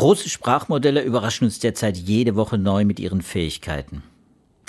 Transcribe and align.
Große 0.00 0.30
Sprachmodelle 0.30 1.02
überraschen 1.02 1.44
uns 1.44 1.58
derzeit 1.58 1.98
jede 1.98 2.34
Woche 2.34 2.56
neu 2.56 2.86
mit 2.86 2.98
ihren 2.98 3.20
Fähigkeiten. 3.20 4.02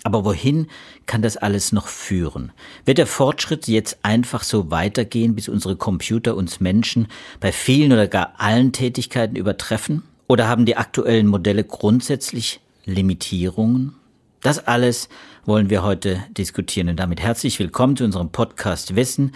Aber 0.03 0.25
wohin 0.25 0.67
kann 1.05 1.21
das 1.21 1.37
alles 1.37 1.71
noch 1.71 1.87
führen? 1.87 2.51
Wird 2.83 2.97
der 2.97 3.07
Fortschritt 3.07 3.69
jetzt 3.69 3.99
einfach 4.03 4.43
so 4.43 4.71
weitergehen, 4.71 5.33
bis 5.33 5.47
unsere 5.47 5.77
Computer 5.77 6.35
uns 6.35 6.59
Menschen 6.59 7.07
bei 7.39 7.53
vielen 7.53 7.93
oder 7.93 8.09
gar 8.09 8.33
allen 8.39 8.73
Tätigkeiten 8.73 9.37
übertreffen? 9.37 10.03
Oder 10.27 10.49
haben 10.49 10.65
die 10.65 10.75
aktuellen 10.75 11.27
Modelle 11.27 11.63
grundsätzlich 11.63 12.59
Limitierungen? 12.83 13.93
Das 14.41 14.67
alles 14.67 15.07
wollen 15.45 15.69
wir 15.69 15.81
heute 15.81 16.21
diskutieren. 16.37 16.89
Und 16.89 16.99
damit 16.99 17.21
herzlich 17.21 17.57
willkommen 17.57 17.95
zu 17.95 18.03
unserem 18.03 18.33
Podcast 18.33 18.97
Wissen. 18.97 19.31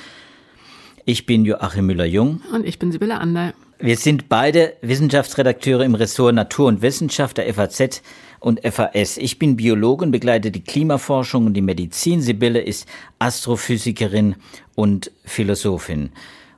Ich 1.06 1.26
bin 1.26 1.46
Joachim 1.46 1.86
Müller-Jung. 1.86 2.42
Und 2.54 2.66
ich 2.66 2.80
bin 2.80 2.92
Sibylle 2.92 3.18
Ander. 3.18 3.54
Wir 3.80 3.98
sind 3.98 4.30
beide 4.30 4.74
Wissenschaftsredakteure 4.82 5.84
im 5.84 5.96
Ressort 5.96 6.34
Natur 6.34 6.68
und 6.68 6.82
Wissenschaft 6.82 7.38
der 7.38 7.54
FAZ 7.54 8.02
und 8.40 8.62
FAS. 8.66 9.18
Ich 9.18 9.38
bin 9.38 9.58
Biologe 9.58 10.06
und 10.06 10.12
begleite 10.12 10.50
die 10.50 10.64
Klimaforschung 10.64 11.48
und 11.48 11.56
die 11.56 11.62
Medizin. 11.62 12.22
Sibylle 12.22 12.62
ist 12.62 12.88
Astrophysikerin 13.20 14.38
und 14.76 15.12
Philosophin. 15.26 16.12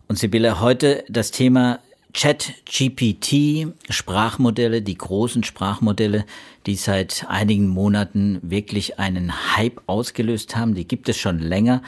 Und 0.07 0.19
Sibylle, 0.19 0.61
heute 0.61 1.05
das 1.09 1.31
Thema 1.31 1.79
Chat-GPT, 2.13 3.73
Sprachmodelle, 3.89 4.83
die 4.83 4.97
großen 4.97 5.43
Sprachmodelle, 5.43 6.23
die 6.67 6.75
seit 6.75 7.25
einigen 7.27 7.67
Monaten 7.67 8.39
wirklich 8.43 8.99
einen 8.99 9.55
Hype 9.55 9.81
ausgelöst 9.87 10.55
haben. 10.55 10.75
Die 10.75 10.87
gibt 10.87 11.09
es 11.09 11.17
schon 11.17 11.39
länger, 11.39 11.81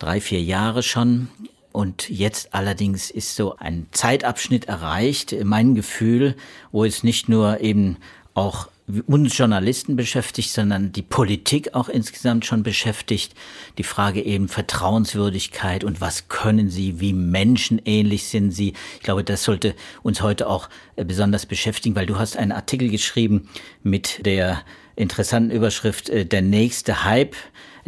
drei, 0.00 0.20
vier 0.20 0.42
Jahre 0.42 0.82
schon. 0.82 1.28
Und 1.72 2.08
jetzt 2.08 2.54
allerdings 2.54 3.10
ist 3.10 3.36
so 3.36 3.56
ein 3.56 3.86
Zeitabschnitt 3.92 4.66
erreicht, 4.66 5.34
mein 5.44 5.74
Gefühl, 5.74 6.34
wo 6.72 6.84
es 6.84 7.02
nicht 7.02 7.28
nur 7.28 7.60
eben 7.60 7.98
auch 8.34 8.68
uns 9.06 9.36
Journalisten 9.36 9.96
beschäftigt, 9.96 10.50
sondern 10.50 10.92
die 10.92 11.02
Politik 11.02 11.74
auch 11.74 11.88
insgesamt 11.88 12.46
schon 12.46 12.62
beschäftigt. 12.62 13.34
Die 13.76 13.82
Frage 13.82 14.22
eben 14.22 14.48
Vertrauenswürdigkeit 14.48 15.84
und 15.84 16.00
was 16.00 16.28
können 16.28 16.70
sie, 16.70 16.98
wie 17.00 17.12
menschenähnlich 17.12 18.24
sind 18.24 18.50
sie. 18.50 18.72
Ich 18.96 19.02
glaube, 19.02 19.24
das 19.24 19.44
sollte 19.44 19.74
uns 20.02 20.22
heute 20.22 20.48
auch 20.48 20.70
äh, 20.96 21.04
besonders 21.04 21.44
beschäftigen, 21.44 21.96
weil 21.96 22.06
du 22.06 22.18
hast 22.18 22.36
einen 22.36 22.52
Artikel 22.52 22.88
geschrieben 22.88 23.48
mit 23.82 24.24
der 24.24 24.62
interessanten 24.98 25.50
Überschrift 25.50 26.08
äh, 26.08 26.26
Der 26.26 26.42
nächste 26.42 27.04
Hype 27.04 27.36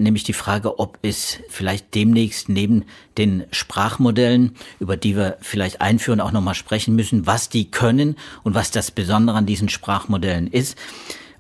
nämlich 0.01 0.25
die 0.25 0.33
Frage, 0.33 0.79
ob 0.79 0.99
es 1.03 1.39
vielleicht 1.49 1.95
demnächst 1.95 2.49
neben 2.49 2.85
den 3.19 3.45
Sprachmodellen, 3.51 4.57
über 4.81 4.97
die 4.97 5.17
wir 5.17 5.37
vielleicht 5.41 5.81
einführen, 5.81 6.21
auch 6.21 6.33
nochmal 6.33 6.55
sprechen 6.55 6.97
müssen, 6.97 7.27
was 7.27 7.49
die 7.49 7.71
können 7.71 8.17
und 8.43 8.55
was 8.55 8.71
das 8.71 8.91
Besondere 8.91 9.37
an 9.37 9.47
diesen 9.47 9.69
Sprachmodellen 9.69 10.49
ist, 10.49 10.77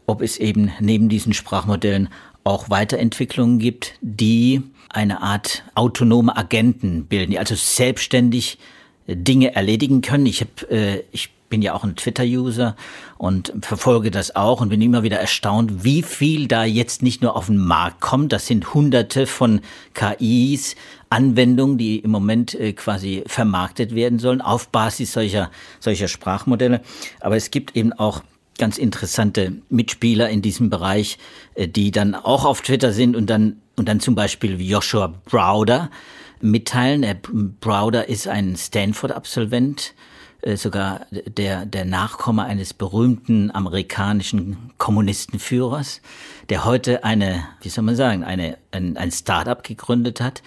ob 0.07 0.23
es 0.23 0.37
eben 0.37 0.71
neben 0.79 1.09
diesen 1.09 1.33
Sprachmodellen 1.33 2.09
auch 2.45 2.71
Weiterentwicklungen 2.71 3.59
gibt, 3.59 3.95
die 4.01 4.63
eine 4.89 5.23
Art 5.23 5.65
autonome 5.75 6.37
Agenten 6.37 7.07
bilden, 7.07 7.33
die 7.33 7.39
also 7.39 7.55
selbstständig 7.55 8.59
Dinge 9.07 9.55
erledigen 9.55 10.03
können. 10.03 10.27
Ich 10.27 10.41
habe, 10.41 10.71
äh, 10.71 11.03
ich 11.13 11.31
bin 11.51 11.61
ja 11.61 11.75
auch 11.75 11.84
ein 11.84 11.97
Twitter-User 11.97 12.77
und 13.19 13.53
verfolge 13.61 14.11
das 14.11 14.34
auch 14.34 14.61
und 14.61 14.70
bin 14.70 14.81
immer 14.81 15.03
wieder 15.03 15.19
erstaunt, 15.19 15.84
wie 15.84 16.03
viel 16.03 16.48
da 16.48 16.65
jetzt 16.65 17.03
nicht 17.03 17.20
nur 17.20 17.37
auf 17.37 17.47
den 17.47 17.59
Markt 17.59 18.01
kommt. 18.01 18.33
Das 18.33 18.47
sind 18.47 18.73
hunderte 18.73 19.27
von 19.27 19.61
KIs, 19.92 20.77
Anwendungen, 21.11 21.77
die 21.77 21.98
im 21.98 22.12
Moment 22.12 22.55
äh, 22.55 22.73
quasi 22.73 23.25
vermarktet 23.27 23.95
werden 23.95 24.20
sollen 24.20 24.41
auf 24.41 24.69
Basis 24.69 25.12
solcher, 25.12 25.51
solcher 25.81 26.09
Sprachmodelle. 26.09 26.81
Aber 27.19 27.37
es 27.37 27.51
gibt 27.51 27.77
eben 27.77 27.92
auch 27.92 28.23
ganz 28.57 28.79
interessante 28.79 29.55
Mitspieler 29.70 30.29
in 30.29 30.42
diesem 30.42 30.70
Bereich, 30.70 31.19
äh, 31.57 31.67
die 31.67 31.91
dann 31.91 32.14
auch 32.14 32.45
auf 32.45 32.63
Twitter 32.63 32.92
sind 32.92 33.17
und 33.17 33.29
dann, 33.29 33.61
und 33.77 33.89
dann 33.89 33.98
zum 33.98 34.14
Beispiel 34.14 34.61
Joshua 34.61 35.13
Browder 35.24 35.91
mitteilen. 36.40 37.02
Der 37.02 37.14
Browder 37.14 38.08
ist 38.08 38.28
ein 38.28 38.56
Stanford-Absolvent, 38.56 39.95
äh, 40.42 40.56
sogar 40.56 41.06
der, 41.11 41.67
der 41.67 41.84
Nachkomme 41.84 42.45
eines 42.45 42.74
berühmten 42.74 43.51
amerikanischen 43.51 44.73
Kommunistenführers, 44.79 46.00
der 46.48 46.64
heute 46.64 47.05
eine, 47.05 47.45
wie 47.61 47.68
soll 47.68 47.84
man 47.84 47.96
sagen, 47.96 48.24
eine, 48.24 48.56
ein, 48.73 48.96
ein 48.96 49.11
Start-up 49.11 49.64
gegründet 49.64 50.20
hat, 50.20 50.42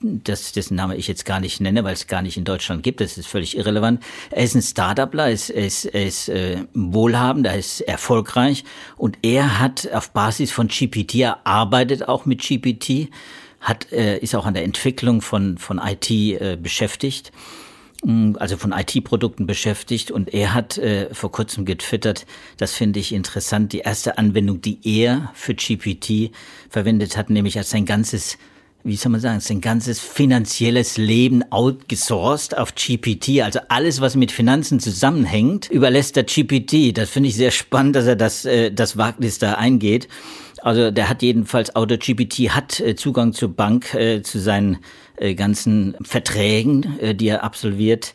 das, 0.00 0.52
dessen 0.52 0.76
Name 0.76 0.96
ich 0.96 1.08
jetzt 1.08 1.24
gar 1.24 1.40
nicht 1.40 1.60
nenne, 1.60 1.82
weil 1.82 1.94
es 1.94 2.06
gar 2.06 2.22
nicht 2.22 2.36
in 2.36 2.44
Deutschland 2.44 2.82
gibt, 2.82 3.00
das 3.00 3.18
ist 3.18 3.26
völlig 3.26 3.56
irrelevant. 3.56 4.02
Er 4.30 4.44
ist 4.44 4.54
ein 4.54 4.62
Start-upler, 4.62 5.26
er 5.26 5.32
ist, 5.32 5.50
ist, 5.50 5.86
ist 5.86 6.28
äh, 6.28 6.64
wohlhabend, 6.74 7.46
er 7.46 7.58
ist 7.58 7.80
erfolgreich 7.80 8.64
und 8.96 9.18
er 9.22 9.58
hat 9.58 9.88
auf 9.92 10.10
Basis 10.10 10.52
von 10.52 10.68
GPT, 10.68 11.16
er 11.16 11.46
arbeitet 11.46 12.06
auch 12.08 12.26
mit 12.26 12.42
GPT, 12.42 13.10
hat, 13.60 13.92
äh, 13.92 14.18
ist 14.18 14.34
auch 14.34 14.46
an 14.46 14.54
der 14.54 14.64
Entwicklung 14.64 15.20
von, 15.20 15.58
von 15.58 15.78
IT 15.78 16.10
äh, 16.10 16.56
beschäftigt 16.60 17.32
Mm, 18.04 18.34
also 18.38 18.56
von 18.56 18.72
IT-Produkten 18.72 19.46
beschäftigt 19.46 20.10
und 20.12 20.32
er 20.32 20.54
hat 20.54 20.78
äh, 20.78 21.12
vor 21.12 21.32
kurzem 21.32 21.64
getwittert, 21.64 22.26
das 22.56 22.72
finde 22.72 23.00
ich 23.00 23.12
interessant, 23.12 23.72
die 23.72 23.80
erste 23.80 24.18
Anwendung, 24.18 24.60
die 24.60 24.78
er 24.84 25.32
für 25.34 25.54
GPT 25.54 26.30
verwendet 26.70 27.16
hat, 27.16 27.28
nämlich 27.28 27.58
als 27.58 27.70
sein 27.70 27.86
ganzes 27.86 28.38
wie 28.84 28.94
soll 28.94 29.10
man 29.10 29.20
sagen, 29.20 29.40
sein 29.40 29.60
ganzes 29.60 29.98
finanzielles 29.98 30.96
Leben 30.96 31.42
outgesourced 31.50 32.56
auf 32.56 32.74
GPT. 32.76 33.42
Also 33.42 33.58
alles, 33.68 34.00
was 34.00 34.14
mit 34.14 34.30
Finanzen 34.30 34.78
zusammenhängt, 34.78 35.68
überlässt 35.68 36.16
er 36.16 36.22
GPT. 36.22 36.96
Das 36.96 37.10
finde 37.10 37.28
ich 37.28 37.34
sehr 37.34 37.50
spannend, 37.50 37.96
dass 37.96 38.06
er 38.06 38.14
das, 38.14 38.44
äh, 38.44 38.70
das 38.70 38.96
Wagnis 38.96 39.38
da 39.40 39.54
eingeht. 39.54 40.08
Also 40.62 40.90
der 40.90 41.08
hat 41.08 41.22
jedenfalls, 41.22 41.74
AutoGPT 41.74 42.50
hat 42.50 42.80
äh, 42.80 42.96
Zugang 42.96 43.32
zur 43.32 43.54
Bank, 43.54 43.94
äh, 43.94 44.22
zu 44.22 44.38
seinen 44.38 44.78
äh, 45.16 45.34
ganzen 45.34 45.96
Verträgen, 46.02 46.98
äh, 47.00 47.14
die 47.14 47.28
er 47.28 47.44
absolviert, 47.44 48.14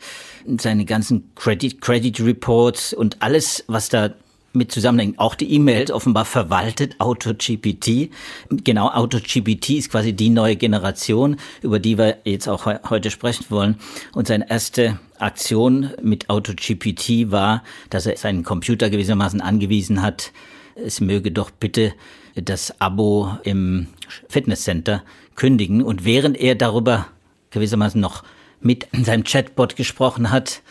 seine 0.57 0.85
ganzen 0.85 1.31
Credit, 1.35 1.79
Credit 1.81 2.19
Reports 2.21 2.93
und 2.93 3.21
alles, 3.21 3.63
was 3.67 3.89
da 3.89 4.13
mit 4.53 4.71
zusammenhängt. 4.71 5.19
Auch 5.19 5.35
die 5.35 5.51
E-Mails 5.51 5.91
offenbar 5.91 6.25
verwaltet 6.25 6.95
AutoGPT. 6.99 8.09
Genau, 8.49 8.89
AutoGPT 8.89 9.71
ist 9.71 9.89
quasi 9.89 10.13
die 10.13 10.29
neue 10.29 10.55
Generation, 10.55 11.37
über 11.61 11.79
die 11.79 11.97
wir 11.97 12.17
jetzt 12.23 12.47
auch 12.47 12.65
heute 12.65 13.09
sprechen 13.09 13.45
wollen. 13.49 13.77
Und 14.13 14.27
seine 14.27 14.49
erste 14.49 14.99
Aktion 15.17 15.91
mit 16.01 16.29
AutoGPT 16.29 17.31
war, 17.31 17.63
dass 17.89 18.05
er 18.05 18.15
seinen 18.17 18.43
Computer 18.43 18.89
gewissermaßen 18.89 19.41
angewiesen 19.41 20.01
hat, 20.01 20.31
es 20.75 21.01
möge 21.01 21.31
doch 21.31 21.51
bitte 21.51 21.93
das 22.35 22.79
Abo 22.79 23.37
im 23.43 23.87
Fitnesscenter 24.29 25.03
kündigen. 25.35 25.83
Und 25.83 26.05
während 26.05 26.37
er 26.37 26.55
darüber 26.55 27.07
gewissermaßen 27.51 27.99
noch 27.99 28.23
mit 28.61 28.87
seinem 28.93 29.23
Chatbot 29.23 29.75
gesprochen 29.75 30.31
hat, 30.31 30.61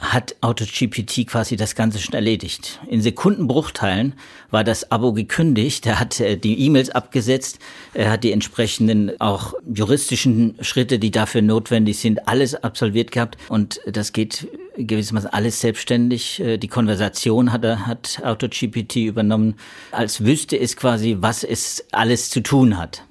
hat 0.00 0.36
AutoGPT 0.40 1.26
quasi 1.26 1.56
das 1.56 1.74
Ganze 1.74 1.98
schon 1.98 2.14
erledigt. 2.14 2.80
In 2.88 3.00
Sekundenbruchteilen 3.00 4.14
war 4.50 4.62
das 4.62 4.90
Abo 4.90 5.12
gekündigt. 5.12 5.86
Er 5.86 5.98
hat 5.98 6.20
äh, 6.20 6.36
die 6.36 6.60
E-Mails 6.60 6.90
abgesetzt. 6.90 7.58
Er 7.94 8.10
hat 8.10 8.24
die 8.24 8.32
entsprechenden 8.32 9.20
auch 9.20 9.54
juristischen 9.66 10.56
Schritte, 10.60 10.98
die 10.98 11.10
dafür 11.10 11.42
notwendig 11.42 11.98
sind, 11.98 12.28
alles 12.28 12.54
absolviert 12.54 13.10
gehabt. 13.10 13.38
Und 13.48 13.80
das 13.86 14.12
geht 14.12 14.48
gewissermaßen 14.76 15.30
alles 15.30 15.60
selbstständig. 15.60 16.40
Äh, 16.40 16.58
die 16.58 16.68
Konversation 16.68 17.52
hat 17.52 17.64
hat 17.64 18.20
AutoGPT 18.22 18.96
übernommen, 18.96 19.54
als 19.90 20.24
wüsste 20.24 20.58
es 20.58 20.76
quasi, 20.76 21.16
was 21.20 21.42
es 21.42 21.84
alles 21.92 22.30
zu 22.30 22.42
tun 22.42 22.76
hat. 22.76 23.02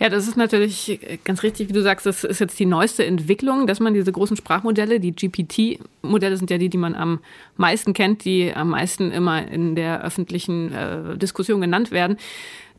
Ja, 0.00 0.08
das 0.08 0.28
ist 0.28 0.36
natürlich 0.36 1.00
ganz 1.24 1.42
richtig, 1.42 1.68
wie 1.68 1.72
du 1.72 1.82
sagst, 1.82 2.06
das 2.06 2.22
ist 2.22 2.38
jetzt 2.38 2.58
die 2.60 2.66
neueste 2.66 3.04
Entwicklung, 3.04 3.66
dass 3.66 3.80
man 3.80 3.94
diese 3.94 4.12
großen 4.12 4.36
Sprachmodelle, 4.36 5.00
die 5.00 5.12
GPT-Modelle 5.12 6.36
sind 6.36 6.50
ja 6.50 6.58
die, 6.58 6.68
die 6.68 6.78
man 6.78 6.94
am 6.94 7.18
meisten 7.56 7.94
kennt, 7.94 8.24
die 8.24 8.54
am 8.54 8.70
meisten 8.70 9.10
immer 9.10 9.48
in 9.48 9.74
der 9.74 10.04
öffentlichen 10.04 10.72
äh, 10.72 11.18
Diskussion 11.18 11.60
genannt 11.60 11.90
werden, 11.90 12.16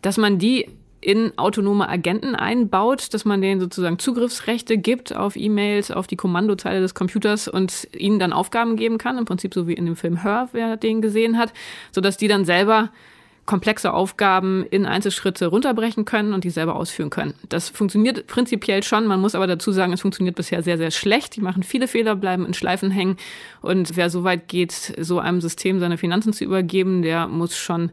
dass 0.02 0.18
man 0.18 0.40
die 0.40 0.68
in 1.02 1.38
autonome 1.38 1.88
Agenten 1.88 2.36
einbaut, 2.36 3.14
dass 3.14 3.26
man 3.26 3.42
denen 3.42 3.60
sozusagen 3.60 4.00
Zugriffsrechte 4.00 4.78
gibt 4.78 5.16
auf 5.16 5.36
E-Mails, 5.36 5.92
auf 5.92 6.08
die 6.08 6.18
Kommandozeile 6.18 6.82
des 6.82 6.94
Computers 6.94 7.48
und 7.48 7.88
ihnen 7.96 8.20
dann 8.20 8.34
Aufgaben 8.34 8.76
geben 8.76 8.98
kann, 8.98 9.18
im 9.18 9.26
Prinzip 9.26 9.54
so 9.54 9.68
wie 9.68 9.74
in 9.74 9.86
dem 9.86 9.96
Film 9.96 10.22
Her, 10.22 10.50
wer 10.52 10.78
den 10.78 11.02
gesehen 11.02 11.38
hat, 11.38 11.54
sodass 11.92 12.18
die 12.18 12.28
dann 12.28 12.46
selber 12.46 12.92
komplexe 13.50 13.94
Aufgaben 13.96 14.64
in 14.70 14.86
Einzelschritte 14.86 15.48
runterbrechen 15.48 16.06
können 16.06 16.34
und 16.34 16.44
die 16.44 16.52
selber 16.52 16.76
ausführen 16.76 17.10
können. 17.10 17.34
Das 17.50 17.68
funktioniert 17.68 18.28
prinzipiell 18.28 18.84
schon. 18.84 19.08
Man 19.08 19.20
muss 19.20 19.34
aber 19.34 19.48
dazu 19.48 19.72
sagen, 19.72 19.92
es 19.92 20.02
funktioniert 20.02 20.36
bisher 20.36 20.62
sehr, 20.62 20.78
sehr 20.78 20.92
schlecht. 20.92 21.36
Die 21.36 21.42
machen 21.42 21.64
viele 21.64 21.88
Fehler, 21.88 22.16
bleiben 22.16 22.46
in 22.46 22.54
Schleifen 22.54 22.92
hängen. 22.92 23.18
Und 23.64 23.98
wer 23.98 24.12
so 24.12 24.24
weit 24.24 24.50
geht, 24.50 24.94
so 25.00 25.18
einem 25.18 25.42
System 25.42 25.80
seine 25.80 25.98
Finanzen 25.98 26.32
zu 26.32 26.44
übergeben, 26.44 27.02
der 27.02 27.28
muss 27.28 27.58
schon 27.58 27.90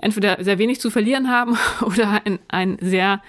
entweder 0.00 0.42
sehr 0.42 0.56
wenig 0.56 0.80
zu 0.80 0.90
verlieren 0.90 1.28
haben 1.28 1.58
oder 1.82 2.22
ein, 2.24 2.38
ein 2.48 2.78
sehr 2.80 3.20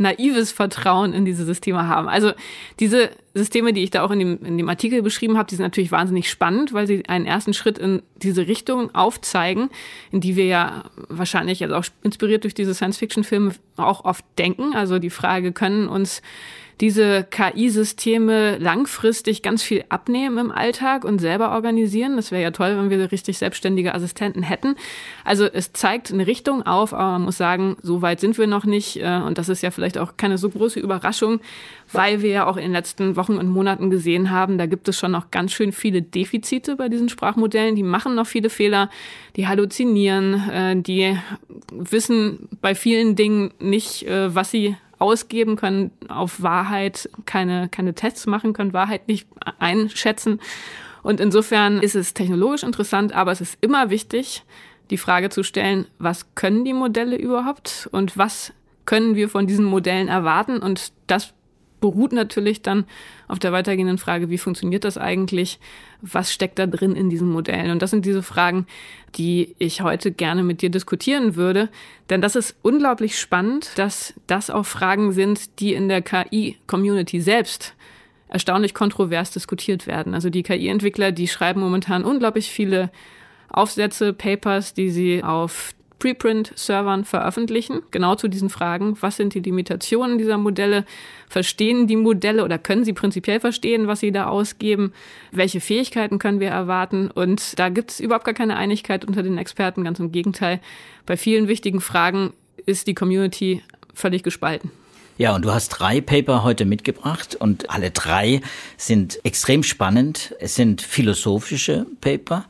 naives 0.00 0.50
Vertrauen 0.50 1.12
in 1.12 1.24
diese 1.24 1.44
Systeme 1.44 1.86
haben. 1.86 2.08
Also 2.08 2.32
diese 2.80 3.10
Systeme, 3.34 3.72
die 3.72 3.82
ich 3.82 3.90
da 3.90 4.02
auch 4.02 4.10
in 4.10 4.18
dem, 4.18 4.44
in 4.44 4.56
dem 4.56 4.68
Artikel 4.68 5.02
beschrieben 5.02 5.36
habe, 5.36 5.48
die 5.48 5.54
sind 5.56 5.62
natürlich 5.62 5.92
wahnsinnig 5.92 6.30
spannend, 6.30 6.72
weil 6.72 6.86
sie 6.86 7.06
einen 7.06 7.26
ersten 7.26 7.52
Schritt 7.52 7.78
in 7.78 8.02
diese 8.16 8.48
Richtung 8.48 8.94
aufzeigen, 8.94 9.68
in 10.10 10.20
die 10.20 10.36
wir 10.36 10.46
ja 10.46 10.84
wahrscheinlich, 11.08 11.62
also 11.62 11.76
auch 11.76 11.84
inspiriert 12.02 12.44
durch 12.44 12.54
diese 12.54 12.74
Science-Fiction-Filme, 12.74 13.52
auch 13.76 14.04
oft 14.04 14.24
denken. 14.38 14.74
Also 14.74 14.98
die 14.98 15.10
Frage, 15.10 15.52
können 15.52 15.86
uns 15.86 16.22
diese 16.80 17.26
KI-Systeme 17.30 18.56
langfristig 18.56 19.42
ganz 19.42 19.62
viel 19.62 19.84
abnehmen 19.90 20.38
im 20.38 20.50
Alltag 20.50 21.04
und 21.04 21.18
selber 21.18 21.52
organisieren. 21.52 22.16
Das 22.16 22.30
wäre 22.30 22.42
ja 22.42 22.50
toll, 22.52 22.76
wenn 22.76 22.88
wir 22.88 23.12
richtig 23.12 23.36
selbstständige 23.36 23.94
Assistenten 23.94 24.42
hätten. 24.42 24.76
Also 25.24 25.44
es 25.44 25.72
zeigt 25.74 26.10
eine 26.10 26.26
Richtung 26.26 26.62
auf, 26.62 26.94
aber 26.94 27.12
man 27.12 27.22
muss 27.22 27.36
sagen, 27.36 27.76
so 27.82 28.00
weit 28.00 28.20
sind 28.20 28.38
wir 28.38 28.46
noch 28.46 28.64
nicht. 28.64 28.96
Äh, 28.96 29.20
und 29.26 29.36
das 29.36 29.50
ist 29.50 29.62
ja 29.62 29.70
vielleicht 29.70 29.98
auch 29.98 30.16
keine 30.16 30.38
so 30.38 30.48
große 30.48 30.80
Überraschung, 30.80 31.40
weil 31.92 32.22
wir 32.22 32.30
ja 32.30 32.46
auch 32.46 32.56
in 32.56 32.62
den 32.62 32.72
letzten 32.72 33.14
Wochen 33.16 33.36
und 33.36 33.48
Monaten 33.48 33.90
gesehen 33.90 34.30
haben, 34.30 34.56
da 34.56 34.66
gibt 34.66 34.88
es 34.88 34.98
schon 34.98 35.12
noch 35.12 35.30
ganz 35.30 35.52
schön 35.52 35.72
viele 35.72 36.00
Defizite 36.00 36.76
bei 36.76 36.88
diesen 36.88 37.10
Sprachmodellen. 37.10 37.76
Die 37.76 37.82
machen 37.82 38.14
noch 38.14 38.26
viele 38.26 38.48
Fehler, 38.48 38.88
die 39.36 39.46
halluzinieren, 39.46 40.50
äh, 40.50 40.76
die 40.80 41.18
wissen 41.72 42.48
bei 42.62 42.74
vielen 42.74 43.16
Dingen 43.16 43.52
nicht, 43.58 44.06
äh, 44.06 44.34
was 44.34 44.50
sie 44.50 44.76
ausgeben, 45.00 45.56
können 45.56 45.90
auf 46.08 46.42
Wahrheit 46.42 47.10
keine, 47.26 47.68
keine 47.68 47.94
Tests 47.94 48.26
machen, 48.26 48.52
können 48.52 48.72
Wahrheit 48.72 49.08
nicht 49.08 49.26
einschätzen. 49.58 50.40
Und 51.02 51.18
insofern 51.18 51.80
ist 51.80 51.96
es 51.96 52.14
technologisch 52.14 52.62
interessant, 52.62 53.12
aber 53.12 53.32
es 53.32 53.40
ist 53.40 53.58
immer 53.60 53.90
wichtig, 53.90 54.44
die 54.90 54.98
Frage 54.98 55.30
zu 55.30 55.42
stellen, 55.42 55.86
was 55.98 56.34
können 56.34 56.64
die 56.64 56.74
Modelle 56.74 57.16
überhaupt 57.16 57.88
und 57.92 58.18
was 58.18 58.52
können 58.84 59.14
wir 59.14 59.28
von 59.28 59.46
diesen 59.46 59.64
Modellen 59.64 60.08
erwarten? 60.08 60.58
Und 60.58 60.92
das 61.06 61.32
beruht 61.80 62.12
natürlich 62.12 62.62
dann 62.62 62.84
auf 63.28 63.38
der 63.38 63.52
weitergehenden 63.52 63.98
Frage, 63.98 64.30
wie 64.30 64.38
funktioniert 64.38 64.84
das 64.84 64.98
eigentlich? 64.98 65.58
Was 66.02 66.32
steckt 66.32 66.58
da 66.58 66.66
drin 66.66 66.94
in 66.94 67.10
diesen 67.10 67.30
Modellen? 67.30 67.70
Und 67.70 67.82
das 67.82 67.90
sind 67.90 68.04
diese 68.04 68.22
Fragen, 68.22 68.66
die 69.16 69.54
ich 69.58 69.82
heute 69.82 70.12
gerne 70.12 70.42
mit 70.42 70.62
dir 70.62 70.70
diskutieren 70.70 71.36
würde. 71.36 71.68
Denn 72.08 72.20
das 72.20 72.36
ist 72.36 72.56
unglaublich 72.62 73.18
spannend, 73.18 73.72
dass 73.76 74.14
das 74.26 74.50
auch 74.50 74.66
Fragen 74.66 75.12
sind, 75.12 75.60
die 75.60 75.74
in 75.74 75.88
der 75.88 76.02
KI-Community 76.02 77.20
selbst 77.20 77.74
erstaunlich 78.28 78.74
kontrovers 78.74 79.32
diskutiert 79.32 79.86
werden. 79.86 80.14
Also 80.14 80.30
die 80.30 80.42
KI-Entwickler, 80.42 81.12
die 81.12 81.28
schreiben 81.28 81.60
momentan 81.60 82.04
unglaublich 82.04 82.50
viele 82.50 82.90
Aufsätze, 83.48 84.12
Papers, 84.12 84.74
die 84.74 84.90
sie 84.90 85.24
auf 85.24 85.74
Preprint-Servern 86.00 87.04
veröffentlichen, 87.04 87.82
genau 87.92 88.16
zu 88.16 88.26
diesen 88.26 88.50
Fragen. 88.50 88.96
Was 89.00 89.16
sind 89.16 89.34
die 89.34 89.40
Limitationen 89.40 90.18
dieser 90.18 90.38
Modelle? 90.38 90.84
Verstehen 91.28 91.86
die 91.86 91.94
Modelle 91.94 92.44
oder 92.44 92.58
können 92.58 92.84
sie 92.84 92.92
prinzipiell 92.92 93.38
verstehen, 93.38 93.86
was 93.86 94.00
sie 94.00 94.10
da 94.10 94.26
ausgeben? 94.26 94.92
Welche 95.30 95.60
Fähigkeiten 95.60 96.18
können 96.18 96.40
wir 96.40 96.48
erwarten? 96.48 97.08
Und 97.08 97.56
da 97.60 97.68
gibt 97.68 97.92
es 97.92 98.00
überhaupt 98.00 98.24
gar 98.24 98.34
keine 98.34 98.56
Einigkeit 98.56 99.04
unter 99.04 99.22
den 99.22 99.38
Experten, 99.38 99.84
ganz 99.84 100.00
im 100.00 100.10
Gegenteil. 100.10 100.60
Bei 101.06 101.16
vielen 101.16 101.46
wichtigen 101.46 101.80
Fragen 101.80 102.32
ist 102.66 102.88
die 102.88 102.94
Community 102.94 103.62
völlig 103.94 104.24
gespalten. 104.24 104.72
Ja, 105.18 105.34
und 105.34 105.44
du 105.44 105.52
hast 105.52 105.68
drei 105.68 106.00
Paper 106.00 106.44
heute 106.44 106.64
mitgebracht 106.64 107.34
und 107.34 107.68
alle 107.68 107.90
drei 107.90 108.40
sind 108.78 109.22
extrem 109.22 109.62
spannend. 109.62 110.34
Es 110.40 110.54
sind 110.54 110.80
philosophische 110.80 111.86
Paper 112.00 112.46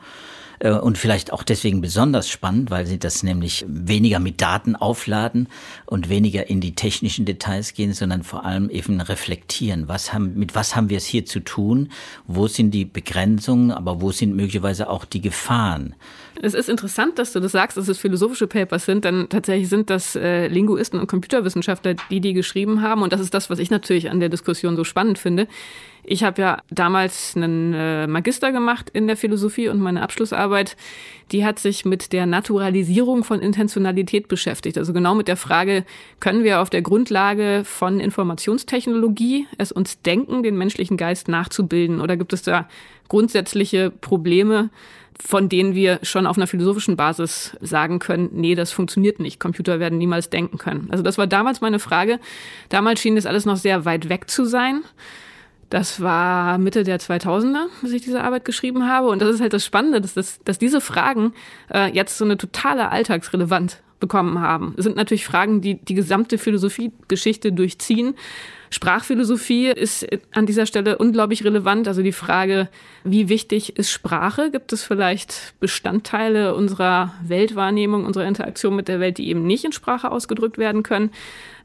und 0.62 0.98
vielleicht 0.98 1.32
auch 1.32 1.42
deswegen 1.42 1.80
besonders 1.80 2.28
spannend, 2.28 2.70
weil 2.70 2.86
sie 2.86 2.98
das 2.98 3.22
nämlich 3.22 3.64
weniger 3.66 4.18
mit 4.18 4.42
Daten 4.42 4.76
aufladen 4.76 5.48
und 5.86 6.10
weniger 6.10 6.50
in 6.50 6.60
die 6.60 6.74
technischen 6.74 7.24
Details 7.24 7.72
gehen, 7.72 7.94
sondern 7.94 8.22
vor 8.22 8.44
allem 8.44 8.68
eben 8.68 9.00
reflektieren. 9.00 9.88
Was 9.88 10.12
haben, 10.12 10.34
mit 10.34 10.54
was 10.54 10.76
haben 10.76 10.90
wir 10.90 10.98
es 10.98 11.06
hier 11.06 11.24
zu 11.24 11.40
tun? 11.40 11.90
Wo 12.26 12.46
sind 12.46 12.72
die 12.72 12.84
Begrenzungen, 12.84 13.70
aber 13.70 14.02
wo 14.02 14.12
sind 14.12 14.36
möglicherweise 14.36 14.90
auch 14.90 15.06
die 15.06 15.22
Gefahren? 15.22 15.94
Es 16.42 16.54
ist 16.54 16.70
interessant, 16.70 17.18
dass 17.18 17.34
du 17.34 17.40
das 17.40 17.52
sagst, 17.52 17.76
dass 17.76 17.86
es 17.88 17.98
philosophische 17.98 18.46
Papers 18.46 18.86
sind, 18.86 19.04
denn 19.04 19.28
tatsächlich 19.28 19.68
sind 19.68 19.90
das 19.90 20.16
äh, 20.16 20.46
Linguisten 20.46 20.98
und 20.98 21.06
Computerwissenschaftler, 21.06 21.94
die 22.10 22.20
die 22.20 22.32
geschrieben 22.32 22.80
haben. 22.80 23.02
Und 23.02 23.12
das 23.12 23.20
ist 23.20 23.34
das, 23.34 23.50
was 23.50 23.58
ich 23.58 23.70
natürlich 23.70 24.10
an 24.10 24.20
der 24.20 24.30
Diskussion 24.30 24.74
so 24.74 24.84
spannend 24.84 25.18
finde. 25.18 25.48
Ich 26.02 26.24
habe 26.24 26.40
ja 26.40 26.62
damals 26.70 27.36
einen 27.36 27.74
äh, 27.74 28.06
Magister 28.06 28.52
gemacht 28.52 28.88
in 28.90 29.06
der 29.06 29.18
Philosophie 29.18 29.68
und 29.68 29.80
meine 29.80 30.00
Abschlussarbeit, 30.00 30.78
die 31.30 31.44
hat 31.44 31.58
sich 31.58 31.84
mit 31.84 32.14
der 32.14 32.24
Naturalisierung 32.24 33.22
von 33.22 33.40
Intentionalität 33.40 34.26
beschäftigt. 34.26 34.78
Also 34.78 34.94
genau 34.94 35.14
mit 35.14 35.28
der 35.28 35.36
Frage, 35.36 35.84
können 36.20 36.42
wir 36.42 36.62
auf 36.62 36.70
der 36.70 36.80
Grundlage 36.80 37.64
von 37.66 38.00
Informationstechnologie 38.00 39.46
es 39.58 39.72
uns 39.72 40.00
denken, 40.00 40.42
den 40.42 40.56
menschlichen 40.56 40.96
Geist 40.96 41.28
nachzubilden? 41.28 42.00
Oder 42.00 42.16
gibt 42.16 42.32
es 42.32 42.40
da 42.40 42.66
grundsätzliche 43.08 43.90
Probleme, 43.90 44.70
von 45.22 45.48
denen 45.48 45.74
wir 45.74 46.00
schon 46.02 46.26
auf 46.26 46.36
einer 46.36 46.46
philosophischen 46.46 46.96
Basis 46.96 47.56
sagen 47.60 47.98
können, 47.98 48.30
nee, 48.32 48.54
das 48.54 48.72
funktioniert 48.72 49.20
nicht. 49.20 49.40
Computer 49.40 49.80
werden 49.80 49.98
niemals 49.98 50.30
denken 50.30 50.58
können. 50.58 50.88
Also 50.90 51.02
das 51.02 51.18
war 51.18 51.26
damals 51.26 51.60
meine 51.60 51.78
Frage. 51.78 52.18
Damals 52.68 53.00
schien 53.00 53.16
das 53.16 53.26
alles 53.26 53.44
noch 53.44 53.56
sehr 53.56 53.84
weit 53.84 54.08
weg 54.08 54.30
zu 54.30 54.44
sein. 54.44 54.82
Das 55.68 56.00
war 56.00 56.58
Mitte 56.58 56.82
der 56.82 56.98
2000er, 56.98 57.66
als 57.82 57.92
ich 57.92 58.02
diese 58.02 58.22
Arbeit 58.22 58.44
geschrieben 58.44 58.88
habe. 58.88 59.08
Und 59.08 59.22
das 59.22 59.30
ist 59.30 59.40
halt 59.40 59.52
das 59.52 59.64
Spannende, 59.64 60.00
dass, 60.00 60.14
das, 60.14 60.40
dass 60.44 60.58
diese 60.58 60.80
Fragen 60.80 61.32
äh, 61.72 61.92
jetzt 61.92 62.18
so 62.18 62.24
eine 62.24 62.36
totale 62.36 62.90
Alltagsrelevanz 62.90 63.78
bekommen 64.00 64.40
haben. 64.40 64.74
Es 64.76 64.84
sind 64.84 64.96
natürlich 64.96 65.24
Fragen, 65.24 65.60
die 65.60 65.76
die 65.76 65.94
gesamte 65.94 66.38
Philosophiegeschichte 66.38 67.52
durchziehen. 67.52 68.14
Sprachphilosophie 68.72 69.66
ist 69.66 70.06
an 70.32 70.46
dieser 70.46 70.64
Stelle 70.64 70.96
unglaublich 70.98 71.44
relevant. 71.44 71.88
Also 71.88 72.02
die 72.02 72.12
Frage, 72.12 72.68
wie 73.02 73.28
wichtig 73.28 73.76
ist 73.76 73.90
Sprache? 73.90 74.50
Gibt 74.52 74.72
es 74.72 74.84
vielleicht 74.84 75.54
Bestandteile 75.58 76.54
unserer 76.54 77.12
Weltwahrnehmung, 77.26 78.06
unserer 78.06 78.26
Interaktion 78.26 78.76
mit 78.76 78.86
der 78.86 79.00
Welt, 79.00 79.18
die 79.18 79.28
eben 79.28 79.44
nicht 79.44 79.64
in 79.64 79.72
Sprache 79.72 80.12
ausgedrückt 80.12 80.56
werden 80.56 80.84
können? 80.84 81.10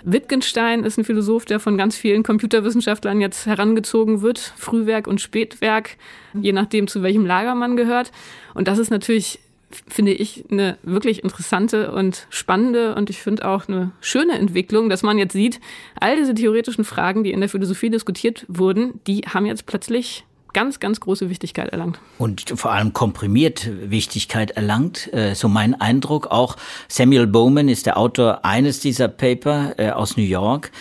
Wittgenstein 0.03 0.83
ist 0.83 0.97
ein 0.97 1.03
Philosoph, 1.03 1.45
der 1.45 1.59
von 1.59 1.77
ganz 1.77 1.95
vielen 1.95 2.23
Computerwissenschaftlern 2.23 3.21
jetzt 3.21 3.45
herangezogen 3.45 4.21
wird. 4.21 4.39
Frühwerk 4.39 5.07
und 5.07 5.21
Spätwerk, 5.21 5.97
je 6.33 6.53
nachdem, 6.53 6.87
zu 6.87 7.03
welchem 7.03 7.25
Lager 7.25 7.53
man 7.53 7.75
gehört. 7.75 8.11
Und 8.55 8.67
das 8.67 8.79
ist 8.79 8.89
natürlich 8.89 9.39
finde 9.87 10.13
ich 10.13 10.45
eine 10.49 10.77
wirklich 10.83 11.23
interessante 11.23 11.91
und 11.91 12.27
spannende 12.29 12.95
und 12.95 13.09
ich 13.09 13.21
finde 13.21 13.47
auch 13.47 13.67
eine 13.67 13.91
schöne 14.01 14.33
Entwicklung, 14.33 14.89
dass 14.89 15.03
man 15.03 15.17
jetzt 15.17 15.33
sieht, 15.33 15.59
all 15.99 16.15
diese 16.15 16.33
theoretischen 16.33 16.83
Fragen, 16.83 17.23
die 17.23 17.31
in 17.31 17.39
der 17.39 17.49
Philosophie 17.49 17.89
diskutiert 17.89 18.45
wurden, 18.47 18.99
die 19.07 19.21
haben 19.21 19.45
jetzt 19.45 19.65
plötzlich 19.65 20.25
ganz, 20.55 20.79
ganz 20.79 21.01
große 21.01 21.29
Wichtigkeit 21.29 21.69
erlangt. 21.69 21.99
Und 22.17 22.53
vor 22.55 22.71
allem 22.71 22.93
komprimiert 22.93 23.69
Wichtigkeit 23.91 24.51
erlangt. 24.51 25.13
Äh, 25.13 25.35
so 25.35 25.49
mein 25.49 25.79
Eindruck. 25.79 26.27
Auch 26.27 26.55
Samuel 26.87 27.27
Bowman 27.27 27.67
ist 27.67 27.85
der 27.85 27.97
Autor 27.97 28.45
eines 28.45 28.79
dieser 28.79 29.09
Paper 29.09 29.75
äh, 29.77 29.91
aus 29.91 30.15
New 30.15 30.23
York. 30.23 30.71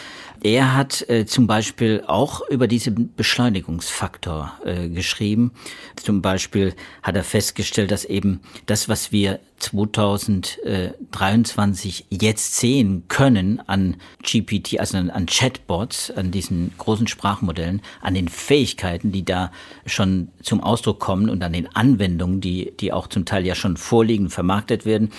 Er 0.44 0.76
hat 0.76 1.08
äh, 1.08 1.24
zum 1.24 1.46
Beispiel 1.46 2.04
auch 2.06 2.46
über 2.50 2.68
diesen 2.68 3.14
Beschleunigungsfaktor 3.14 4.52
äh, 4.62 4.90
geschrieben. 4.90 5.52
Zum 5.96 6.20
Beispiel 6.20 6.74
hat 7.02 7.16
er 7.16 7.24
festgestellt, 7.24 7.90
dass 7.90 8.04
eben 8.04 8.40
das, 8.66 8.90
was 8.90 9.10
wir 9.10 9.40
2023 9.60 12.04
jetzt 12.10 12.56
sehen 12.56 13.04
können 13.08 13.66
an 13.66 13.96
GPT, 14.22 14.80
also 14.80 14.98
an, 14.98 15.24
Chatbots, 15.24 16.10
an 16.10 16.30
diesen 16.30 16.74
großen 16.76 17.06
Sprachmodellen, 17.06 17.80
an 18.02 18.12
den 18.12 18.28
Fähigkeiten, 18.28 19.12
die 19.12 19.24
da 19.24 19.50
schon 19.86 20.28
zum 20.42 20.60
Ausdruck 20.60 21.00
kommen 21.00 21.30
und 21.30 21.42
an 21.42 21.54
den 21.54 21.74
Anwendungen, 21.74 22.42
die, 22.42 22.74
die 22.78 22.92
auch 22.92 23.06
zum 23.06 23.24
Teil 23.24 23.46
ja 23.46 23.54
schon 23.54 23.78
vorliegen, 23.78 24.28
vermarktet 24.28 24.84
werden, 24.84 25.10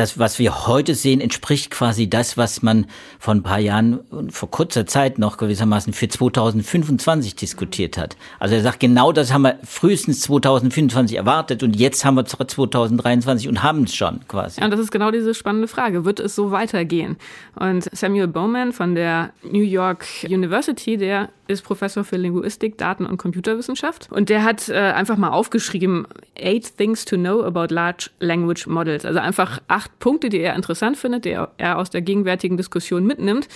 das, 0.00 0.18
was 0.18 0.38
wir 0.38 0.66
heute 0.66 0.94
sehen, 0.94 1.20
entspricht 1.20 1.70
quasi 1.70 2.08
das, 2.08 2.38
was 2.38 2.62
man 2.62 2.86
vor 3.18 3.34
ein 3.34 3.42
paar 3.42 3.58
Jahren 3.58 3.98
und 4.10 4.32
vor 4.32 4.50
kurzer 4.50 4.86
Zeit 4.86 5.18
noch 5.18 5.36
gewissermaßen 5.36 5.92
für 5.92 6.08
2025 6.08 7.36
diskutiert 7.36 7.98
hat. 7.98 8.16
Also 8.38 8.54
er 8.54 8.62
sagt, 8.62 8.80
genau 8.80 9.12
das 9.12 9.32
haben 9.32 9.42
wir 9.42 9.58
frühestens 9.62 10.22
2025 10.22 11.18
erwartet 11.18 11.62
und 11.62 11.76
jetzt 11.76 12.04
haben 12.04 12.14
wir 12.14 12.24
2023 12.24 13.48
und 13.48 13.62
haben 13.62 13.84
es 13.84 13.94
schon 13.94 14.20
quasi. 14.26 14.60
Ja, 14.60 14.64
und 14.64 14.70
das 14.70 14.80
ist 14.80 14.90
genau 14.90 15.10
diese 15.10 15.34
spannende 15.34 15.68
Frage. 15.68 16.06
Wird 16.06 16.18
es 16.18 16.34
so 16.34 16.50
weitergehen? 16.50 17.18
Und 17.54 17.84
Samuel 17.92 18.28
Bowman 18.28 18.72
von 18.72 18.94
der 18.94 19.32
New 19.42 19.62
York 19.62 20.06
University, 20.24 20.96
der 20.96 21.28
ist 21.50 21.62
Professor 21.62 22.04
für 22.04 22.16
Linguistik, 22.16 22.78
Daten- 22.78 23.04
und 23.04 23.18
Computerwissenschaft. 23.18 24.08
Und 24.10 24.28
der 24.28 24.44
hat 24.44 24.68
äh, 24.68 24.74
einfach 24.76 25.16
mal 25.16 25.30
aufgeschrieben, 25.30 26.06
eight 26.38 26.76
things 26.76 27.04
to 27.04 27.16
know 27.16 27.42
about 27.42 27.74
large 27.74 28.10
language 28.20 28.66
models. 28.66 29.04
Also 29.04 29.18
einfach 29.18 29.60
acht 29.68 29.89
Punkte, 29.98 30.28
die 30.28 30.40
er 30.40 30.54
interessant 30.54 30.96
findet, 30.96 31.24
die 31.24 31.36
er 31.58 31.78
aus 31.78 31.90
der 31.90 32.00
gegenwärtigen 32.00 32.56
Diskussion 32.56 33.06
mitnimmt. 33.06 33.48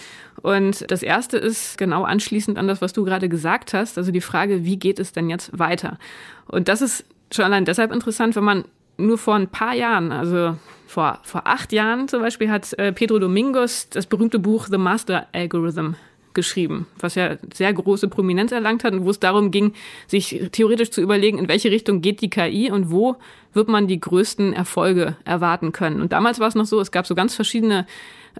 Und 0.43 0.91
das 0.91 1.03
erste 1.03 1.39
ist 1.39 1.79
genau 1.79 2.03
anschließend 2.03 2.59
an 2.59 2.69
das, 2.69 2.83
was 2.83 2.93
du 2.93 3.05
gerade 3.05 3.29
gesagt 3.29 3.73
hast. 3.73 3.97
Also 3.97 4.13
die 4.13 4.21
Frage, 4.21 4.65
wie 4.65 4.77
geht 4.79 4.99
es 4.99 5.13
denn 5.13 5.31
jetzt 5.31 5.59
weiter? 5.59 5.99
Und 6.47 6.69
das 6.69 6.83
ist 6.83 7.05
schon 7.33 7.45
allein 7.45 7.65
deshalb 7.65 7.93
interessant, 7.93 8.37
wenn 8.37 8.45
man 8.45 8.65
nur 8.97 9.19
vor 9.19 9.35
ein 9.35 9.49
paar 9.49 9.75
Jahren, 9.75 10.13
also 10.13 10.57
Vor, 10.87 11.19
vor 11.25 11.47
acht 11.47 11.73
Jahren 11.73 12.07
zum 12.07 12.21
Beispiel 12.21 12.49
hat 12.51 12.73
äh, 12.79 12.93
Pedro 12.93 13.19
Domingos 13.19 13.89
das 13.89 14.07
berühmte 14.07 14.39
Buch 14.39 14.69
The 14.71 14.79
Master 14.79 15.27
Algorithm 15.33 15.97
geschrieben, 16.35 16.87
was 16.99 17.15
ja 17.15 17.37
sehr 17.53 17.73
große 17.73 18.09
Prominenz 18.09 18.53
erlangt 18.53 18.85
hat 18.85 18.93
und 18.93 19.05
wo 19.05 19.11
es 19.11 19.21
darum 19.21 19.51
ging, 19.51 19.73
sich 20.07 20.49
theoretisch 20.53 20.91
zu 20.91 21.01
überlegen, 21.01 21.39
in 21.39 21.49
welche 21.49 21.71
Richtung 21.71 22.01
geht 22.01 22.21
die 22.21 22.31
KI 22.31 22.71
und 22.71 22.91
wo 22.91 23.17
wird 23.53 23.69
man 23.69 23.87
die 23.87 24.01
größten 24.01 24.53
Erfolge 24.53 25.17
erwarten 25.25 25.73
können. 25.73 26.03
Und 26.03 26.13
damals 26.13 26.41
war 26.41 26.49
es 26.49 26.55
noch 26.55 26.67
so, 26.67 26.81
es 26.81 26.91
gab 26.91 27.07
so 27.07 27.15
ganz 27.15 27.35
verschiedene 27.35 27.87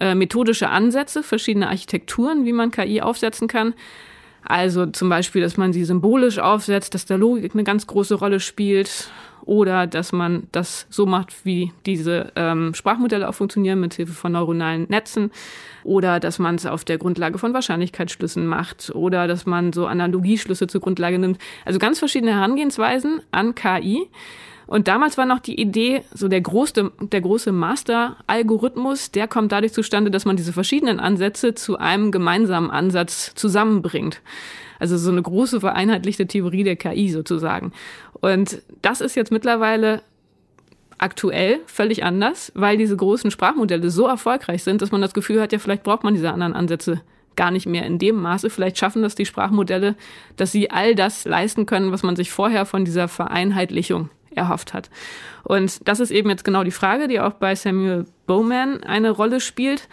äh, 0.01 0.15
methodische 0.15 0.69
Ansätze, 0.69 1.23
verschiedene 1.23 1.69
Architekturen, 1.69 2.45
wie 2.45 2.53
man 2.53 2.71
KI 2.71 3.01
aufsetzen 3.01 3.49
kann. 3.49 3.75
Also 4.45 4.87
zum 4.87 5.09
Beispiel, 5.09 5.43
dass 5.43 5.57
man 5.57 5.73
sie 5.73 5.85
symbolisch 5.85 6.39
aufsetzt, 6.39 6.95
dass 6.95 7.07
da 7.07 7.17
Logik 7.17 7.55
eine 7.55 7.65
ganz 7.65 7.87
große 7.87 8.15
Rolle 8.15 8.41
spielt 8.41 9.11
oder 9.45 9.87
dass 9.87 10.13
man 10.13 10.49
das 10.53 10.87
so 10.91 11.07
macht, 11.07 11.45
wie 11.45 11.73
diese 11.87 12.33
ähm, 12.37 12.75
Sprachmodelle 12.75 13.29
auch 13.29 13.35
funktionieren, 13.35 13.81
mit 13.81 13.95
Hilfe 13.95 14.13
von 14.13 14.33
neuronalen 14.33 14.87
Netzen 14.89 15.31
oder 15.83 16.21
dass 16.21 16.39
man 16.39 16.55
es 16.55 16.67
auf 16.67 16.85
der 16.85 16.99
Grundlage 16.99 17.39
von 17.39 17.53
Wahrscheinlichkeitsschlüssen 17.53 18.47
macht 18.47 18.91
oder 18.95 19.27
dass 19.27 19.47
man 19.47 19.73
so 19.73 19.87
Analogieschlüsse 19.87 20.67
zur 20.67 20.81
Grundlage 20.81 21.19
nimmt. 21.19 21.39
Also 21.65 21.79
ganz 21.79 21.99
verschiedene 21.99 22.33
Herangehensweisen 22.33 23.21
an 23.31 23.55
KI. 23.55 24.09
Und 24.67 24.89
damals 24.89 25.19
war 25.19 25.27
noch 25.27 25.41
die 25.41 25.61
Idee, 25.61 26.03
so 26.13 26.29
der 26.29 26.41
große, 26.41 26.91
der 27.01 27.21
große 27.21 27.53
Master-Algorithmus, 27.53 29.11
der 29.11 29.29
kommt 29.29 29.53
dadurch 29.53 29.73
zustande, 29.73 30.11
dass 30.11 30.25
man 30.25 30.37
diese 30.37 30.53
verschiedenen 30.53 31.01
Ansätze 31.01 31.55
zu 31.55 31.79
einem 31.79 32.11
gemeinsamen 32.13 32.71
Ansatz 32.71 33.35
zusammenbringt. 33.35 34.21
Also 34.79 34.97
so 34.97 35.11
eine 35.11 35.23
große 35.23 35.61
vereinheitlichte 35.61 36.27
Theorie 36.27 36.65
der 36.65 36.77
KI 36.77 37.11
sozusagen. 37.11 37.73
Und 38.21 38.63
das 38.83 39.01
ist 39.01 39.15
jetzt 39.15 39.33
mittlerweile 39.33 40.03
aktuell 40.99 41.61
völlig 41.67 42.05
anders, 42.05 42.53
weil 42.55 42.77
diese 42.79 42.97
großen 42.97 43.31
Sprachmodelle 43.31 43.91
so 43.91 44.07
erfolgreich 44.07 44.63
sind, 44.63 44.81
dass 44.81 44.93
man 44.93 45.03
das 45.03 45.15
Gefühl 45.15 45.41
hat, 45.41 45.53
ja, 45.53 45.59
vielleicht 45.59 45.83
braucht 45.83 46.05
man 46.05 46.15
diese 46.15 46.33
anderen 46.33 46.55
Ansätze 46.55 47.03
gar 47.37 47.51
nicht 47.51 47.67
mehr 47.67 47.85
in 47.85 47.99
dem 47.99 48.17
Maße. 48.17 48.49
Vielleicht 48.49 48.79
schaffen 48.79 49.03
das 49.03 49.15
die 49.15 49.27
Sprachmodelle, 49.27 49.97
dass 50.37 50.53
sie 50.53 50.71
all 50.71 50.95
das 50.95 51.25
leisten 51.25 51.67
können, 51.67 51.93
was 51.93 52.03
man 52.03 52.17
sich 52.17 52.31
vorher 52.31 52.65
von 52.65 52.85
dieser 52.85 53.09
Vereinheitlichung 53.09 54.09
erhofft 54.37 54.75
hat. 54.75 54.91
Und 55.43 55.87
das 55.89 56.01
ist 56.01 56.11
eben 56.11 56.31
jetzt 56.31 56.45
genau 56.45 56.65
die 56.65 56.71
Frage, 56.71 57.09
die 57.09 57.21
auch 57.21 57.35
bei 57.35 57.55
Samuel 57.55 58.07
Bowman 58.27 58.83
eine 58.83 59.11
Rolle 59.11 59.41
spielt. 59.41 59.89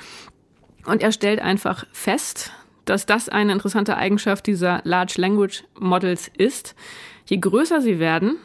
Und 0.86 1.02
er 1.02 1.12
stellt 1.12 1.42
einfach 1.42 1.86
fest, 1.92 2.52
dass 2.86 3.06
das 3.06 3.30
eine 3.30 3.54
interessante 3.54 3.98
Eigenschaft 3.98 4.48
dieser 4.48 4.82
Large 4.84 5.16
Language 5.18 5.64
Models 5.80 6.32
ist. 6.36 6.76
Je 7.26 7.38
größer 7.38 7.82
sie 7.82 8.00
werden, 8.00 8.38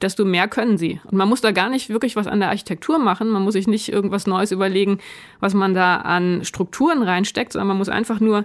desto 0.00 0.24
mehr 0.24 0.48
können 0.48 0.78
sie. 0.78 1.00
Und 1.04 1.16
man 1.16 1.28
muss 1.28 1.40
da 1.40 1.52
gar 1.52 1.70
nicht 1.70 1.88
wirklich 1.88 2.16
was 2.16 2.26
an 2.26 2.40
der 2.40 2.48
Architektur 2.50 2.98
machen. 2.98 3.28
Man 3.28 3.42
muss 3.42 3.54
sich 3.54 3.66
nicht 3.66 3.90
irgendwas 3.90 4.26
Neues 4.26 4.52
überlegen, 4.52 4.98
was 5.40 5.54
man 5.54 5.74
da 5.74 5.96
an 5.96 6.44
Strukturen 6.44 7.02
reinsteckt, 7.02 7.52
sondern 7.52 7.68
man 7.68 7.78
muss 7.78 7.88
einfach 7.88 8.20
nur 8.20 8.44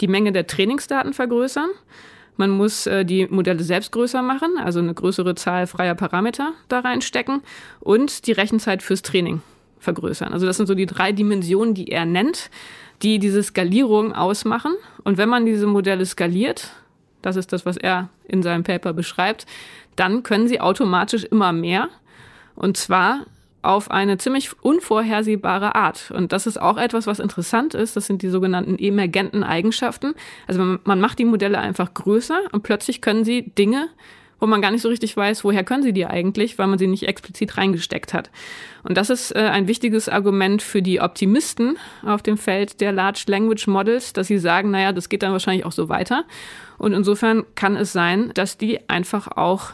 die 0.00 0.08
Menge 0.08 0.32
der 0.32 0.46
Trainingsdaten 0.46 1.12
vergrößern. 1.12 1.70
Man 2.38 2.50
muss 2.50 2.86
äh, 2.86 3.04
die 3.04 3.26
Modelle 3.26 3.64
selbst 3.64 3.90
größer 3.90 4.22
machen, 4.22 4.58
also 4.58 4.78
eine 4.78 4.94
größere 4.94 5.34
Zahl 5.34 5.66
freier 5.66 5.96
Parameter 5.96 6.52
da 6.68 6.78
reinstecken 6.78 7.42
und 7.80 8.28
die 8.28 8.32
Rechenzeit 8.32 8.80
fürs 8.80 9.02
Training 9.02 9.42
vergrößern. 9.80 10.32
Also 10.32 10.46
das 10.46 10.56
sind 10.56 10.66
so 10.66 10.76
die 10.76 10.86
drei 10.86 11.10
Dimensionen, 11.10 11.74
die 11.74 11.88
er 11.88 12.04
nennt, 12.04 12.50
die 13.02 13.18
diese 13.18 13.42
Skalierung 13.42 14.14
ausmachen. 14.14 14.74
Und 15.02 15.18
wenn 15.18 15.28
man 15.28 15.46
diese 15.46 15.66
Modelle 15.66 16.06
skaliert, 16.06 16.70
das 17.22 17.34
ist 17.34 17.52
das, 17.52 17.66
was 17.66 17.76
er 17.76 18.08
in 18.24 18.44
seinem 18.44 18.62
Paper 18.62 18.92
beschreibt, 18.92 19.44
dann 19.96 20.22
können 20.22 20.46
sie 20.46 20.60
automatisch 20.60 21.24
immer 21.24 21.52
mehr. 21.52 21.88
Und 22.54 22.76
zwar 22.76 23.26
auf 23.68 23.90
eine 23.90 24.16
ziemlich 24.16 24.50
unvorhersehbare 24.62 25.74
Art. 25.74 26.10
Und 26.10 26.32
das 26.32 26.46
ist 26.46 26.58
auch 26.58 26.78
etwas, 26.78 27.06
was 27.06 27.18
interessant 27.18 27.74
ist. 27.74 27.96
Das 27.96 28.06
sind 28.06 28.22
die 28.22 28.30
sogenannten 28.30 28.78
emergenten 28.78 29.44
Eigenschaften. 29.44 30.14
Also 30.46 30.78
man 30.82 31.00
macht 31.00 31.18
die 31.18 31.26
Modelle 31.26 31.58
einfach 31.58 31.92
größer 31.92 32.40
und 32.52 32.62
plötzlich 32.62 33.02
können 33.02 33.24
sie 33.24 33.42
Dinge, 33.42 33.88
wo 34.40 34.46
man 34.46 34.62
gar 34.62 34.70
nicht 34.70 34.80
so 34.80 34.88
richtig 34.88 35.14
weiß, 35.14 35.44
woher 35.44 35.64
können 35.64 35.82
sie 35.82 35.92
die 35.92 36.06
eigentlich, 36.06 36.58
weil 36.58 36.66
man 36.66 36.78
sie 36.78 36.86
nicht 36.86 37.06
explizit 37.06 37.58
reingesteckt 37.58 38.14
hat. 38.14 38.30
Und 38.84 38.96
das 38.96 39.10
ist 39.10 39.32
äh, 39.32 39.40
ein 39.40 39.68
wichtiges 39.68 40.08
Argument 40.08 40.62
für 40.62 40.80
die 40.80 41.02
Optimisten 41.02 41.76
auf 42.06 42.22
dem 42.22 42.38
Feld 42.38 42.80
der 42.80 42.92
Large 42.92 43.24
Language 43.26 43.66
Models, 43.66 44.14
dass 44.14 44.28
sie 44.28 44.38
sagen, 44.38 44.70
naja, 44.70 44.92
das 44.92 45.10
geht 45.10 45.22
dann 45.22 45.32
wahrscheinlich 45.32 45.66
auch 45.66 45.72
so 45.72 45.90
weiter. 45.90 46.24
Und 46.78 46.94
insofern 46.94 47.44
kann 47.54 47.76
es 47.76 47.92
sein, 47.92 48.30
dass 48.32 48.56
die 48.56 48.88
einfach 48.88 49.28
auch 49.36 49.72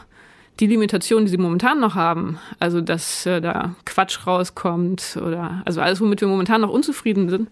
die 0.59 0.67
Limitationen, 0.67 1.25
die 1.25 1.31
sie 1.31 1.37
momentan 1.37 1.79
noch 1.79 1.95
haben, 1.95 2.39
also 2.59 2.81
dass 2.81 3.25
äh, 3.25 3.41
da 3.41 3.75
Quatsch 3.85 4.25
rauskommt 4.25 5.17
oder 5.17 5.61
also 5.65 5.81
alles, 5.81 5.99
womit 5.99 6.21
wir 6.21 6.27
momentan 6.27 6.61
noch 6.61 6.69
unzufrieden 6.69 7.29
sind, 7.29 7.49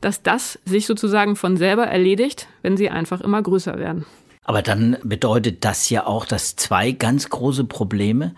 dass 0.00 0.22
das 0.22 0.58
sich 0.64 0.86
sozusagen 0.86 1.36
von 1.36 1.56
selber 1.56 1.86
erledigt, 1.86 2.48
wenn 2.62 2.76
sie 2.76 2.90
einfach 2.90 3.20
immer 3.20 3.42
größer 3.42 3.78
werden. 3.78 4.04
Aber 4.44 4.62
dann 4.62 4.96
bedeutet 5.02 5.64
das 5.64 5.88
ja 5.88 6.06
auch, 6.06 6.26
dass 6.26 6.56
zwei 6.56 6.90
ganz 6.90 7.30
große 7.30 7.64
Probleme, 7.64 8.34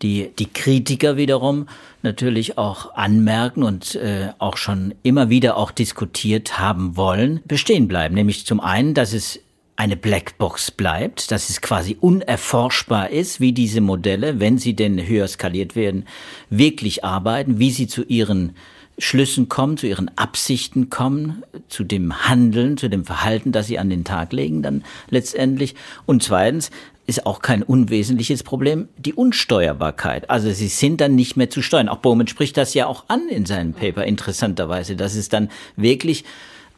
die 0.00 0.30
die 0.38 0.46
Kritiker 0.52 1.16
wiederum 1.16 1.68
natürlich 2.02 2.58
auch 2.58 2.94
anmerken 2.94 3.62
und 3.62 3.94
äh, 3.94 4.30
auch 4.38 4.56
schon 4.56 4.94
immer 5.02 5.28
wieder 5.28 5.56
auch 5.56 5.70
diskutiert 5.70 6.58
haben 6.58 6.96
wollen, 6.96 7.40
bestehen 7.44 7.86
bleiben. 7.86 8.14
Nämlich 8.14 8.46
zum 8.46 8.60
einen, 8.60 8.94
dass 8.94 9.12
es 9.12 9.40
eine 9.76 9.96
Blackbox 9.96 10.70
bleibt, 10.70 11.30
dass 11.30 11.50
es 11.50 11.60
quasi 11.60 11.96
unerforschbar 12.00 13.10
ist, 13.10 13.40
wie 13.40 13.52
diese 13.52 13.80
Modelle, 13.80 14.38
wenn 14.38 14.58
sie 14.58 14.74
denn 14.74 15.06
höher 15.06 15.26
skaliert 15.26 15.74
werden, 15.74 16.06
wirklich 16.50 17.04
arbeiten, 17.04 17.58
wie 17.58 17.70
sie 17.70 17.86
zu 17.86 18.04
ihren 18.04 18.54
Schlüssen 18.98 19.48
kommen, 19.48 19.78
zu 19.78 19.86
ihren 19.86 20.16
Absichten 20.18 20.90
kommen, 20.90 21.42
zu 21.68 21.82
dem 21.84 22.28
Handeln, 22.28 22.76
zu 22.76 22.88
dem 22.88 23.04
Verhalten, 23.04 23.50
das 23.50 23.66
sie 23.66 23.78
an 23.78 23.88
den 23.88 24.04
Tag 24.04 24.32
legen 24.32 24.62
dann 24.62 24.84
letztendlich. 25.08 25.74
Und 26.04 26.22
zweitens 26.22 26.70
ist 27.06 27.26
auch 27.26 27.40
kein 27.40 27.62
unwesentliches 27.62 28.42
Problem 28.42 28.88
die 28.96 29.14
Unsteuerbarkeit. 29.14 30.30
Also 30.30 30.52
sie 30.52 30.68
sind 30.68 31.00
dann 31.00 31.14
nicht 31.14 31.36
mehr 31.36 31.50
zu 31.50 31.62
steuern. 31.62 31.88
Auch 31.88 31.98
Bowman 31.98 32.28
spricht 32.28 32.56
das 32.56 32.74
ja 32.74 32.86
auch 32.86 33.04
an 33.08 33.28
in 33.28 33.46
seinem 33.46 33.72
Paper 33.72 34.04
interessanterweise, 34.04 34.94
dass 34.94 35.14
es 35.14 35.28
dann 35.28 35.50
wirklich 35.76 36.24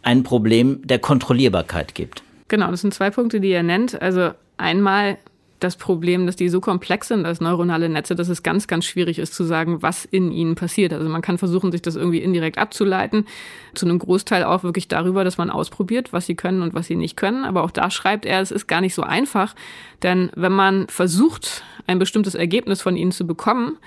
ein 0.02 0.22
Problem 0.22 0.80
der 0.84 1.00
Kontrollierbarkeit 1.00 1.94
gibt. 1.94 2.22
Genau, 2.54 2.70
das 2.70 2.82
sind 2.82 2.94
zwei 2.94 3.10
Punkte, 3.10 3.40
die 3.40 3.50
er 3.50 3.64
nennt. 3.64 4.00
Also 4.00 4.30
einmal 4.58 5.18
das 5.58 5.74
Problem, 5.74 6.24
dass 6.24 6.36
die 6.36 6.48
so 6.48 6.60
komplex 6.60 7.08
sind 7.08 7.26
als 7.26 7.40
neuronale 7.40 7.88
Netze, 7.88 8.14
dass 8.14 8.28
es 8.28 8.44
ganz, 8.44 8.68
ganz 8.68 8.84
schwierig 8.84 9.18
ist 9.18 9.34
zu 9.34 9.42
sagen, 9.42 9.82
was 9.82 10.04
in 10.04 10.30
ihnen 10.30 10.54
passiert. 10.54 10.92
Also 10.92 11.08
man 11.08 11.20
kann 11.20 11.36
versuchen, 11.36 11.72
sich 11.72 11.82
das 11.82 11.96
irgendwie 11.96 12.20
indirekt 12.20 12.56
abzuleiten, 12.58 13.26
zu 13.74 13.86
einem 13.86 13.98
Großteil 13.98 14.44
auch 14.44 14.62
wirklich 14.62 14.86
darüber, 14.86 15.24
dass 15.24 15.36
man 15.36 15.50
ausprobiert, 15.50 16.12
was 16.12 16.26
sie 16.26 16.36
können 16.36 16.62
und 16.62 16.74
was 16.74 16.86
sie 16.86 16.94
nicht 16.94 17.16
können. 17.16 17.44
Aber 17.44 17.64
auch 17.64 17.72
da 17.72 17.90
schreibt 17.90 18.24
er, 18.24 18.40
es 18.40 18.52
ist 18.52 18.68
gar 18.68 18.80
nicht 18.80 18.94
so 18.94 19.02
einfach, 19.02 19.56
denn 20.04 20.30
wenn 20.36 20.52
man 20.52 20.86
versucht, 20.86 21.64
ein 21.88 21.98
bestimmtes 21.98 22.36
Ergebnis 22.36 22.80
von 22.80 22.94
ihnen 22.94 23.10
zu 23.10 23.26
bekommen, 23.26 23.78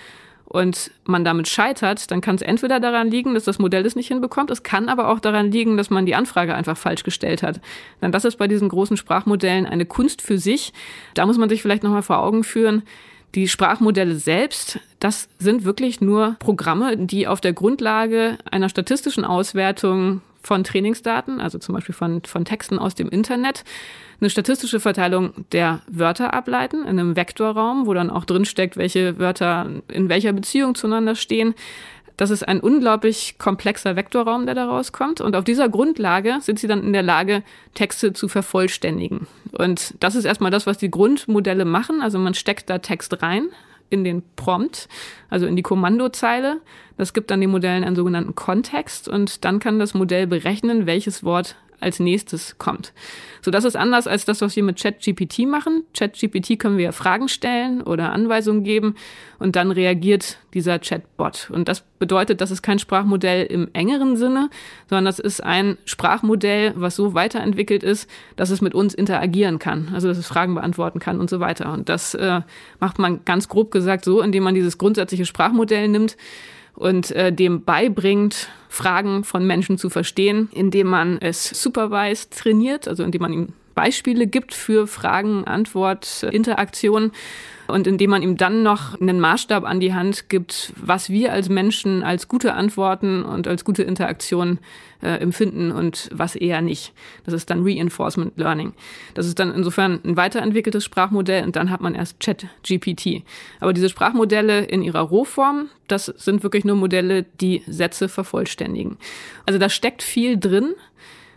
und 0.49 0.91
man 1.03 1.25
damit 1.25 1.47
scheitert, 1.47 2.09
dann 2.09 2.21
kann 2.21 2.35
es 2.35 2.41
entweder 2.41 2.79
daran 2.79 3.11
liegen, 3.11 3.33
dass 3.33 3.43
das 3.43 3.59
Modell 3.59 3.85
es 3.85 3.95
nicht 3.95 4.07
hinbekommt, 4.07 4.49
es 4.49 4.63
kann 4.63 4.87
aber 4.87 5.09
auch 5.09 5.19
daran 5.19 5.51
liegen, 5.51 5.77
dass 5.77 5.89
man 5.89 6.05
die 6.05 6.15
Anfrage 6.15 6.55
einfach 6.55 6.77
falsch 6.77 7.03
gestellt 7.03 7.43
hat. 7.43 7.59
Denn 8.01 8.11
das 8.11 8.25
ist 8.25 8.37
bei 8.37 8.47
diesen 8.47 8.69
großen 8.69 8.97
Sprachmodellen 8.97 9.65
eine 9.65 9.85
Kunst 9.85 10.21
für 10.21 10.37
sich. 10.37 10.73
Da 11.13 11.25
muss 11.25 11.37
man 11.37 11.49
sich 11.49 11.61
vielleicht 11.61 11.83
nochmal 11.83 12.01
vor 12.01 12.19
Augen 12.19 12.43
führen, 12.43 12.83
die 13.35 13.47
Sprachmodelle 13.47 14.15
selbst, 14.15 14.79
das 14.99 15.27
sind 15.37 15.65
wirklich 15.65 15.99
nur 15.99 16.37
Programme, 16.39 16.97
die 16.97 17.27
auf 17.27 17.41
der 17.41 17.53
Grundlage 17.53 18.37
einer 18.49 18.69
statistischen 18.69 19.25
Auswertung 19.25 20.21
von 20.41 20.63
Trainingsdaten, 20.63 21.41
also 21.41 21.57
zum 21.57 21.75
Beispiel 21.75 21.95
von, 21.95 22.21
von 22.23 22.45
Texten 22.45 22.79
aus 22.79 22.95
dem 22.95 23.09
Internet, 23.09 23.63
eine 24.19 24.29
statistische 24.29 24.79
Verteilung 24.79 25.33
der 25.51 25.81
Wörter 25.87 26.33
ableiten 26.33 26.81
in 26.81 26.99
einem 26.99 27.15
Vektorraum, 27.15 27.85
wo 27.85 27.93
dann 27.93 28.09
auch 28.09 28.25
drinsteckt, 28.25 28.77
welche 28.77 29.19
Wörter 29.19 29.69
in 29.87 30.09
welcher 30.09 30.33
Beziehung 30.33 30.75
zueinander 30.75 31.15
stehen. 31.15 31.53
Das 32.17 32.31
ist 32.31 32.47
ein 32.47 32.59
unglaublich 32.59 33.35
komplexer 33.37 33.95
Vektorraum, 33.95 34.47
der 34.47 34.55
da 34.55 34.65
rauskommt. 34.65 35.21
Und 35.21 35.35
auf 35.35 35.43
dieser 35.43 35.69
Grundlage 35.69 36.37
sind 36.41 36.57
sie 36.57 36.67
dann 36.67 36.81
in 36.81 36.93
der 36.93 37.03
Lage, 37.03 37.43
Texte 37.75 38.11
zu 38.11 38.27
vervollständigen. 38.27 39.27
Und 39.51 39.93
das 39.99 40.15
ist 40.15 40.25
erstmal 40.25 40.49
das, 40.49 40.65
was 40.65 40.79
die 40.79 40.89
Grundmodelle 40.89 41.63
machen. 41.63 42.01
Also 42.01 42.17
man 42.17 42.33
steckt 42.33 42.71
da 42.71 42.79
Text 42.79 43.21
rein 43.21 43.49
in 43.89 44.03
den 44.03 44.23
Prompt, 44.35 44.87
also 45.29 45.45
in 45.45 45.55
die 45.55 45.63
Kommandozeile. 45.63 46.61
Das 46.97 47.13
gibt 47.13 47.31
dann 47.31 47.41
den 47.41 47.51
Modellen 47.51 47.83
einen 47.83 47.95
sogenannten 47.95 48.35
Kontext 48.35 49.07
und 49.07 49.45
dann 49.45 49.59
kann 49.59 49.79
das 49.79 49.93
Modell 49.93 50.27
berechnen, 50.27 50.85
welches 50.85 51.23
Wort 51.23 51.55
als 51.79 51.99
nächstes 51.99 52.57
kommt. 52.57 52.93
So, 53.41 53.51
das 53.51 53.63
ist 53.63 53.75
anders 53.75 54.07
als 54.07 54.25
das, 54.25 54.41
was 54.41 54.55
wir 54.55 54.63
mit 54.63 54.81
ChatGPT 54.81 55.47
machen. 55.47 55.83
ChatGPT 55.93 56.59
können 56.59 56.77
wir 56.77 56.91
Fragen 56.91 57.27
stellen 57.27 57.81
oder 57.81 58.11
Anweisungen 58.11 58.63
geben 58.63 58.95
und 59.39 59.55
dann 59.55 59.71
reagiert 59.71 60.39
dieser 60.53 60.79
Chatbot. 60.79 61.49
Und 61.51 61.67
das 61.67 61.83
bedeutet, 61.99 62.41
das 62.41 62.51
ist 62.51 62.61
kein 62.61 62.79
Sprachmodell 62.79 63.45
im 63.45 63.69
engeren 63.73 64.17
Sinne, 64.17 64.49
sondern 64.89 65.05
das 65.05 65.19
ist 65.19 65.43
ein 65.43 65.77
Sprachmodell, 65.85 66.73
was 66.75 66.95
so 66.95 67.13
weiterentwickelt 67.13 67.83
ist, 67.83 68.09
dass 68.35 68.49
es 68.49 68.61
mit 68.61 68.73
uns 68.73 68.93
interagieren 68.93 69.59
kann, 69.59 69.89
also 69.93 70.07
dass 70.07 70.17
es 70.17 70.27
Fragen 70.27 70.55
beantworten 70.55 70.99
kann 70.99 71.19
und 71.19 71.29
so 71.29 71.39
weiter. 71.39 71.71
Und 71.71 71.89
das 71.89 72.15
äh, 72.15 72.41
macht 72.79 72.99
man 72.99 73.23
ganz 73.25 73.47
grob 73.47 73.71
gesagt 73.71 74.03
so, 74.03 74.21
indem 74.21 74.43
man 74.43 74.55
dieses 74.55 74.77
grundsätzliche 74.77 75.25
Sprachmodell 75.25 75.87
nimmt 75.87 76.17
und 76.77 77.11
äh, 77.11 77.33
dem 77.33 77.63
beibringt, 77.63 78.49
Fragen 78.69 79.23
von 79.23 79.45
Menschen 79.45 79.77
zu 79.77 79.89
verstehen, 79.89 80.49
indem 80.53 80.87
man 80.87 81.17
es 81.17 81.49
supervised 81.49 82.37
trainiert, 82.37 82.87
also 82.87 83.03
indem 83.03 83.21
man 83.21 83.33
ihm 83.33 83.53
Beispiele 83.73 84.27
gibt 84.27 84.53
für 84.53 84.87
Fragen, 84.87 85.45
Antwort, 85.45 86.23
Interaktion 86.31 87.11
und 87.67 87.87
indem 87.87 88.11
man 88.11 88.21
ihm 88.21 88.37
dann 88.37 88.63
noch 88.63 88.99
einen 88.99 89.19
Maßstab 89.19 89.63
an 89.63 89.79
die 89.79 89.93
Hand 89.93 90.29
gibt, 90.29 90.73
was 90.75 91.09
wir 91.09 91.33
als 91.33 91.49
Menschen 91.49 92.03
als 92.03 92.27
gute 92.27 92.53
Antworten 92.53 93.23
und 93.23 93.47
als 93.47 93.65
gute 93.65 93.83
Interaktion 93.83 94.59
äh, 95.01 95.17
empfinden 95.19 95.71
und 95.71 96.09
was 96.11 96.35
eher 96.35 96.61
nicht. 96.61 96.93
Das 97.25 97.33
ist 97.33 97.49
dann 97.49 97.63
Reinforcement 97.63 98.37
Learning. 98.37 98.73
Das 99.13 99.27
ist 99.27 99.39
dann 99.39 99.53
insofern 99.53 99.99
ein 100.03 100.17
weiterentwickeltes 100.17 100.83
Sprachmodell 100.83 101.43
und 101.43 101.55
dann 101.55 101.69
hat 101.69 101.81
man 101.81 101.95
erst 101.95 102.19
Chat-GPT. 102.19 103.23
Aber 103.59 103.73
diese 103.73 103.89
Sprachmodelle 103.89 104.65
in 104.65 104.81
ihrer 104.81 105.01
Rohform, 105.01 105.69
das 105.87 106.05
sind 106.05 106.43
wirklich 106.43 106.65
nur 106.65 106.75
Modelle, 106.75 107.23
die 107.41 107.63
Sätze 107.67 108.09
vervollständigen. 108.09 108.97
Also 109.45 109.59
da 109.59 109.69
steckt 109.69 110.03
viel 110.03 110.37
drin, 110.37 110.73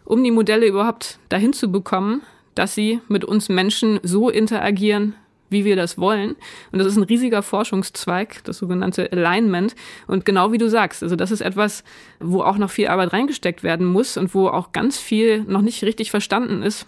um 0.05 0.25
die 0.25 0.31
Modelle 0.31 0.67
überhaupt 0.67 1.19
dahin 1.29 1.53
zu 1.53 1.71
bekommen, 1.71 2.23
dass 2.55 2.75
sie 2.75 3.01
mit 3.09 3.25
uns 3.25 3.49
Menschen 3.49 4.01
so 4.03 4.29
interagieren, 4.29 5.15
wie 5.50 5.64
wir 5.64 5.76
das 5.76 5.99
wollen. 5.99 6.37
Und 6.73 6.78
das 6.78 6.87
ist 6.87 6.97
ein 6.97 7.02
riesiger 7.02 7.42
Forschungszweig, 7.42 8.42
das 8.45 8.59
sogenannte 8.59 9.12
Alignment. 9.12 9.75
Und 10.07 10.25
genau 10.25 10.52
wie 10.52 10.59
du 10.59 10.69
sagst, 10.69 11.02
also 11.02 11.16
das 11.16 11.30
ist 11.30 11.42
etwas, 11.42 11.85
wo 12.19 12.42
auch 12.42 12.57
noch 12.57 12.71
viel 12.71 12.88
Arbeit 12.88 13.12
reingesteckt 13.12 13.62
werden 13.62 13.87
muss 13.87 14.16
und 14.16 14.35
wo 14.35 14.49
auch 14.49 14.73
ganz 14.73 14.99
viel 14.99 15.42
noch 15.45 15.62
nicht 15.62 15.83
richtig 15.85 16.11
verstanden 16.11 16.62
ist 16.62 16.87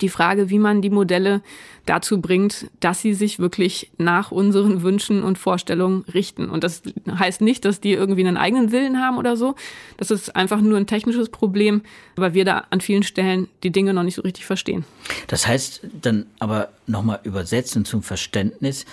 die 0.00 0.08
Frage, 0.08 0.50
wie 0.50 0.58
man 0.58 0.80
die 0.80 0.90
Modelle 0.90 1.42
dazu 1.86 2.20
bringt, 2.20 2.66
dass 2.80 3.02
sie 3.02 3.12
sich 3.12 3.38
wirklich 3.38 3.90
nach 3.98 4.30
unseren 4.30 4.82
Wünschen 4.82 5.22
und 5.22 5.36
Vorstellungen 5.36 6.04
richten. 6.14 6.48
Und 6.48 6.64
das 6.64 6.82
heißt 7.06 7.42
nicht, 7.42 7.64
dass 7.64 7.80
die 7.80 7.92
irgendwie 7.92 8.26
einen 8.26 8.38
eigenen 8.38 8.72
Willen 8.72 9.00
haben 9.00 9.18
oder 9.18 9.36
so. 9.36 9.54
Das 9.98 10.10
ist 10.10 10.34
einfach 10.34 10.60
nur 10.60 10.78
ein 10.78 10.86
technisches 10.86 11.28
Problem, 11.28 11.82
weil 12.16 12.32
wir 12.32 12.44
da 12.46 12.64
an 12.70 12.80
vielen 12.80 13.02
Stellen 13.02 13.48
die 13.62 13.70
Dinge 13.70 13.92
noch 13.92 14.02
nicht 14.02 14.14
so 14.14 14.22
richtig 14.22 14.46
verstehen. 14.46 14.84
Das 15.26 15.46
heißt 15.46 15.82
dann 16.00 16.26
aber 16.38 16.70
nochmal 16.86 17.20
übersetzen 17.24 17.84
zum 17.84 18.02
Verständnis, 18.02 18.86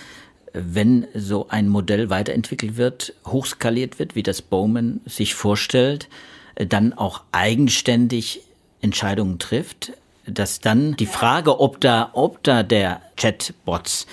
wenn 0.52 1.06
so 1.14 1.48
ein 1.48 1.68
Modell 1.68 2.10
weiterentwickelt 2.10 2.76
wird, 2.76 3.14
hochskaliert 3.26 3.98
wird, 3.98 4.14
wie 4.14 4.22
das 4.22 4.42
Bowman 4.42 5.00
sich 5.06 5.34
vorstellt, 5.34 6.08
dann 6.56 6.92
auch 6.92 7.22
eigenständig 7.32 8.42
Entscheidungen 8.82 9.38
trifft, 9.38 9.92
dass 10.26 10.60
dann 10.60 10.96
die 10.96 11.06
Frage, 11.06 11.60
ob 11.60 11.80
da, 11.80 12.10
ob 12.12 12.42
da 12.42 12.62
der 12.62 13.02
Chatbots, 13.16 14.06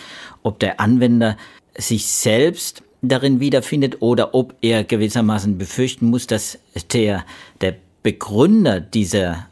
ob 0.43 0.59
der 0.59 0.79
Anwender 0.79 1.37
sich 1.77 2.07
selbst 2.07 2.83
darin 3.01 3.39
wiederfindet 3.39 4.01
oder 4.01 4.33
ob 4.33 4.55
er 4.61 4.83
gewissermaßen 4.83 5.57
befürchten 5.57 6.07
muss, 6.07 6.27
dass 6.27 6.59
der, 6.91 7.25
der 7.61 7.75
Begründer 8.03 8.79
dieser 8.79 9.47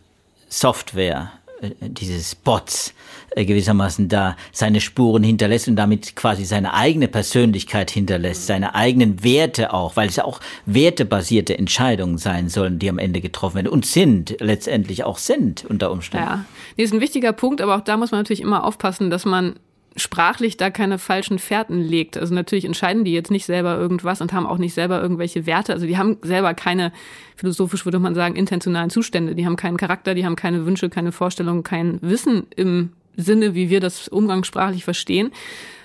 Software, 0.50 1.32
äh, 1.62 1.70
dieses 1.82 2.36
Bots, 2.36 2.94
äh, 3.38 3.46
gewissermaßen 3.46 4.10
da 4.10 4.36
seine 4.52 4.82
Spuren 4.82 5.24
hinterlässt 5.24 5.68
und 5.68 5.76
damit 5.76 6.16
quasi 6.16 6.44
seine 6.44 6.74
eigene 6.74 7.08
Persönlichkeit 7.08 7.92
hinterlässt, 7.92 8.48
seine 8.48 8.74
eigenen 8.74 9.24
Werte 9.24 9.74
auch, 9.74 9.96
weil 9.96 10.10
es 10.10 10.16
ja 10.16 10.26
auch 10.26 10.40
wertebasierte 10.66 11.56
Entscheidungen 11.56 12.18
sein 12.18 12.50
sollen, 12.50 12.80
die 12.80 12.90
am 12.90 12.98
Ende 12.98 13.22
getroffen 13.22 13.58
werden 13.58 13.68
und 13.68 13.86
sind, 13.86 14.38
letztendlich 14.40 15.04
auch 15.04 15.20
sind 15.20 15.66
unter 15.66 15.92
Umständen. 15.92 16.28
Ja, 16.28 16.46
das 16.78 16.86
ist 16.86 16.94
ein 16.94 17.02
wichtiger 17.02 17.32
Punkt, 17.32 17.62
aber 17.62 17.76
auch 17.76 17.82
da 17.82 17.96
muss 17.96 18.10
man 18.10 18.22
natürlich 18.22 18.42
immer 18.42 18.64
aufpassen, 18.64 19.12
dass 19.12 19.24
man 19.24 19.54
sprachlich 19.98 20.58
da 20.58 20.70
keine 20.70 20.98
falschen 20.98 21.40
Fährten 21.40 21.80
legt. 21.80 22.18
Also 22.18 22.34
natürlich 22.34 22.66
entscheiden 22.66 23.04
die 23.04 23.14
jetzt 23.14 23.32
nicht 23.32 23.46
selber 23.46 23.78
irgendwas 23.78 24.22
und 24.22 24.34
haben 24.34 24.46
auch 24.46 24.58
nicht 24.58 24.74
selber 24.74 25.02
irgendwelche 25.02 25.46
Werte. 25.46 25.74
Also 25.74 25.86
die 25.86 25.98
haben 25.98 26.18
selber 26.22 26.54
keine, 26.54 26.92
philosophisch 27.36 27.86
würde 27.86 28.00
man 28.00 28.16
sagen, 28.16 28.36
intentionalen 28.36 28.90
Zustände. 28.90 29.36
Die 29.36 29.46
haben 29.46 29.56
keinen 29.56 29.78
Charakter, 29.78 30.14
die 30.14 30.26
haben 30.26 30.36
keine 30.36 30.66
Wünsche, 30.66 30.90
keine 30.90 31.12
Vorstellungen, 31.12 31.64
kein 31.64 32.00
Wissen 32.02 32.48
im 32.56 32.92
Sinne, 33.18 33.56
wie 33.56 33.70
wir 33.70 33.80
das 33.80 34.08
umgangssprachlich 34.08 34.84
verstehen. 34.86 35.32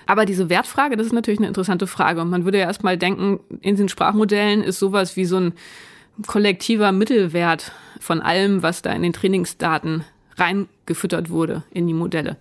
Aber 0.06 0.26
diese 0.26 0.48
Wertfrage, 0.48 0.96
das 0.96 1.06
ist 1.06 1.12
natürlich 1.12 1.40
eine 1.40 1.48
interessante 1.48 1.86
Frage. 1.86 2.20
Und 2.20 2.30
man 2.30 2.44
würde 2.44 2.58
ja 2.58 2.64
erstmal 2.64 2.98
denken, 2.98 3.40
in 3.60 3.76
den 3.76 3.88
Sprachmodellen 3.88 4.62
ist 4.62 4.78
sowas 4.78 5.16
wie 5.16 5.24
so 5.24 5.38
ein 5.38 5.54
kollektiver 6.26 6.92
Mittelwert 6.92 7.72
von 7.98 8.20
allem, 8.20 8.62
was 8.62 8.82
da 8.82 8.92
in 8.92 9.02
den 9.02 9.12
Trainingsdaten 9.12 10.04
reingefüttert 10.36 11.30
wurde 11.30 11.62
in 11.70 11.86
die 11.86 11.94
Modelle. 11.94 12.36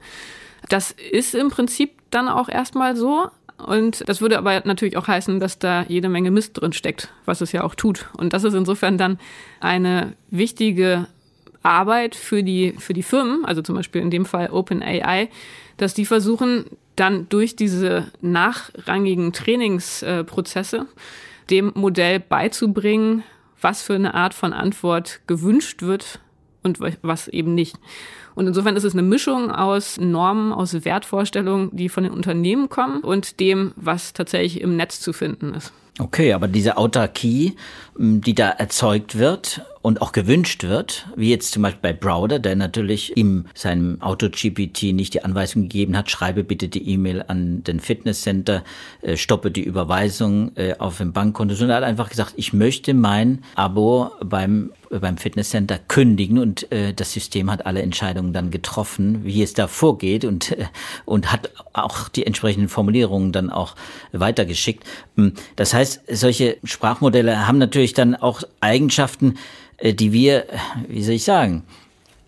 Das 0.69 0.91
ist 0.91 1.35
im 1.35 1.49
Prinzip 1.49 1.91
dann 2.09 2.27
auch 2.27 2.49
erstmal 2.49 2.95
so. 2.95 3.29
Und 3.57 4.07
das 4.09 4.21
würde 4.21 4.37
aber 4.37 4.61
natürlich 4.65 4.97
auch 4.97 5.07
heißen, 5.07 5.39
dass 5.39 5.59
da 5.59 5.85
jede 5.87 6.09
Menge 6.09 6.31
Mist 6.31 6.59
drin 6.59 6.73
steckt, 6.73 7.13
was 7.25 7.41
es 7.41 7.51
ja 7.51 7.63
auch 7.63 7.75
tut. 7.75 8.09
Und 8.17 8.33
das 8.33 8.43
ist 8.43 8.55
insofern 8.55 8.97
dann 8.97 9.19
eine 9.59 10.13
wichtige 10.31 11.07
Arbeit 11.63 12.15
für 12.15 12.43
die, 12.43 12.73
für 12.77 12.93
die 12.93 13.03
Firmen, 13.03 13.45
also 13.45 13.61
zum 13.61 13.75
Beispiel 13.75 14.01
in 14.01 14.11
dem 14.11 14.25
Fall 14.25 14.49
OpenAI, 14.51 15.29
dass 15.77 15.93
die 15.93 16.05
versuchen, 16.05 16.65
dann 16.95 17.27
durch 17.29 17.55
diese 17.55 18.11
nachrangigen 18.21 19.33
Trainingsprozesse 19.33 20.87
dem 21.49 21.71
Modell 21.75 22.19
beizubringen, 22.19 23.23
was 23.59 23.81
für 23.81 23.95
eine 23.95 24.13
Art 24.13 24.33
von 24.33 24.53
Antwort 24.53 25.21
gewünscht 25.27 25.81
wird 25.81 26.19
und 26.63 26.79
was 27.01 27.27
eben 27.27 27.53
nicht. 27.55 27.77
Und 28.35 28.47
insofern 28.47 28.75
ist 28.75 28.83
es 28.83 28.93
eine 28.93 29.01
Mischung 29.01 29.51
aus 29.51 29.99
Normen, 29.99 30.53
aus 30.53 30.85
Wertvorstellungen, 30.85 31.75
die 31.75 31.89
von 31.89 32.03
den 32.03 32.13
Unternehmen 32.13 32.69
kommen 32.69 33.01
und 33.01 33.39
dem, 33.39 33.73
was 33.75 34.13
tatsächlich 34.13 34.61
im 34.61 34.77
Netz 34.77 34.99
zu 35.01 35.13
finden 35.13 35.53
ist. 35.53 35.73
Okay, 35.99 36.33
aber 36.33 36.47
diese 36.47 36.77
Autarkie, 36.77 37.55
die 38.01 38.33
da 38.33 38.49
erzeugt 38.49 39.17
wird 39.19 39.61
und 39.81 40.01
auch 40.01 40.11
gewünscht 40.11 40.63
wird, 40.63 41.07
wie 41.15 41.29
jetzt 41.29 41.51
zum 41.51 41.63
Beispiel 41.63 41.81
bei 41.81 41.93
Browder, 41.93 42.39
der 42.39 42.55
natürlich 42.55 43.15
ihm 43.15 43.45
seinem 43.53 44.01
Auto-GPT 44.01 44.93
nicht 44.93 45.13
die 45.13 45.23
Anweisung 45.23 45.63
gegeben 45.63 45.97
hat, 45.97 46.09
schreibe 46.09 46.43
bitte 46.43 46.67
die 46.67 46.87
E-Mail 46.89 47.23
an 47.27 47.63
den 47.63 47.79
Fitnesscenter, 47.79 48.63
äh, 49.01 49.17
stoppe 49.17 49.51
die 49.51 49.63
Überweisung 49.63 50.51
äh, 50.55 50.75
auf 50.77 50.97
dem 50.97 51.13
Bankkonto, 51.13 51.55
sondern 51.55 51.75
er 51.75 51.81
hat 51.81 51.89
einfach 51.89 52.09
gesagt, 52.09 52.33
ich 52.37 52.53
möchte 52.53 52.93
mein 52.93 53.43
Abo 53.55 54.11
beim 54.23 54.71
beim 54.99 55.15
Fitnesscenter 55.15 55.79
kündigen 55.87 56.37
und 56.37 56.69
äh, 56.71 56.93
das 56.93 57.13
System 57.13 57.49
hat 57.49 57.65
alle 57.65 57.81
Entscheidungen 57.81 58.33
dann 58.33 58.51
getroffen, 58.51 59.23
wie 59.23 59.41
es 59.41 59.53
da 59.53 59.67
vorgeht 59.67 60.25
und 60.25 60.55
und 61.05 61.31
hat 61.31 61.49
auch 61.71 62.09
die 62.09 62.25
entsprechenden 62.25 62.67
Formulierungen 62.67 63.31
dann 63.31 63.49
auch 63.49 63.75
weitergeschickt. 64.11 64.83
Das 65.55 65.73
heißt, 65.73 66.01
solche 66.11 66.57
Sprachmodelle 66.65 67.47
haben 67.47 67.57
natürlich 67.57 67.90
dann 67.93 68.15
auch 68.15 68.43
Eigenschaften, 68.59 69.35
äh, 69.77 69.93
die 69.93 70.11
wir, 70.11 70.45
wie 70.87 71.03
soll 71.03 71.15
ich 71.15 71.23
sagen, 71.23 71.63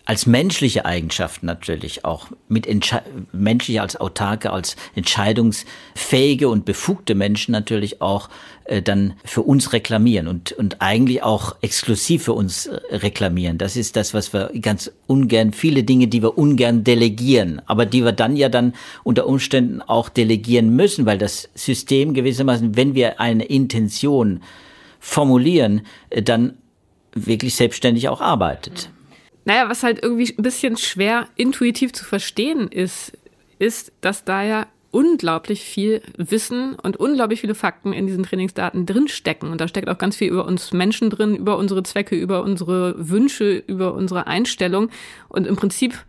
als 0.06 0.26
menschliche 0.26 0.84
Eigenschaften 0.84 1.46
natürlich 1.46 2.04
auch 2.04 2.28
mit 2.48 2.66
Entsche 2.66 3.02
menschliche 3.32 3.80
als 3.80 3.96
autarke, 3.96 4.50
als 4.50 4.76
entscheidungsfähige 4.94 6.48
und 6.48 6.66
befugte 6.66 7.14
Menschen 7.14 7.52
natürlich 7.52 8.02
auch 8.02 8.28
äh, 8.64 8.82
dann 8.82 9.14
für 9.24 9.40
uns 9.42 9.72
reklamieren 9.72 10.28
und 10.28 10.52
und 10.52 10.82
eigentlich 10.82 11.22
auch 11.22 11.56
exklusiv 11.62 12.24
für 12.24 12.34
uns 12.34 12.66
äh, 12.66 12.96
reklamieren. 12.96 13.56
Das 13.56 13.76
ist 13.76 13.96
das, 13.96 14.12
was 14.12 14.34
wir 14.34 14.50
ganz 14.60 14.90
ungern 15.06 15.54
viele 15.54 15.84
Dinge, 15.84 16.06
die 16.06 16.22
wir 16.22 16.36
ungern 16.36 16.84
delegieren, 16.84 17.62
aber 17.64 17.86
die 17.86 18.04
wir 18.04 18.12
dann 18.12 18.36
ja 18.36 18.50
dann 18.50 18.74
unter 19.04 19.26
Umständen 19.26 19.80
auch 19.80 20.10
delegieren 20.10 20.76
müssen, 20.76 21.06
weil 21.06 21.16
das 21.16 21.48
System 21.54 22.12
gewissermaßen, 22.12 22.76
wenn 22.76 22.94
wir 22.94 23.20
eine 23.20 23.44
Intention 23.44 24.42
formulieren, 25.04 25.82
äh, 26.08 26.22
dann 26.22 26.56
wirklich 27.12 27.54
selbstständig 27.54 28.08
auch 28.08 28.22
arbeitet. 28.22 28.90
Naja, 29.44 29.68
was 29.68 29.82
halt 29.82 30.02
irgendwie 30.02 30.34
ein 30.36 30.42
bisschen 30.42 30.78
schwer 30.78 31.28
intuitiv 31.36 31.92
zu 31.92 32.04
verstehen 32.04 32.68
ist, 32.68 33.12
ist, 33.58 33.92
dass 34.00 34.24
da 34.24 34.42
ja 34.42 34.66
unglaublich 34.90 35.62
viel 35.62 36.00
Wissen 36.16 36.76
und 36.76 36.96
unglaublich 36.96 37.42
viele 37.42 37.54
Fakten 37.54 37.92
in 37.92 38.06
diesen 38.06 38.24
Trainingsdaten 38.24 38.86
drinstecken. 38.86 39.50
Und 39.50 39.60
da 39.60 39.68
steckt 39.68 39.88
auch 39.88 39.98
ganz 39.98 40.16
viel 40.16 40.28
über 40.28 40.46
uns 40.46 40.72
Menschen 40.72 41.10
drin, 41.10 41.36
über 41.36 41.58
unsere 41.58 41.82
Zwecke, 41.82 42.16
über 42.16 42.42
unsere 42.42 42.94
Wünsche, 42.96 43.62
über 43.66 43.92
unsere 43.92 44.26
Einstellung. 44.26 44.88
Und 45.28 45.46
im 45.46 45.56
Prinzip 45.56 46.04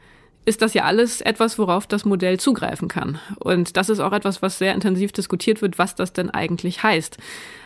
ist 0.45 0.61
das 0.61 0.73
ja 0.75 0.83
alles 0.83 1.21
etwas, 1.21 1.57
worauf 1.57 1.87
das 1.87 2.05
Modell 2.05 2.39
zugreifen 2.39 2.87
kann. 2.87 3.19
Und 3.39 3.77
das 3.77 3.89
ist 3.89 3.99
auch 3.99 4.13
etwas, 4.13 4.41
was 4.41 4.59
sehr 4.59 4.73
intensiv 4.75 5.11
diskutiert 5.11 5.61
wird, 5.61 5.79
was 5.79 5.95
das 5.95 6.13
denn 6.13 6.29
eigentlich 6.29 6.83
heißt. 6.83 7.17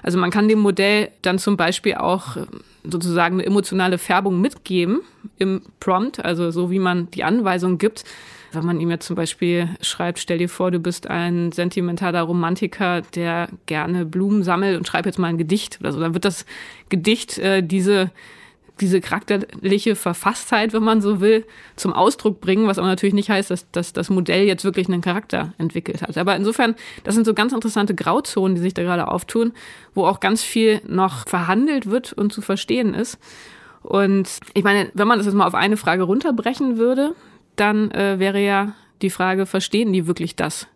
Also 0.01 0.17
man 0.17 0.31
kann 0.31 0.47
dem 0.47 0.59
Modell 0.59 1.09
dann 1.21 1.39
zum 1.39 1.57
Beispiel 1.57 1.95
auch 1.95 2.37
ähm, 2.37 2.47
sozusagen 2.83 3.35
eine 3.35 3.45
emotionale 3.45 3.97
Färbung 3.97 4.39
mitgeben 4.39 5.01
im 5.37 5.61
Prompt, 5.81 6.23
also 6.23 6.51
so 6.51 6.71
wie 6.71 6.79
man 6.79 7.11
die 7.11 7.25
Anweisung 7.25 7.77
gibt. 7.77 8.05
Wenn 8.51 8.65
man 8.65 8.79
ihm 8.79 8.89
jetzt 8.89 9.05
zum 9.05 9.15
Beispiel 9.15 9.69
schreibt, 9.81 10.17
stell 10.17 10.39
dir 10.39 10.49
vor, 10.49 10.71
du 10.71 10.79
bist 10.79 11.07
ein 11.07 11.51
sentimentaler 11.51 12.21
Romantiker, 12.21 13.01
der 13.13 13.49
gerne 13.67 14.05
Blumen 14.05 14.43
sammelt 14.43 14.77
und 14.77 14.87
schreib 14.87 15.05
jetzt 15.05 15.19
mal 15.19 15.27
ein 15.27 15.37
Gedicht 15.37 15.79
oder 15.81 15.91
so, 15.91 15.99
dann 15.99 16.13
wird 16.13 16.25
das 16.25 16.45
Gedicht 16.87 17.37
äh, 17.37 17.61
diese 17.61 18.09
diese 18.81 19.01
charakterliche 19.01 19.95
Verfasstheit, 19.95 20.73
wenn 20.73 20.83
man 20.83 21.01
so 21.01 21.21
will, 21.21 21.45
zum 21.75 21.93
Ausdruck 21.93 22.41
bringen, 22.41 22.67
was 22.67 22.77
aber 22.77 22.87
natürlich 22.87 23.13
nicht 23.13 23.29
heißt, 23.29 23.51
dass, 23.51 23.69
dass 23.71 23.93
das 23.93 24.09
Modell 24.09 24.45
jetzt 24.45 24.63
wirklich 24.63 24.87
einen 24.87 25.01
Charakter 25.01 25.53
entwickelt 25.57 26.01
hat. 26.01 26.17
Aber 26.17 26.35
insofern, 26.35 26.75
das 27.03 27.15
sind 27.15 27.25
so 27.25 27.33
ganz 27.33 27.53
interessante 27.53 27.95
Grauzonen, 27.95 28.55
die 28.55 28.61
sich 28.61 28.73
da 28.73 28.83
gerade 28.83 29.07
auftun, 29.07 29.53
wo 29.93 30.05
auch 30.05 30.19
ganz 30.19 30.43
viel 30.43 30.81
noch 30.87 31.27
verhandelt 31.27 31.89
wird 31.89 32.13
und 32.13 32.33
zu 32.33 32.41
verstehen 32.41 32.93
ist. 32.93 33.19
Und 33.81 34.29
ich 34.53 34.63
meine, 34.63 34.91
wenn 34.93 35.07
man 35.07 35.17
das 35.17 35.25
jetzt 35.25 35.35
mal 35.35 35.47
auf 35.47 35.55
eine 35.55 35.77
Frage 35.77 36.03
runterbrechen 36.03 36.77
würde, 36.77 37.15
dann 37.55 37.91
äh, 37.91 38.19
wäre 38.19 38.39
ja 38.39 38.73
die 39.01 39.09
Frage, 39.09 39.45
verstehen 39.45 39.93
die 39.93 40.07
wirklich 40.07 40.35
das, 40.35 40.67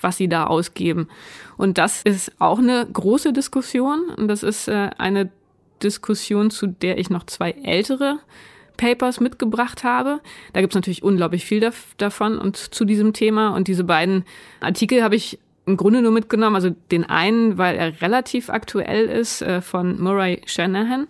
was 0.00 0.16
sie 0.16 0.28
da 0.28 0.46
ausgeben? 0.46 1.08
Und 1.56 1.78
das 1.78 2.02
ist 2.02 2.32
auch 2.38 2.58
eine 2.58 2.86
große 2.90 3.32
Diskussion. 3.32 4.08
Und 4.16 4.28
das 4.28 4.42
ist 4.42 4.68
äh, 4.68 4.90
eine 4.98 5.30
Diskussion, 5.82 6.50
zu 6.50 6.66
der 6.66 6.98
ich 6.98 7.10
noch 7.10 7.24
zwei 7.24 7.50
ältere 7.62 8.18
Papers 8.76 9.20
mitgebracht 9.20 9.84
habe. 9.84 10.20
Da 10.52 10.60
gibt 10.60 10.72
es 10.72 10.76
natürlich 10.76 11.02
unglaublich 11.02 11.44
viel 11.44 11.70
davon 11.98 12.38
und 12.38 12.56
zu 12.56 12.84
diesem 12.84 13.12
Thema. 13.12 13.54
Und 13.54 13.68
diese 13.68 13.84
beiden 13.84 14.24
Artikel 14.60 15.02
habe 15.02 15.16
ich 15.16 15.38
im 15.66 15.76
Grunde 15.76 16.00
nur 16.00 16.12
mitgenommen. 16.12 16.56
Also 16.56 16.70
den 16.90 17.04
einen, 17.04 17.58
weil 17.58 17.76
er 17.76 18.00
relativ 18.00 18.50
aktuell 18.50 19.06
ist, 19.06 19.42
äh, 19.42 19.60
von 19.60 20.00
Murray 20.00 20.40
Shanahan, 20.46 21.08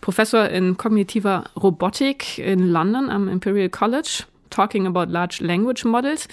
Professor 0.00 0.48
in 0.48 0.76
kognitiver 0.76 1.44
Robotik 1.60 2.38
in 2.38 2.68
London 2.68 3.10
am 3.10 3.28
Imperial 3.28 3.68
College. 3.68 4.24
Talking 4.56 4.86
About 4.86 5.12
Large 5.12 5.38
Language 5.40 5.84
Models. 5.84 6.28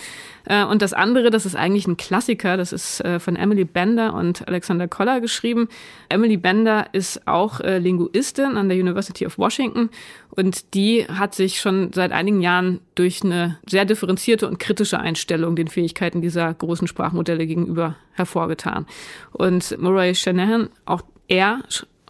Äh, 0.46 0.64
und 0.64 0.82
das 0.82 0.94
andere, 0.94 1.30
das 1.30 1.46
ist 1.46 1.56
eigentlich 1.56 1.88
ein 1.88 1.98
Klassiker, 1.98 2.56
das 2.56 2.72
ist 2.72 3.02
äh, 3.02 3.20
von 3.20 3.36
Emily 3.36 3.66
Bender 3.66 4.14
und 4.14 4.48
Alexander 4.48 4.88
Koller 4.88 5.20
geschrieben. 5.20 5.68
Emily 6.08 6.38
Bender 6.38 6.88
ist 6.94 7.28
auch 7.28 7.60
äh, 7.60 7.80
Linguistin 7.80 8.56
an 8.56 8.70
der 8.70 8.78
University 8.78 9.26
of 9.26 9.38
Washington 9.38 9.90
und 10.30 10.74
die 10.74 11.06
hat 11.06 11.36
sich 11.36 11.60
schon 11.60 11.92
seit 11.92 12.14
einigen 12.14 12.42
Jahren 12.42 12.80
durch 12.96 13.24
eine 13.24 13.60
sehr 13.68 13.84
differenzierte 13.84 14.48
und 14.48 14.58
kritische 14.58 15.00
Einstellung 15.00 15.58
den 15.58 15.68
Fähigkeiten 15.68 16.22
dieser 16.22 16.54
großen 16.54 16.88
Sprachmodelle 16.88 17.46
gegenüber 17.46 17.98
hervorgetan. 18.14 18.86
Und 19.34 19.78
Murray 19.80 20.16
Shanahan, 20.16 20.70
auch 20.86 21.02
er 21.28 21.60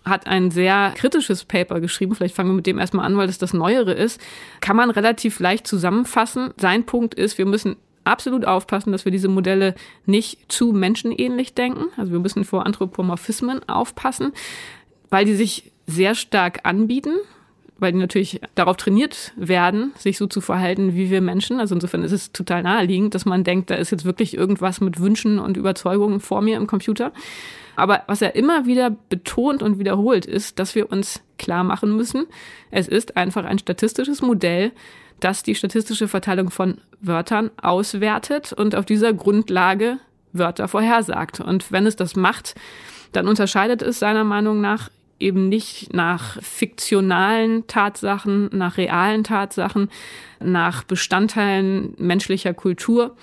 hat 0.06 0.28
ein 0.28 0.52
sehr 0.52 0.94
kritisches 0.96 1.46
Paper 1.46 1.80
geschrieben. 1.80 2.16
Vielleicht 2.16 2.36
fangen 2.36 2.50
wir 2.50 2.56
mit 2.56 2.68
dem 2.68 2.80
erstmal 2.80 3.06
an, 3.06 3.18
weil 3.18 3.28
das 3.28 3.38
das 3.38 3.54
Neuere 3.54 3.94
ist. 3.94 4.20
Kann 4.60 4.76
man 4.76 4.90
relativ 4.90 5.40
leicht 5.40 5.66
zusammenfassen. 5.66 6.54
Sein 6.58 6.86
Punkt 6.86 7.14
ist, 7.14 7.38
wir 7.38 7.46
müssen 7.46 7.78
absolut 8.04 8.46
aufpassen, 8.46 8.92
dass 8.92 9.06
wir 9.06 9.12
diese 9.12 9.30
Modelle 9.30 9.76
nicht 10.06 10.52
zu 10.52 10.74
menschenähnlich 10.74 11.54
denken. 11.54 11.86
Also 11.98 12.12
wir 12.12 12.20
müssen 12.20 12.44
vor 12.44 12.66
Anthropomorphismen 12.66 13.68
aufpassen, 13.70 14.34
weil 15.10 15.26
die 15.26 15.36
sich 15.36 15.72
sehr 15.88 16.16
stark 16.16 16.62
anbieten, 16.64 17.16
weil 17.78 17.92
die 17.92 18.00
natürlich 18.00 18.42
darauf 18.56 18.78
trainiert 18.78 19.34
werden, 19.36 19.92
sich 19.98 20.18
so 20.18 20.28
zu 20.28 20.42
verhalten 20.42 20.96
wie 20.96 21.10
wir 21.10 21.22
Menschen. 21.22 21.60
Also 21.60 21.76
insofern 21.76 22.04
ist 22.04 22.12
es 22.12 22.32
total 22.32 22.64
naheliegend, 22.64 23.16
dass 23.16 23.26
man 23.26 23.44
denkt, 23.44 23.70
da 23.70 23.76
ist 23.76 23.92
jetzt 23.92 24.06
wirklich 24.06 24.36
irgendwas 24.36 24.82
mit 24.82 25.00
Wünschen 25.00 25.40
und 25.40 25.58
Überzeugungen 25.58 26.20
vor 26.20 26.42
mir 26.42 26.58
im 26.58 26.68
Computer. 26.68 27.12
Aber 27.76 28.04
was 28.08 28.22
er 28.22 28.36
immer 28.36 28.66
wieder 28.66 28.92
betont 29.10 29.64
und 29.64 29.80
wiederholt, 29.80 30.26
ist, 30.26 30.60
dass 30.60 30.76
wir 30.76 30.92
uns 30.92 31.22
klar 31.38 31.64
machen 31.64 31.96
müssen, 31.96 32.28
es 32.72 32.88
ist 32.88 33.18
einfach 33.18 33.46
ein 33.46 33.60
statistisches 33.60 34.22
Modell, 34.22 34.72
das 35.20 35.44
die 35.44 35.56
statistische 35.56 36.08
Verteilung 36.08 36.52
von 36.52 36.80
Wörtern 37.02 37.52
auswertet 37.62 38.54
und 38.54 38.76
auf 38.76 38.86
dieser 38.86 39.14
Grundlage 39.14 39.98
Wörter 40.34 40.68
vorhersagt. 40.68 41.40
Und 41.40 41.72
wenn 41.72 41.86
es 41.86 41.96
das 41.96 42.16
macht, 42.16 42.56
dann 43.12 43.28
unterscheidet 43.28 43.82
es 43.82 44.00
seiner 44.00 44.24
Meinung 44.24 44.62
nach 44.62 44.90
eben 45.20 45.48
nicht 45.48 45.94
nach 45.94 46.42
fiktionalen 46.42 47.66
Tatsachen, 47.68 48.50
nach 48.52 48.78
realen 48.78 49.24
Tatsachen, 49.24 49.90
nach 50.40 50.84
Bestandteilen 50.84 51.94
menschlicher 51.98 52.54
Kultur, 52.54 53.16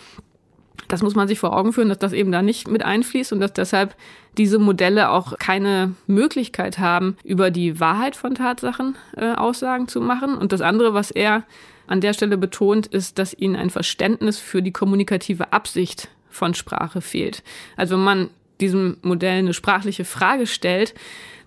das 0.89 1.03
muss 1.03 1.15
man 1.15 1.29
sich 1.29 1.39
vor 1.39 1.57
Augen 1.57 1.73
führen, 1.73 1.89
dass 1.89 1.99
das 1.99 2.13
eben 2.13 2.33
da 2.33 2.43
nicht 2.43 2.69
mit 2.69 2.85
einfließt 2.85 3.33
und 3.33 3.41
dass 3.41 3.53
deshalb 3.53 3.95
diese 4.39 4.59
Modelle 4.59 5.11
auch 5.11 5.39
keine 5.39 5.95
Möglichkeit 6.07 6.79
haben, 6.79 7.17
über 7.25 7.51
die 7.51 7.81
Wahrheit 7.81 8.17
von 8.17 8.35
Tatsachen 8.35 8.97
äh, 9.17 9.33
Aussagen 9.33 9.89
zu 9.89 10.01
machen. 10.01 10.37
Und 10.37 10.53
das 10.53 10.61
andere, 10.61 10.95
was 10.95 11.11
er 11.11 11.45
an 11.87 12.01
der 12.01 12.13
Stelle 12.13 12.39
betont, 12.39 12.87
ist, 12.87 13.19
dass 13.19 13.35
ihnen 13.35 13.57
ein 13.57 13.71
Verständnis 13.71 14.39
für 14.39 14.63
die 14.63 14.73
kommunikative 14.73 15.53
Absicht 15.53 16.09
von 16.29 16.55
Sprache 16.55 17.01
fehlt. 17.01 17.43
Also 17.77 17.97
wenn 17.97 18.05
man 18.05 18.31
diesem 18.61 18.99
Modell 19.03 19.39
eine 19.39 19.55
sprachliche 19.55 20.05
Frage 20.05 20.47
stellt, 20.47 20.95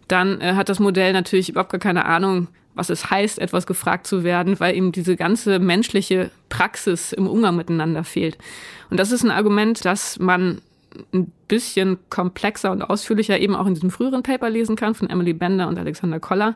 dann 0.07 0.41
äh, 0.41 0.53
hat 0.55 0.69
das 0.69 0.79
Modell 0.79 1.13
natürlich 1.13 1.49
überhaupt 1.49 1.71
gar 1.71 1.79
keine 1.79 2.05
Ahnung, 2.05 2.47
was 2.75 2.89
es 2.89 3.09
heißt, 3.09 3.39
etwas 3.39 3.67
gefragt 3.67 4.07
zu 4.07 4.23
werden, 4.23 4.59
weil 4.59 4.75
ihm 4.75 4.91
diese 4.91 5.15
ganze 5.15 5.59
menschliche 5.59 6.31
Praxis 6.49 7.13
im 7.13 7.27
Umgang 7.27 7.55
miteinander 7.55 8.03
fehlt. 8.03 8.37
Und 8.89 8.99
das 8.99 9.11
ist 9.11 9.23
ein 9.23 9.31
Argument, 9.31 9.85
das 9.85 10.19
man 10.19 10.61
ein 11.13 11.31
bisschen 11.47 11.97
komplexer 12.09 12.71
und 12.71 12.83
ausführlicher 12.83 13.39
eben 13.39 13.55
auch 13.55 13.65
in 13.65 13.73
diesem 13.73 13.89
früheren 13.89 14.23
Paper 14.23 14.49
lesen 14.49 14.75
kann 14.75 14.95
von 14.95 15.09
Emily 15.09 15.33
Bender 15.33 15.67
und 15.67 15.77
Alexander 15.77 16.19
Koller, 16.19 16.55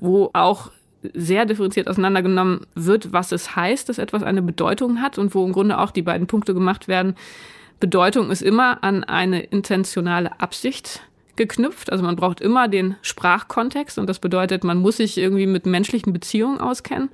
wo 0.00 0.30
auch 0.32 0.70
sehr 1.12 1.44
differenziert 1.44 1.88
auseinandergenommen 1.88 2.66
wird, 2.74 3.12
was 3.12 3.32
es 3.32 3.56
heißt, 3.56 3.88
dass 3.88 3.98
etwas 3.98 4.22
eine 4.22 4.40
Bedeutung 4.40 5.02
hat 5.02 5.18
und 5.18 5.34
wo 5.34 5.44
im 5.44 5.52
Grunde 5.52 5.78
auch 5.78 5.90
die 5.90 6.02
beiden 6.02 6.26
Punkte 6.26 6.54
gemacht 6.54 6.88
werden. 6.88 7.14
Bedeutung 7.80 8.30
ist 8.30 8.40
immer 8.40 8.82
an 8.82 9.04
eine 9.04 9.42
intentionale 9.42 10.40
Absicht 10.40 11.02
geknüpft. 11.36 11.90
Also 11.90 12.04
man 12.04 12.16
braucht 12.16 12.40
immer 12.40 12.68
den 12.68 12.96
Sprachkontext 13.02 13.98
und 13.98 14.08
das 14.08 14.18
bedeutet, 14.18 14.64
man 14.64 14.78
muss 14.78 14.98
sich 14.98 15.18
irgendwie 15.18 15.46
mit 15.46 15.66
menschlichen 15.66 16.12
Beziehungen 16.12 16.58
auskennen. 16.58 17.10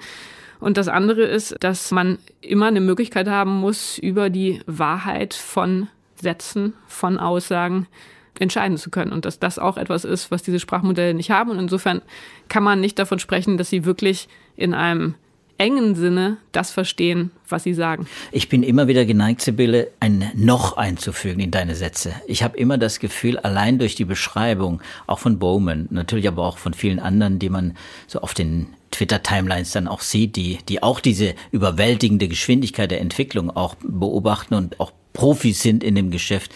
Und 0.60 0.76
das 0.76 0.88
andere 0.88 1.22
ist, 1.22 1.56
dass 1.60 1.90
man 1.90 2.18
immer 2.42 2.66
eine 2.66 2.80
Möglichkeit 2.80 3.28
haben 3.28 3.56
muss, 3.56 3.98
über 3.98 4.28
die 4.28 4.60
Wahrheit 4.66 5.32
von 5.34 5.88
Sätzen, 6.16 6.74
von 6.86 7.18
Aussagen 7.18 7.86
entscheiden 8.38 8.76
zu 8.76 8.90
können. 8.90 9.12
Und 9.12 9.24
dass 9.24 9.38
das 9.38 9.58
auch 9.58 9.76
etwas 9.76 10.04
ist, 10.04 10.30
was 10.30 10.42
diese 10.42 10.60
Sprachmodelle 10.60 11.14
nicht 11.14 11.30
haben. 11.30 11.50
Und 11.50 11.58
insofern 11.58 12.02
kann 12.48 12.62
man 12.62 12.80
nicht 12.80 12.98
davon 12.98 13.18
sprechen, 13.18 13.56
dass 13.56 13.70
sie 13.70 13.84
wirklich 13.84 14.28
in 14.56 14.74
einem 14.74 15.14
engen 15.60 15.94
Sinne 15.94 16.38
das 16.52 16.70
verstehen, 16.70 17.30
was 17.48 17.64
sie 17.64 17.74
sagen. 17.74 18.06
Ich 18.32 18.48
bin 18.48 18.62
immer 18.62 18.88
wieder 18.88 19.04
geneigt, 19.04 19.42
Sibylle, 19.42 19.90
ein 20.00 20.30
Noch 20.34 20.78
einzufügen 20.78 21.40
in 21.40 21.50
deine 21.50 21.74
Sätze. 21.74 22.14
Ich 22.26 22.42
habe 22.42 22.56
immer 22.56 22.78
das 22.78 22.98
Gefühl, 22.98 23.38
allein 23.38 23.78
durch 23.78 23.94
die 23.94 24.06
Beschreibung, 24.06 24.80
auch 25.06 25.18
von 25.18 25.38
Bowman, 25.38 25.86
natürlich 25.90 26.26
aber 26.28 26.46
auch 26.46 26.56
von 26.56 26.72
vielen 26.72 26.98
anderen, 26.98 27.38
die 27.38 27.50
man 27.50 27.76
so 28.06 28.20
auf 28.20 28.32
den 28.32 28.68
Twitter-Timelines 28.90 29.72
dann 29.72 29.86
auch 29.86 30.00
sieht, 30.00 30.34
die, 30.36 30.58
die 30.68 30.82
auch 30.82 30.98
diese 30.98 31.34
überwältigende 31.52 32.26
Geschwindigkeit 32.26 32.90
der 32.90 33.02
Entwicklung 33.02 33.50
auch 33.50 33.76
beobachten 33.82 34.54
und 34.54 34.80
auch 34.80 34.92
Profis 35.12 35.60
sind 35.60 35.84
in 35.84 35.94
dem 35.94 36.10
Geschäft, 36.10 36.52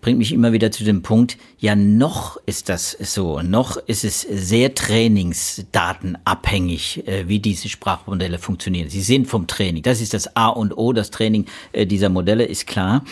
bringt 0.00 0.18
mich 0.18 0.32
immer 0.32 0.52
wieder 0.52 0.70
zu 0.70 0.84
dem 0.84 1.02
Punkt, 1.02 1.36
ja, 1.58 1.74
noch 1.76 2.38
ist 2.46 2.68
das 2.68 2.92
so, 2.92 3.42
noch 3.42 3.76
ist 3.76 4.04
es 4.04 4.22
sehr 4.22 4.74
trainingsdatenabhängig, 4.74 7.06
äh, 7.06 7.28
wie 7.28 7.38
diese 7.38 7.68
Sprachmodelle 7.68 8.38
funktionieren. 8.38 8.88
Sie 8.88 9.02
sind 9.02 9.26
vom 9.26 9.46
Training. 9.46 9.82
Das 9.82 10.00
ist 10.00 10.14
das 10.14 10.36
A 10.36 10.48
und 10.48 10.76
O, 10.76 10.92
das 10.92 11.10
Training 11.10 11.46
äh, 11.72 11.86
dieser 11.86 12.08
Modelle 12.08 12.44
ist 12.44 12.66
klar. 12.66 13.04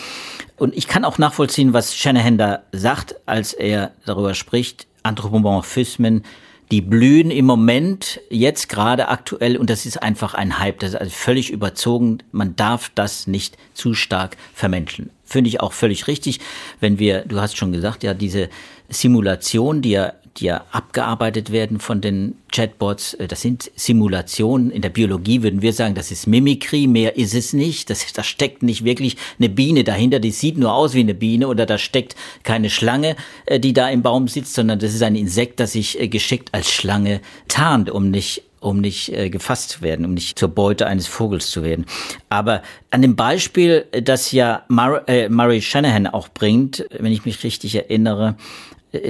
Und 0.57 0.75
ich 0.75 0.87
kann 0.87 1.05
auch 1.05 1.17
nachvollziehen, 1.17 1.73
was 1.73 1.95
Shanahan 1.95 2.37
da 2.37 2.63
sagt, 2.71 3.15
als 3.25 3.53
er 3.53 3.91
darüber 4.05 4.33
spricht, 4.33 4.87
Anthropomorphismen, 5.03 6.23
die 6.71 6.81
blühen 6.81 7.31
im 7.31 7.45
Moment 7.45 8.21
jetzt 8.29 8.69
gerade 8.69 9.07
aktuell 9.07 9.57
und 9.57 9.69
das 9.69 9.85
ist 9.85 10.03
einfach 10.03 10.35
ein 10.35 10.59
Hype, 10.59 10.79
das 10.79 10.91
ist 10.91 10.95
also 10.95 11.11
völlig 11.11 11.49
überzogen. 11.49 12.19
Man 12.31 12.55
darf 12.55 12.91
das 12.93 13.25
nicht 13.25 13.57
zu 13.73 13.95
stark 13.95 14.37
vermenscheln. 14.53 15.09
Finde 15.25 15.47
ich 15.49 15.61
auch 15.61 15.73
völlig 15.73 16.07
richtig, 16.07 16.39
wenn 16.79 16.99
wir, 16.99 17.23
du 17.25 17.41
hast 17.41 17.57
schon 17.57 17.71
gesagt, 17.71 18.03
ja, 18.03 18.13
diese 18.13 18.49
Simulation, 18.87 19.81
die 19.81 19.91
ja 19.91 20.13
die 20.39 20.45
ja 20.45 20.65
abgearbeitet 20.71 21.51
werden 21.51 21.79
von 21.79 22.01
den 22.01 22.35
Chatbots. 22.51 23.13
Äh, 23.15 23.27
das 23.27 23.41
sind 23.41 23.71
Simulationen. 23.75 24.71
In 24.71 24.81
der 24.81 24.89
Biologie 24.89 25.43
würden 25.43 25.61
wir 25.61 25.73
sagen, 25.73 25.95
das 25.95 26.11
ist 26.11 26.27
Mimikry, 26.27 26.87
mehr 26.87 27.17
ist 27.17 27.33
es 27.33 27.53
nicht. 27.53 27.89
Das, 27.89 28.11
da 28.13 28.23
steckt 28.23 28.63
nicht 28.63 28.83
wirklich 28.83 29.17
eine 29.37 29.49
Biene 29.49 29.83
dahinter, 29.83 30.19
die 30.19 30.31
sieht 30.31 30.57
nur 30.57 30.73
aus 30.73 30.93
wie 30.93 31.01
eine 31.01 31.13
Biene 31.13 31.47
oder 31.47 31.65
da 31.65 31.77
steckt 31.77 32.15
keine 32.43 32.69
Schlange, 32.69 33.15
äh, 33.45 33.59
die 33.59 33.73
da 33.73 33.89
im 33.89 34.01
Baum 34.01 34.27
sitzt, 34.27 34.53
sondern 34.53 34.79
das 34.79 34.93
ist 34.93 35.03
ein 35.03 35.15
Insekt, 35.15 35.59
das 35.59 35.73
sich 35.73 35.99
äh, 35.99 36.07
geschickt 36.07 36.49
als 36.51 36.71
Schlange 36.71 37.21
tarnt, 37.47 37.89
um 37.89 38.09
nicht 38.09 38.43
um 38.61 38.81
nicht 38.81 39.13
äh, 39.13 39.29
gefasst 39.29 39.69
zu 39.69 39.81
werden, 39.81 40.05
um 40.05 40.13
nicht 40.13 40.37
zur 40.37 40.49
Beute 40.49 40.85
eines 40.85 41.07
Vogels 41.07 41.49
zu 41.49 41.63
werden. 41.63 41.85
Aber 42.27 42.61
an 42.91 43.01
dem 43.01 43.15
Beispiel, 43.15 43.85
das 44.03 44.33
ja 44.33 44.63
Mar 44.67 45.07
äh, 45.07 45.29
Murray 45.29 45.61
Shanahan 45.61 46.07
auch 46.07 46.27
bringt, 46.27 46.85
wenn 46.91 47.13
ich 47.13 47.23
mich 47.23 47.41
richtig 47.45 47.75
erinnere, 47.75 48.35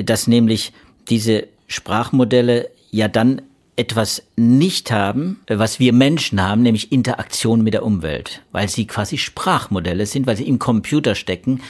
dass 0.03 0.27
nämlich 0.27 0.71
diese 1.09 1.47
Sprachmodelle 1.67 2.69
ja 2.91 3.07
dann 3.07 3.41
etwas 3.75 4.23
nicht 4.35 4.91
haben, 4.91 5.39
was 5.47 5.79
wir 5.79 5.93
Menschen 5.93 6.41
haben, 6.41 6.63
nämlich 6.63 6.91
Interaktion 6.91 7.63
mit 7.63 7.73
der 7.73 7.85
Umwelt, 7.85 8.41
weil 8.51 8.67
sie 8.67 8.85
quasi 8.85 9.17
Sprachmodelle 9.17 10.05
sind, 10.05 10.27
weil 10.27 10.35
sie 10.35 10.47
im 10.49 10.59
Computer 10.59 11.15
stecken. 11.15 11.61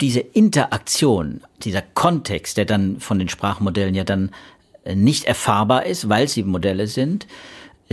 Diese 0.00 0.18
Interaktion, 0.18 1.42
dieser 1.62 1.82
Kontext, 1.82 2.56
der 2.56 2.64
dann 2.64 2.98
von 2.98 3.20
den 3.20 3.28
Sprachmodellen 3.28 3.94
ja 3.94 4.02
dann 4.02 4.30
nicht 4.92 5.24
erfahrbar 5.24 5.86
ist, 5.86 6.08
weil 6.08 6.26
sie 6.26 6.42
Modelle 6.42 6.88
sind, 6.88 7.28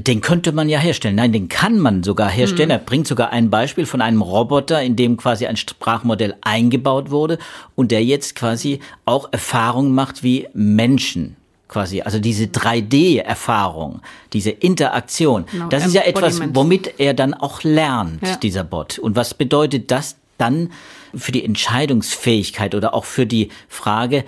den 0.02 0.22
könnte 0.22 0.52
man 0.52 0.70
ja 0.70 0.80
herstellen. 0.80 1.16
Nein, 1.16 1.32
den 1.32 1.50
kann 1.50 1.80
man 1.80 2.04
sogar 2.04 2.30
herstellen. 2.30 2.70
Mhm. 2.70 2.74
Er 2.74 2.80
bringt 2.80 3.08
sogar 3.08 3.32
ein 3.32 3.50
Beispiel 3.50 3.86
von 3.86 4.02
einem 4.02 4.22
Roboter, 4.22 4.82
in 4.82 4.96
dem 4.96 5.18
quasi 5.18 5.46
ein 5.48 5.58
Sprachmodell 5.58 6.36
eingebaut 6.42 7.12
wurde 7.12 7.40
und 7.76 7.92
der 7.92 8.04
jetzt 8.04 8.36
quasi 8.36 8.80
auch 9.06 9.30
Erfahrungen 9.32 9.94
macht 9.94 10.24
wie 10.24 10.48
Menschen 10.54 11.36
quasi, 11.68 12.02
also 12.02 12.20
diese 12.20 12.46
3D-Erfahrung, 12.46 14.02
diese 14.34 14.50
Interaktion, 14.50 15.46
genau, 15.52 15.68
das 15.68 15.86
ist 15.86 15.94
ja 15.94 16.02
etwas, 16.02 16.42
womit 16.54 17.00
er 17.00 17.14
dann 17.14 17.36
auch 17.36 17.64
lernt, 17.64 18.24
ja. 18.24 18.36
dieser 18.38 18.64
Bot. 18.64 18.98
Und 18.98 19.16
was 19.16 19.36
bedeutet 19.36 19.92
das 19.92 20.18
dann 20.40 20.72
für 21.16 21.32
die 21.32 21.46
Entscheidungsfähigkeit 21.46 22.74
oder 22.74 22.96
auch 22.96 23.06
für 23.06 23.28
die 23.28 23.50
Frage, 23.68 24.26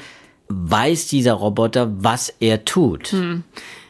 weiß 0.50 1.08
dieser 1.08 1.34
Roboter, 1.34 1.92
was 2.04 2.32
er 2.40 2.64
tut? 2.64 3.08
Hm. 3.08 3.44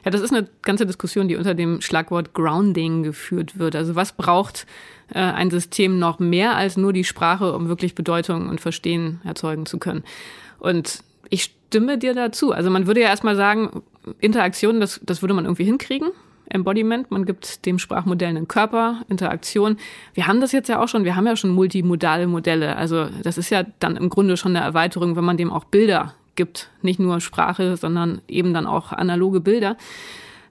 Ja, 0.03 0.11
das 0.11 0.21
ist 0.21 0.33
eine 0.33 0.47
ganze 0.61 0.85
Diskussion, 0.85 1.27
die 1.27 1.35
unter 1.35 1.53
dem 1.53 1.81
Schlagwort 1.81 2.33
Grounding 2.33 3.03
geführt 3.03 3.59
wird. 3.59 3.75
Also 3.75 3.95
was 3.95 4.13
braucht 4.13 4.65
äh, 5.13 5.19
ein 5.19 5.51
System 5.51 5.99
noch 5.99 6.19
mehr 6.19 6.55
als 6.55 6.77
nur 6.77 6.93
die 6.93 7.03
Sprache, 7.03 7.53
um 7.53 7.67
wirklich 7.67 7.95
Bedeutung 7.95 8.49
und 8.49 8.61
Verstehen 8.61 9.21
erzeugen 9.23 9.65
zu 9.65 9.77
können? 9.77 10.03
Und 10.59 11.03
ich 11.29 11.43
stimme 11.43 11.97
dir 11.97 12.13
dazu. 12.13 12.51
Also 12.51 12.69
man 12.69 12.87
würde 12.87 13.01
ja 13.01 13.07
erstmal 13.07 13.35
sagen, 13.35 13.83
Interaktion, 14.19 14.79
das, 14.79 14.99
das 15.03 15.21
würde 15.21 15.33
man 15.33 15.45
irgendwie 15.45 15.65
hinkriegen. 15.65 16.09
Embodiment, 16.49 17.11
man 17.11 17.25
gibt 17.25 17.65
dem 17.65 17.79
Sprachmodell 17.79 18.29
einen 18.29 18.47
Körper, 18.47 19.03
Interaktion. 19.07 19.77
Wir 20.13 20.27
haben 20.27 20.41
das 20.41 20.51
jetzt 20.51 20.67
ja 20.67 20.81
auch 20.81 20.87
schon, 20.87 21.05
wir 21.05 21.15
haben 21.15 21.25
ja 21.25 21.37
schon 21.37 21.51
multimodale 21.51 22.27
Modelle. 22.27 22.75
Also 22.75 23.07
das 23.23 23.37
ist 23.37 23.49
ja 23.49 23.63
dann 23.79 23.95
im 23.95 24.09
Grunde 24.09 24.35
schon 24.35 24.55
eine 24.55 24.65
Erweiterung, 24.65 25.15
wenn 25.15 25.23
man 25.23 25.37
dem 25.37 25.51
auch 25.51 25.63
Bilder 25.63 26.13
gibt, 26.41 26.71
nicht 26.81 26.99
nur 26.99 27.21
Sprache, 27.21 27.77
sondern 27.77 28.21
eben 28.27 28.51
dann 28.51 28.65
auch 28.65 28.91
analoge 28.91 29.41
Bilder. 29.41 29.77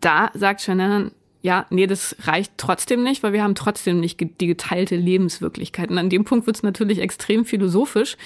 Da 0.00 0.30
sagt 0.34 0.60
Shannon, 0.60 1.10
ja, 1.42 1.66
nee, 1.70 1.88
das 1.88 2.14
reicht 2.20 2.52
trotzdem 2.58 3.02
nicht, 3.02 3.24
weil 3.24 3.32
wir 3.32 3.42
haben 3.42 3.56
trotzdem 3.56 3.98
nicht 3.98 4.20
die 4.20 4.46
geteilte 4.46 4.94
Lebenswirklichkeit. 4.94 5.90
Und 5.90 5.98
an 5.98 6.10
dem 6.10 6.24
Punkt 6.24 6.46
wird 6.46 6.56
es 6.56 6.62
natürlich 6.62 7.00
extrem 7.00 7.44
philosophisch. 7.44 8.16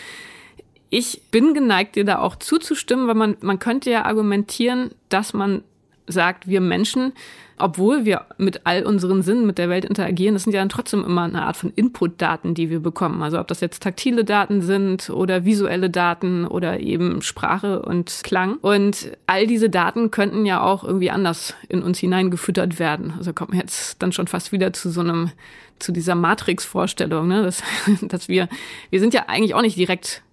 Ich 0.90 1.22
bin 1.30 1.54
geneigt, 1.54 1.96
dir 1.96 2.04
da 2.04 2.18
auch 2.18 2.36
zuzustimmen, 2.36 3.06
weil 3.06 3.14
man, 3.14 3.38
man 3.40 3.58
könnte 3.58 3.90
ja 3.90 4.04
argumentieren, 4.04 4.90
dass 5.08 5.32
man 5.32 5.62
sagt, 6.06 6.48
wir 6.48 6.60
Menschen 6.60 7.12
obwohl 7.56 8.04
wir 8.04 8.26
mit 8.36 8.62
all 8.64 8.84
unseren 8.84 9.22
Sinnen 9.22 9.46
mit 9.46 9.58
der 9.58 9.68
Welt 9.68 9.84
interagieren, 9.84 10.34
das 10.34 10.44
sind 10.44 10.52
ja 10.52 10.60
dann 10.60 10.68
trotzdem 10.68 11.04
immer 11.04 11.22
eine 11.22 11.42
Art 11.42 11.56
von 11.56 11.72
Input-Daten, 11.74 12.54
die 12.54 12.68
wir 12.68 12.80
bekommen. 12.80 13.22
Also 13.22 13.38
ob 13.38 13.46
das 13.46 13.60
jetzt 13.60 13.82
taktile 13.82 14.24
Daten 14.24 14.60
sind 14.60 15.10
oder 15.10 15.44
visuelle 15.44 15.88
Daten 15.88 16.46
oder 16.46 16.80
eben 16.80 17.22
Sprache 17.22 17.82
und 17.82 18.20
Klang. 18.24 18.56
Und 18.56 19.12
all 19.26 19.46
diese 19.46 19.70
Daten 19.70 20.10
könnten 20.10 20.46
ja 20.46 20.62
auch 20.62 20.82
irgendwie 20.82 21.10
anders 21.10 21.54
in 21.68 21.82
uns 21.82 21.98
hineingefüttert 21.98 22.78
werden. 22.78 23.14
Also 23.18 23.32
kommt 23.32 23.50
man 23.50 23.60
jetzt 23.60 24.02
dann 24.02 24.12
schon 24.12 24.26
fast 24.26 24.50
wieder 24.50 24.72
zu 24.72 24.90
so 24.90 25.00
einem, 25.00 25.30
zu 25.78 25.92
dieser 25.92 26.16
Matrix-Vorstellung, 26.16 27.28
ne? 27.28 27.44
dass, 27.44 27.62
dass 28.02 28.28
wir, 28.28 28.48
wir 28.90 28.98
sind 28.98 29.14
ja 29.14 29.26
eigentlich 29.28 29.54
auch 29.54 29.62
nicht 29.62 29.76
direkt 29.76 30.23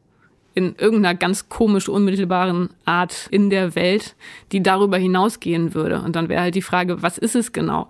in 0.54 0.76
irgendeiner 0.78 1.16
ganz 1.16 1.50
komisch 1.50 1.88
unmittelbaren 1.88 2.70
Art 2.86 3.28
in 3.32 3.50
der 3.50 3.76
Welt, 3.76 4.16
die 4.52 4.62
darüber 4.62 4.98
hinausgehen 4.98 5.74
würde. 5.74 6.02
Und 6.02 6.16
dann 6.16 6.30
wäre 6.30 6.42
halt 6.42 6.56
die 6.56 6.62
Frage, 6.62 7.02
was 7.02 7.18
ist 7.18 7.36
es 7.36 7.54
genau? 7.54 7.88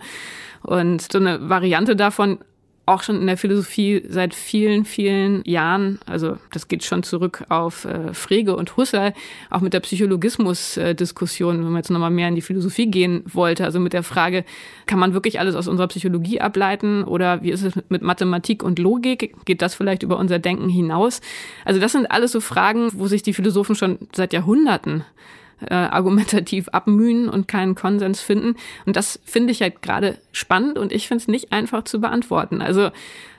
Und 0.61 1.11
so 1.11 1.17
eine 1.17 1.49
Variante 1.49 1.95
davon 1.95 2.39
auch 2.91 3.03
schon 3.03 3.21
in 3.21 3.27
der 3.27 3.37
Philosophie 3.37 4.03
seit 4.07 4.33
vielen, 4.33 4.85
vielen 4.85 5.43
Jahren, 5.45 5.99
also 6.05 6.37
das 6.51 6.67
geht 6.67 6.83
schon 6.83 7.03
zurück 7.03 7.43
auf 7.49 7.85
äh, 7.85 8.13
Frege 8.13 8.55
und 8.55 8.75
Husserl, 8.77 9.13
auch 9.49 9.61
mit 9.61 9.73
der 9.73 9.79
Psychologismus-Diskussion, 9.79 11.57
wenn 11.57 11.71
man 11.71 11.77
jetzt 11.77 11.89
nochmal 11.89 12.11
mehr 12.11 12.27
in 12.27 12.35
die 12.35 12.41
Philosophie 12.41 12.87
gehen 12.87 13.23
wollte, 13.25 13.63
also 13.63 13.79
mit 13.79 13.93
der 13.93 14.03
Frage, 14.03 14.43
kann 14.85 14.99
man 14.99 15.13
wirklich 15.13 15.39
alles 15.39 15.55
aus 15.55 15.67
unserer 15.67 15.87
Psychologie 15.87 16.41
ableiten 16.41 17.03
oder 17.03 17.41
wie 17.41 17.51
ist 17.51 17.63
es 17.63 17.73
mit 17.89 18.01
Mathematik 18.01 18.63
und 18.63 18.77
Logik? 18.77 19.35
Geht 19.45 19.61
das 19.61 19.75
vielleicht 19.75 20.03
über 20.03 20.17
unser 20.17 20.39
Denken 20.39 20.69
hinaus? 20.69 21.21
Also 21.65 21.79
das 21.79 21.93
sind 21.93 22.11
alles 22.11 22.33
so 22.33 22.41
Fragen, 22.41 22.89
wo 22.93 23.07
sich 23.07 23.23
die 23.23 23.33
Philosophen 23.33 23.75
schon 23.75 23.97
seit 24.13 24.33
Jahrhunderten 24.33 25.05
äh, 25.69 25.73
argumentativ 25.73 26.69
abmühen 26.69 27.29
und 27.29 27.47
keinen 27.47 27.75
Konsens 27.75 28.21
finden. 28.21 28.55
Und 28.85 28.95
das 28.95 29.19
finde 29.23 29.51
ich 29.51 29.61
halt 29.61 29.81
gerade 29.81 30.17
spannend 30.31 30.77
und 30.77 30.91
ich 30.91 31.07
finde 31.07 31.21
es 31.21 31.27
nicht 31.27 31.51
einfach 31.51 31.83
zu 31.83 32.01
beantworten. 32.01 32.61
Also 32.61 32.89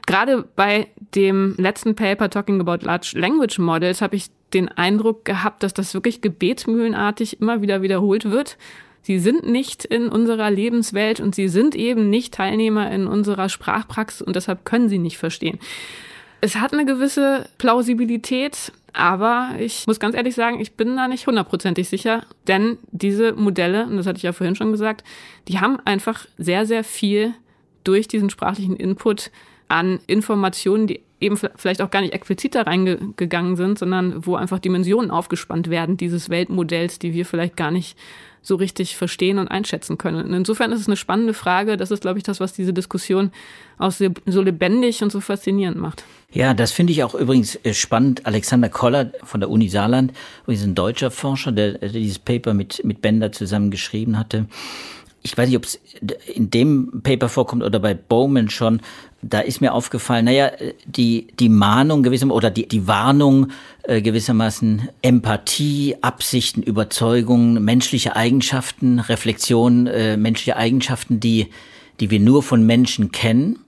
gerade 0.07 0.45
bei 0.57 0.89
dem 1.15 1.55
letzten 1.59 1.95
Paper 1.95 2.31
Talking 2.31 2.61
About 2.61 2.85
Large 2.85 3.13
Language 3.17 3.59
Models 3.59 4.01
habe 4.03 4.17
ich 4.17 4.27
den 4.55 4.69
Eindruck 4.69 5.25
gehabt, 5.25 5.63
dass 5.63 5.75
das 5.75 5.95
wirklich 5.95 6.21
gebetsmühlenartig 6.21 7.41
immer 7.41 7.63
wieder 7.63 7.83
wiederholt 7.83 8.31
wird. 8.31 8.57
Sie 9.03 9.19
sind 9.19 9.49
nicht 9.49 9.85
in 9.85 10.09
unserer 10.09 10.51
Lebenswelt 10.51 11.19
und 11.19 11.35
sie 11.35 11.49
sind 11.49 11.75
eben 11.75 12.09
nicht 12.09 12.35
Teilnehmer 12.35 12.91
in 12.91 13.09
unserer 13.09 13.49
Sprachpraxis 13.49 14.23
und 14.23 14.37
deshalb 14.37 14.65
können 14.65 14.89
sie 14.89 14.99
nicht 14.99 15.19
verstehen. 15.19 15.59
Es 16.45 16.57
hat 16.57 16.73
eine 16.73 16.85
gewisse 16.85 17.49
Plausibilität, 17.59 18.73
aber 18.93 19.51
ich 19.61 19.87
muss 19.87 20.01
ganz 20.01 20.17
ehrlich 20.17 20.35
sagen, 20.35 20.59
ich 20.59 20.73
bin 20.73 20.97
da 20.97 21.07
nicht 21.07 21.29
hundertprozentig 21.29 21.89
sicher, 21.89 22.27
denn 22.49 22.79
diese 22.91 23.33
Modelle, 23.33 23.87
und 23.87 23.97
das 23.97 24.09
hatte 24.09 24.17
ich 24.17 24.25
ja 24.25 24.33
vorhin 24.33 24.57
schon 24.57 24.73
gesagt, 24.73 25.05
die 25.47 25.61
haben 25.61 25.79
einfach 25.85 26.27
sehr, 26.39 26.67
sehr 26.67 26.83
viel 26.83 27.33
durch 27.85 28.09
diesen 28.09 28.29
sprachlichen 28.29 28.75
Input 28.75 29.31
an 29.69 30.01
Informationen, 30.09 30.89
die 30.89 31.01
eben 31.23 31.39
vielleicht 31.57 31.81
auch 31.81 31.91
gar 31.91 32.01
nicht 32.01 32.13
explizit 32.13 32.55
da 32.55 32.63
reingegangen 32.63 33.57
sind, 33.57 33.79
sondern 33.79 34.27
wo 34.27 34.35
einfach 34.37 34.59
Dimensionen 34.59 35.11
aufgespannt 35.11 35.71
werden 35.71 35.97
dieses 35.97 36.31
Weltmodells, 36.31 36.99
die 36.99 37.15
wir 37.15 37.25
vielleicht 37.25 37.57
gar 37.57 37.71
nicht 37.71 37.97
so 38.45 38.57
richtig 38.57 38.97
verstehen 38.97 39.39
und 39.39 39.49
einschätzen 39.49 39.99
können. 39.99 40.25
Und 40.25 40.35
insofern 40.35 40.73
ist 40.73 40.81
es 40.81 40.89
eine 40.89 40.97
spannende 40.97 41.33
Frage. 41.33 41.77
Das 41.77 41.93
ist, 41.93 42.01
glaube 42.01 42.19
ich, 42.19 42.25
das, 42.25 42.41
was 42.41 42.53
diese 42.53 42.73
Diskussion 42.73 43.31
auch 43.79 43.93
so 43.93 44.43
lebendig 44.43 45.03
und 45.03 45.13
so 45.13 45.21
faszinierend 45.21 45.79
macht. 45.79 46.05
Ja, 46.33 46.53
das 46.53 46.73
finde 46.73 46.93
ich 46.93 47.05
auch 47.05 47.15
übrigens 47.15 47.57
äh, 47.63 47.73
spannend. 47.73 48.27
Alexander 48.27 48.69
Koller 48.69 49.13
von 49.23 49.39
der 49.39 49.49
Uni 49.49 49.69
Saarland, 49.69 50.13
ist 50.49 50.65
ein 50.65 50.75
deutscher 50.75 51.13
Forscher, 51.13 51.53
der, 51.53 51.79
der 51.79 51.91
dieses 51.91 52.19
Paper 52.19 52.53
mit, 52.53 52.85
mit 52.85 53.01
Bender 53.01 53.31
zusammen 53.31 53.71
geschrieben 53.71 54.19
hatte 54.19 54.47
ich 55.23 55.39
weiß 55.39 55.49
nicht, 55.49 55.57
ob 55.57 55.65
es 55.65 55.81
in 56.35 56.51
dem 56.51 57.01
Paper 57.03 57.29
vorkommt 57.29 57.63
oder 57.63 57.79
bei 57.79 57.95
Bowman 57.95 58.51
schon, 58.51 58.81
da 59.23 59.41
ist 59.41 59.61
mir 59.61 59.73
aufgefallen, 59.73 60.25
naja, 60.25 60.51
die, 60.85 61.29
die 61.39 61.49
Mahnung 61.49 62.03
gewissermaßen 62.03 62.37
oder 62.37 62.51
die, 62.51 62.67
die 62.67 62.89
Warnung 62.89 63.49
äh, 63.85 64.03
gewissermaßen 64.03 64.89
Empathie, 65.01 65.97
Absichten, 66.03 66.63
Überzeugungen, 66.63 67.65
menschliche 67.65 68.17
Eigenschaften, 68.17 68.99
Reflexion, 68.99 69.87
äh, 69.87 70.17
menschliche 70.17 70.57
Eigenschaften, 70.57 71.21
die, 71.21 71.49
die 72.01 72.11
wir 72.11 72.19
nur 72.19 72.43
von 72.43 72.67
Menschen 72.67 73.13
kennen 73.13 73.61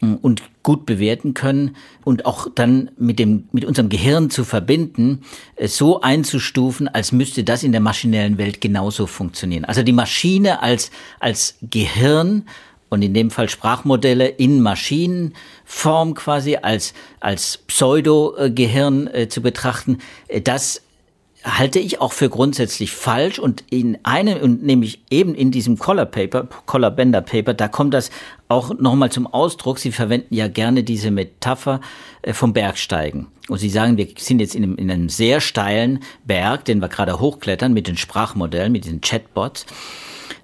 und 0.00 0.42
gut 0.62 0.86
bewerten 0.86 1.34
können 1.34 1.74
und 2.04 2.24
auch 2.26 2.48
dann 2.54 2.90
mit 2.98 3.18
dem 3.18 3.48
mit 3.52 3.64
unserem 3.64 3.88
Gehirn 3.88 4.30
zu 4.30 4.44
verbinden, 4.44 5.22
äh, 5.56 5.68
so 5.68 6.00
einzustufen, 6.00 6.88
als 6.88 7.12
müsste 7.12 7.44
das 7.44 7.62
in 7.62 7.72
der 7.72 7.80
maschinellen 7.80 8.38
Welt 8.38 8.60
genauso 8.60 9.06
funktionieren. 9.06 9.64
Also 9.64 9.82
die 9.82 9.92
Maschine 9.92 10.62
als 10.62 10.90
als 11.20 11.56
Gehirn 11.62 12.44
und 12.88 13.02
in 13.02 13.14
dem 13.14 13.30
Fall 13.30 13.48
Sprachmodelle 13.48 14.28
in 14.28 14.60
Maschinenform 14.60 16.14
quasi 16.14 16.56
als 16.56 16.94
als 17.20 17.58
Pseudo-Gehirn 17.58 19.06
äh, 19.08 19.28
zu 19.28 19.42
betrachten, 19.42 19.98
äh, 20.28 20.40
das 20.40 20.82
halte 21.44 21.78
ich 21.78 22.00
auch 22.00 22.12
für 22.12 22.28
grundsätzlich 22.28 22.90
falsch 22.92 23.38
und 23.38 23.64
in 23.70 23.98
einem 24.02 24.40
und 24.40 24.62
nämlich 24.62 25.02
eben 25.10 25.34
in 25.34 25.50
diesem 25.50 25.78
Collar 25.78 26.06
Paper, 26.06 26.48
Collar 26.66 26.90
Bender 26.90 27.20
Paper, 27.20 27.54
da 27.54 27.68
kommt 27.68 27.94
das 27.94 28.10
auch 28.48 28.76
nochmal 28.78 29.10
zum 29.10 29.26
Ausdruck. 29.26 29.78
Sie 29.78 29.92
verwenden 29.92 30.34
ja 30.34 30.48
gerne 30.48 30.82
diese 30.82 31.10
Metapher 31.10 31.80
äh, 32.22 32.32
vom 32.32 32.52
Bergsteigen. 32.52 33.28
Und 33.48 33.58
Sie 33.58 33.70
sagen, 33.70 33.96
wir 33.96 34.08
sind 34.18 34.40
jetzt 34.40 34.54
in 34.54 34.62
einem, 34.62 34.76
in 34.76 34.90
einem 34.90 35.08
sehr 35.08 35.40
steilen 35.40 36.00
Berg, 36.24 36.64
den 36.64 36.80
wir 36.80 36.88
gerade 36.88 37.18
hochklettern 37.18 37.72
mit 37.72 37.86
den 37.86 37.96
Sprachmodellen, 37.96 38.72
mit 38.72 38.84
den 38.84 39.00
Chatbots. 39.00 39.64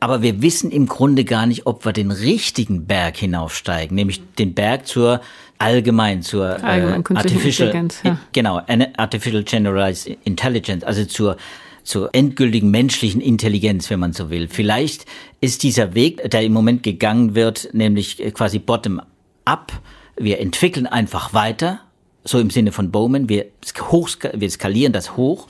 Aber 0.00 0.22
wir 0.22 0.42
wissen 0.42 0.70
im 0.70 0.86
Grunde 0.86 1.24
gar 1.24 1.46
nicht, 1.46 1.66
ob 1.66 1.84
wir 1.84 1.92
den 1.92 2.10
richtigen 2.10 2.86
Berg 2.86 3.16
hinaufsteigen, 3.16 3.94
nämlich 3.94 4.20
den 4.38 4.54
Berg 4.54 4.86
zur 4.86 5.20
allgemein 5.58 6.22
zur 6.22 6.58
äh, 6.62 7.00
Artificial, 7.14 7.88
ja. 8.02 8.18
genau, 8.32 8.60
Artificial 8.96 9.44
Generalized 9.44 10.18
Intelligence, 10.24 10.84
also 10.84 11.04
zur 11.04 11.36
zur 11.84 12.14
endgültigen 12.14 12.70
menschlichen 12.70 13.20
Intelligenz, 13.20 13.90
wenn 13.90 14.00
man 14.00 14.14
so 14.14 14.30
will. 14.30 14.48
Vielleicht 14.48 15.04
ist 15.42 15.62
dieser 15.62 15.94
Weg, 15.94 16.30
der 16.30 16.42
im 16.42 16.54
Moment 16.54 16.82
gegangen 16.82 17.34
wird, 17.34 17.68
nämlich 17.74 18.16
quasi 18.32 18.58
bottom 18.58 19.02
up. 19.44 19.70
Wir 20.16 20.40
entwickeln 20.40 20.86
einfach 20.86 21.34
weiter, 21.34 21.80
so 22.24 22.38
im 22.38 22.48
Sinne 22.48 22.72
von 22.72 22.90
Bowman. 22.90 23.28
Wir, 23.28 23.46
hoch, 23.90 24.08
wir 24.32 24.50
skalieren 24.50 24.94
das 24.94 25.18
hoch 25.18 25.46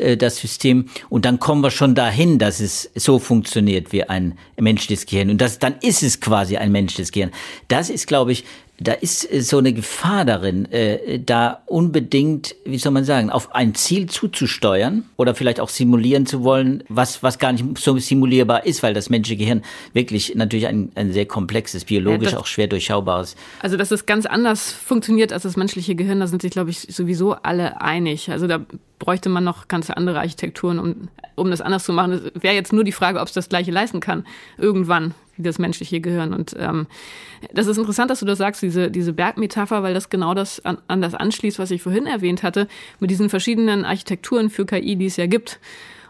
äh, 0.00 0.16
das 0.16 0.36
System. 0.36 0.86
Und 1.08 1.24
dann 1.24 1.38
kommen 1.38 1.62
wir 1.62 1.70
schon 1.70 1.94
dahin, 1.94 2.38
dass 2.38 2.60
es 2.60 2.90
so 2.94 3.18
funktioniert 3.18 3.92
wie 3.92 4.04
ein 4.04 4.38
menschliches 4.58 5.06
Gehirn. 5.06 5.30
Und 5.30 5.40
das, 5.40 5.58
dann 5.58 5.76
ist 5.80 6.02
es 6.02 6.20
quasi 6.20 6.56
ein 6.56 6.72
menschliches 6.72 7.12
Gehirn. 7.12 7.30
Das 7.68 7.90
ist, 7.90 8.06
glaube 8.06 8.32
ich, 8.32 8.44
da 8.80 8.92
ist 8.92 9.30
äh, 9.30 9.42
so 9.42 9.58
eine 9.58 9.72
Gefahr 9.72 10.24
darin, 10.24 10.64
äh, 10.72 11.20
da 11.20 11.62
unbedingt, 11.66 12.56
wie 12.64 12.78
soll 12.78 12.92
man 12.92 13.04
sagen, 13.04 13.30
auf 13.30 13.54
ein 13.54 13.74
Ziel 13.74 14.08
zuzusteuern 14.08 15.04
oder 15.16 15.34
vielleicht 15.34 15.60
auch 15.60 15.68
simulieren 15.68 16.26
zu 16.26 16.42
wollen, 16.42 16.82
was, 16.88 17.22
was 17.22 17.38
gar 17.38 17.52
nicht 17.52 17.64
so 17.78 17.96
simulierbar 17.98 18.66
ist, 18.66 18.82
weil 18.82 18.94
das 18.94 19.10
menschliche 19.10 19.38
Gehirn 19.38 19.62
wirklich 19.92 20.34
natürlich 20.34 20.66
ein, 20.66 20.90
ein 20.94 21.12
sehr 21.12 21.26
komplexes, 21.26 21.84
biologisch 21.84 22.30
ja, 22.30 22.32
das, 22.32 22.40
auch 22.40 22.46
schwer 22.46 22.66
durchschaubares. 22.66 23.36
Also, 23.60 23.76
dass 23.76 23.90
es 23.90 24.06
ganz 24.06 24.26
anders 24.26 24.72
funktioniert 24.72 25.32
als 25.32 25.42
das 25.42 25.56
menschliche 25.56 25.94
Gehirn, 25.94 26.20
da 26.20 26.26
sind 26.26 26.42
sich, 26.42 26.50
glaube 26.50 26.70
ich, 26.70 26.80
sowieso 26.80 27.34
alle 27.34 27.80
einig. 27.80 28.30
Also 28.30 28.46
da 28.46 28.64
bräuchte 29.00 29.28
man 29.28 29.42
noch 29.42 29.66
ganz 29.66 29.90
andere 29.90 30.20
Architekturen, 30.20 30.78
um, 30.78 31.08
um 31.34 31.50
das 31.50 31.60
anders 31.60 31.82
zu 31.82 31.92
machen. 31.92 32.12
Es 32.12 32.42
wäre 32.42 32.54
jetzt 32.54 32.72
nur 32.72 32.84
die 32.84 32.92
Frage, 32.92 33.18
ob 33.18 33.26
es 33.26 33.32
das 33.32 33.48
Gleiche 33.48 33.72
leisten 33.72 33.98
kann, 33.98 34.24
irgendwann, 34.58 35.14
wie 35.36 35.42
das 35.42 35.58
menschliche 35.58 36.00
Gehirn. 36.00 36.32
Und 36.32 36.54
ähm, 36.56 36.86
das 37.52 37.66
ist 37.66 37.78
interessant, 37.78 38.10
dass 38.10 38.20
du 38.20 38.26
das 38.26 38.38
sagst, 38.38 38.62
diese, 38.62 38.90
diese 38.90 39.12
Bergmetapher, 39.12 39.82
weil 39.82 39.94
das 39.94 40.10
genau 40.10 40.34
das 40.34 40.64
an, 40.64 40.78
an 40.86 41.02
das 41.02 41.14
anschließt, 41.14 41.58
was 41.58 41.72
ich 41.72 41.82
vorhin 41.82 42.06
erwähnt 42.06 42.44
hatte, 42.44 42.68
mit 43.00 43.10
diesen 43.10 43.30
verschiedenen 43.30 43.84
Architekturen 43.84 44.50
für 44.50 44.66
KI, 44.66 44.94
die 44.94 45.06
es 45.06 45.16
ja 45.16 45.26
gibt 45.26 45.58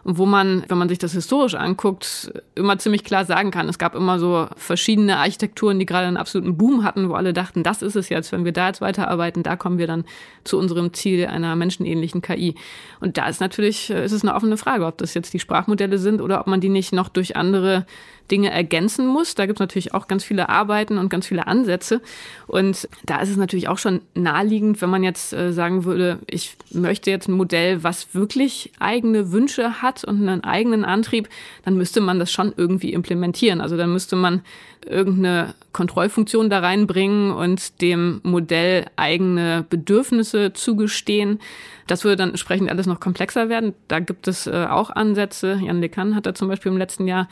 und 0.05 0.19
wo 0.19 0.27
man, 0.27 0.65
wenn 0.69 0.79
man 0.79 0.89
sich 0.89 0.99
das 0.99 1.13
historisch 1.13 1.55
anguckt, 1.55 2.33
immer 2.55 2.79
ziemlich 2.79 3.05
klar 3.05 3.25
sagen 3.25 3.51
kann, 3.51 3.69
es 3.69 3.79
gab 3.79 3.95
immer 3.95 4.19
so 4.19 4.49
verschiedene 4.57 5.19
Architekturen, 5.19 5.79
die 5.79 5.87
gerade 5.87 6.07
einen 6.07 6.17
absoluten 6.17 6.57
Boom 6.57 6.85
hatten, 6.85 7.09
wo 7.09 7.15
alle 7.15 7.33
dachten, 7.33 7.63
das 7.63 7.83
ist 7.83 7.97
es 7.97 8.09
jetzt, 8.09 8.33
wenn 8.33 8.45
wir 8.45 8.53
da 8.53 8.69
jetzt 8.69 8.81
weiterarbeiten, 8.81 9.43
da 9.43 9.57
kommen 9.57 9.79
wir 9.79 9.87
dann 9.87 10.05
zu 10.45 10.59
unserem 10.59 10.93
Ziel 10.93 11.27
einer 11.27 11.55
menschenähnlichen 11.57 12.23
KI. 12.23 12.55
Und 13.01 13.19
da 13.19 13.29
ist 13.29 13.41
natürlich, 13.41 13.91
ist 13.91 14.13
es 14.13 14.23
eine 14.23 14.35
offene 14.35 14.57
Frage, 14.57 14.87
ob 14.87 14.99
das 14.99 15.15
jetzt 15.15 15.35
die 15.35 15.39
Sprachmodelle 15.39 15.99
sind 15.99 16.21
oder 16.21 16.41
ob 16.41 16.47
man 16.47 16.61
die 16.61 16.69
nicht 16.69 16.93
noch 16.93 17.09
durch 17.09 17.37
andere 17.37 17.85
Dinge 18.31 18.51
ergänzen 18.51 19.07
muss. 19.07 19.35
Da 19.35 19.47
gibt 19.47 19.59
es 19.59 19.61
natürlich 19.61 19.95
auch 19.95 20.09
ganz 20.09 20.25
viele 20.25 20.49
Arbeiten 20.49 20.99
und 20.99 21.09
ganz 21.09 21.27
viele 21.27 21.47
Ansätze. 21.47 22.01
Und 22.47 22.89
da 23.05 23.21
ist 23.21 23.31
es 23.31 23.37
natürlich 23.37 23.69
auch 23.69 23.79
schon 23.79 24.01
naheliegend, 24.15 24.81
wenn 24.81 24.91
man 24.91 25.03
jetzt 25.03 25.33
äh, 25.33 25.53
sagen 25.53 25.85
würde, 25.85 26.19
ich 26.27 26.57
möchte 26.73 27.11
jetzt 27.11 27.29
ein 27.29 27.33
Modell, 27.33 27.83
was 27.83 28.15
wirklich 28.15 28.73
eigene 28.79 29.33
Wünsche 29.33 29.83
hat 29.83 30.05
und 30.05 30.21
einen 30.29 30.45
eigenen 30.45 30.85
Antrieb, 30.85 31.29
dann 31.65 31.77
müsste 31.77 32.01
man 32.01 32.19
das 32.19 32.31
schon 32.31 32.53
irgendwie 32.57 32.93
implementieren. 32.93 33.61
Also 33.61 33.77
dann 33.77 33.93
müsste 33.93 34.17
man 34.17 34.43
irgendeine 34.87 35.55
Kontrollfunktion 35.73 36.51
da 36.51 36.61
reinbringen 36.61 37.33
und 37.33 37.81
dem 37.81 38.21
Modell 38.23 38.87
eigene 38.97 39.65
Bedürfnisse 39.69 40.53
zugestehen. 40.53 41.39
Das 41.87 42.05
würde 42.05 42.17
dann 42.17 42.31
entsprechend 42.31 42.71
alles 42.71 42.87
noch 42.87 43.01
komplexer 43.01 43.49
werden. 43.49 43.75
Da 43.89 43.99
gibt 43.99 44.27
es 44.29 44.47
äh, 44.47 44.67
auch 44.69 44.91
Ansätze. 44.91 45.61
Jan 45.63 45.81
Lekan 45.81 46.15
hat 46.15 46.27
da 46.27 46.35
zum 46.35 46.49
Beispiel 46.49 46.73
im 46.73 46.79
letzten 46.79 47.07
Jahr 47.07 47.29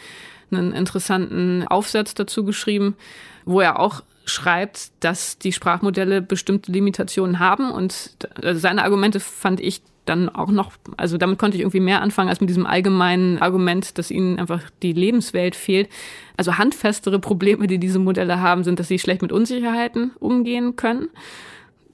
einen 0.51 0.73
interessanten 0.73 1.67
Aufsatz 1.67 2.15
dazu 2.15 2.45
geschrieben, 2.45 2.97
wo 3.45 3.61
er 3.61 3.79
auch 3.79 4.03
schreibt, 4.25 4.91
dass 5.01 5.39
die 5.39 5.53
Sprachmodelle 5.53 6.21
bestimmte 6.21 6.71
Limitationen 6.71 7.39
haben 7.39 7.71
und 7.71 8.17
seine 8.53 8.85
Argumente 8.85 9.21
fand 9.21 9.61
ich 9.61 9.81
dann 10.09 10.29
auch 10.29 10.51
noch, 10.51 10.73
also 10.97 11.19
damit 11.19 11.39
konnte 11.39 11.57
ich 11.57 11.63
irgendwie 11.63 11.81
mehr 11.81 12.03
anfangen 12.03 12.29
als 12.29 12.41
mit 12.41 12.49
diesem 12.49 12.67
allgemeinen 12.67 13.39
Argument, 13.39 13.99
dass 13.99 14.11
ihnen 14.11 14.39
einfach 14.39 14.63
die 14.83 14.93
Lebenswelt 14.93 15.55
fehlt. 15.55 15.89
Also 16.37 16.57
handfestere 16.57 17.19
Probleme, 17.19 17.67
die 17.67 17.79
diese 17.79 17.99
Modelle 17.99 18.41
haben, 18.41 18.65
sind, 18.65 18.81
dass 18.81 18.89
sie 18.89 18.99
schlecht 18.99 19.23
mit 19.23 19.33
Unsicherheiten 19.33 20.13
umgehen 20.19 20.77
können. 20.77 21.09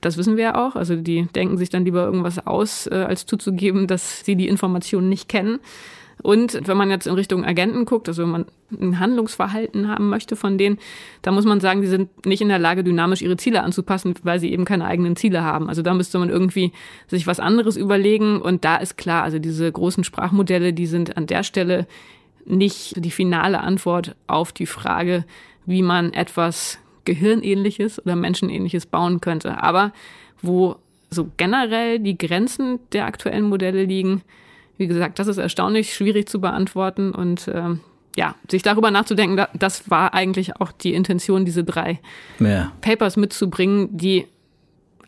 Das 0.01 0.17
wissen 0.17 0.37
wir 0.37 0.45
ja 0.45 0.55
auch. 0.55 0.77
Also 0.77 0.97
die 0.97 1.27
denken 1.35 1.57
sich 1.57 1.71
dann 1.71 1.85
lieber 1.85 2.05
irgendwas 2.05 2.47
aus, 2.47 2.87
äh, 2.87 2.95
als 2.95 3.27
zuzugeben, 3.27 3.87
dass 3.87 4.25
sie 4.25 4.37
die 4.37 4.49
Informationen 4.49 5.09
nicht 5.09 5.29
kennen. 5.29 5.61
Und 6.25 6.67
wenn 6.67 6.79
man 6.79 6.89
jetzt 6.89 7.07
in 7.07 7.13
Richtung 7.13 7.45
Agenten 7.45 7.85
guckt, 7.85 8.09
also 8.09 8.23
wenn 8.23 8.31
man 8.31 8.47
ein 8.73 8.99
Handlungsverhalten 8.99 9.89
haben 9.89 10.09
möchte 10.09 10.37
von 10.37 10.57
denen, 10.57 10.79
da 11.21 11.31
muss 11.33 11.45
man 11.45 11.61
sagen, 11.61 11.83
die 11.83 11.87
sind 11.87 12.25
nicht 12.25 12.41
in 12.41 12.49
der 12.49 12.59
Lage, 12.59 12.83
dynamisch 12.83 13.21
ihre 13.21 13.37
Ziele 13.37 13.63
anzupassen, 13.63 14.15
weil 14.23 14.41
sie 14.41 14.51
eben 14.51 14.65
keine 14.65 14.87
eigenen 14.87 15.17
Ziele 15.17 15.45
haben. 15.45 15.69
Also 15.69 15.83
da 15.83 15.93
müsste 15.93 16.19
man 16.19 16.31
irgendwie 16.31 16.73
sich 17.09 17.27
was 17.27 17.41
anderes 17.41 17.77
überlegen. 17.77 18.41
Und 18.41 18.65
da 18.65 18.77
ist 18.77 18.97
klar, 18.97 19.23
also 19.23 19.39
diese 19.39 19.71
großen 19.71 20.03
Sprachmodelle, 20.03 20.73
die 20.73 20.87
sind 20.87 21.19
an 21.19 21.27
der 21.27 21.43
Stelle 21.43 21.87
nicht 22.47 23.05
die 23.05 23.11
finale 23.11 23.61
Antwort 23.61 24.17
auf 24.27 24.51
die 24.53 24.65
Frage, 24.65 25.27
wie 25.67 25.83
man 25.83 26.15
etwas 26.15 26.79
Gehirnähnliches 27.05 28.03
oder 28.03 28.17
Menschenähnliches 28.17 28.87
bauen 28.87 29.21
könnte. 29.21 29.63
Aber 29.63 29.93
wo 30.41 30.77
so 31.11 31.29
generell 31.37 31.99
die 31.99 32.17
Grenzen 32.17 32.79
der 32.95 33.05
aktuellen 33.05 33.45
Modelle 33.45 33.85
liegen, 33.85 34.23
wie 34.77 34.87
gesagt, 34.87 35.19
das 35.19 35.27
ist 35.27 35.39
erstaunlich 35.39 35.95
schwierig 35.95 36.29
zu 36.29 36.41
beantworten 36.41 37.13
und 37.13 37.49
ähm, 37.53 37.81
ja, 38.17 38.37
sich 38.51 38.63
darüber 38.63 38.91
nachzudenken, 38.91 39.45
das 39.55 39.91
war 39.91 40.15
eigentlich 40.15 40.61
auch 40.61 40.73
die 40.73 40.95
Intention, 40.95 41.45
diese 41.45 41.65
drei 41.65 42.01
ja. 42.39 42.73
Papers 42.81 43.17
mitzubringen, 43.17 43.89
die 43.97 44.27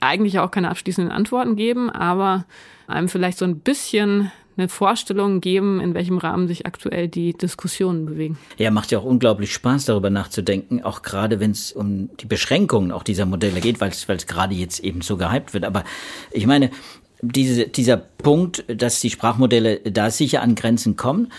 eigentlich 0.01 0.39
auch 0.39 0.51
keine 0.51 0.71
abschließenden 0.71 1.13
Antworten 1.13 1.57
geben, 1.57 1.91
aber 1.91 2.45
einem 2.87 3.09
vielleicht 3.09 3.39
so 3.39 3.45
ein 3.45 3.61
bisschen 3.61 4.31
eine 4.57 4.69
Vorstellung 4.69 5.41
geben, 5.41 5.81
in 5.81 5.95
welchem 5.95 6.19
Rahmen 6.19 6.49
sich 6.49 6.65
aktuell 6.67 7.09
die 7.09 7.35
Diskussionen 7.35 8.07
bewegen. 8.07 8.39
Ja, 8.57 8.71
macht 8.71 8.91
ja 8.91 8.99
auch 8.99 9.05
unglaublich 9.05 9.53
Spaß, 9.53 9.85
darüber 9.85 10.09
nachzudenken, 10.09 10.83
auch 10.83 11.03
gerade 11.03 11.41
wenn 11.41 11.51
es 11.51 11.73
um 11.73 12.09
die 12.17 12.27
Beschränkungen 12.27 12.91
auch 12.91 13.03
dieser 13.03 13.27
Modelle 13.27 13.61
geht, 13.61 13.81
weil 13.81 13.91
es 13.91 14.27
gerade 14.27 14.55
jetzt 14.55 14.81
eben 14.81 15.03
so 15.03 15.19
gehypt 15.19 15.53
wird. 15.53 15.65
Aber 15.65 15.85
ich 16.31 16.47
meine, 16.47 16.71
diese, 17.23 17.69
dieser 17.69 17.97
Punkt, 17.97 18.65
dass 18.69 19.01
die 19.01 19.11
Sprachmodelle 19.11 19.81
da 19.81 20.11
sicher 20.11 20.43
an 20.43 20.55
Grenzen 20.55 20.97
kommen, 20.97 21.33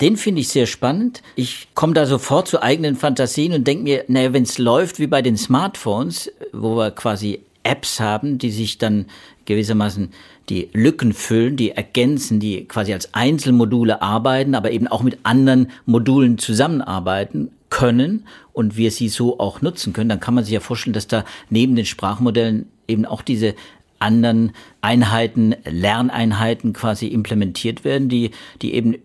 den 0.00 0.16
finde 0.16 0.40
ich 0.40 0.48
sehr 0.48 0.66
spannend. 0.66 1.22
Ich 1.36 1.68
komme 1.74 1.94
da 1.94 2.06
sofort 2.06 2.48
zu 2.48 2.60
eigenen 2.60 2.96
Fantasien 2.96 3.52
und 3.52 3.66
denke 3.66 3.84
mir, 3.84 4.04
naja, 4.08 4.32
wenn 4.32 4.42
es 4.42 4.58
läuft 4.58 4.98
wie 4.98 5.06
bei 5.06 5.22
den 5.22 5.36
Smartphones, 5.36 6.30
wo 6.52 6.76
wir 6.76 6.90
quasi 6.90 7.40
Apps 7.62 8.00
haben, 8.00 8.38
die 8.38 8.50
sich 8.50 8.78
dann 8.78 9.06
gewissermaßen 9.44 10.10
die 10.48 10.68
Lücken 10.72 11.12
füllen, 11.12 11.56
die 11.56 11.70
ergänzen, 11.70 12.40
die 12.40 12.64
quasi 12.64 12.92
als 12.92 13.14
Einzelmodule 13.14 14.02
arbeiten, 14.02 14.54
aber 14.54 14.72
eben 14.72 14.88
auch 14.88 15.02
mit 15.02 15.18
anderen 15.22 15.70
Modulen 15.86 16.38
zusammenarbeiten 16.38 17.52
können 17.70 18.26
und 18.52 18.76
wir 18.76 18.90
sie 18.90 19.08
so 19.08 19.38
auch 19.38 19.62
nutzen 19.62 19.92
können, 19.92 20.08
dann 20.08 20.20
kann 20.20 20.34
man 20.34 20.44
sich 20.44 20.52
ja 20.52 20.60
vorstellen, 20.60 20.94
dass 20.94 21.06
da 21.06 21.24
neben 21.48 21.76
den 21.76 21.86
Sprachmodellen 21.86 22.66
eben 22.88 23.06
auch 23.06 23.22
diese 23.22 23.54
anderen 24.02 24.52
Einheiten, 24.80 25.54
Lerneinheiten 25.64 26.72
quasi 26.72 27.06
implementiert 27.06 27.84
werden, 27.84 28.08
die, 28.08 28.32
die 28.60 28.74
eben 28.74 28.96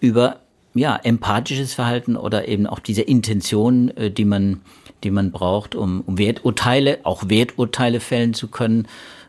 über 0.00 0.40
ja, 0.74 0.96
empathisches 0.96 1.74
Verhalten 1.74 2.16
oder 2.16 2.48
eben 2.48 2.66
auch 2.66 2.78
diese 2.78 3.02
Intention, 3.02 3.90
äh, 3.96 4.10
die 4.10 4.24
man, 4.24 4.62
die 5.04 5.10
man 5.10 5.30
braucht, 5.30 5.74
um, 5.74 6.02
um 6.06 6.18
Werturteile, 6.18 7.00
auch 7.04 7.28
Werturteile 7.28 8.00
fällen 8.00 8.34
zu 8.34 8.48
können, 8.48 8.88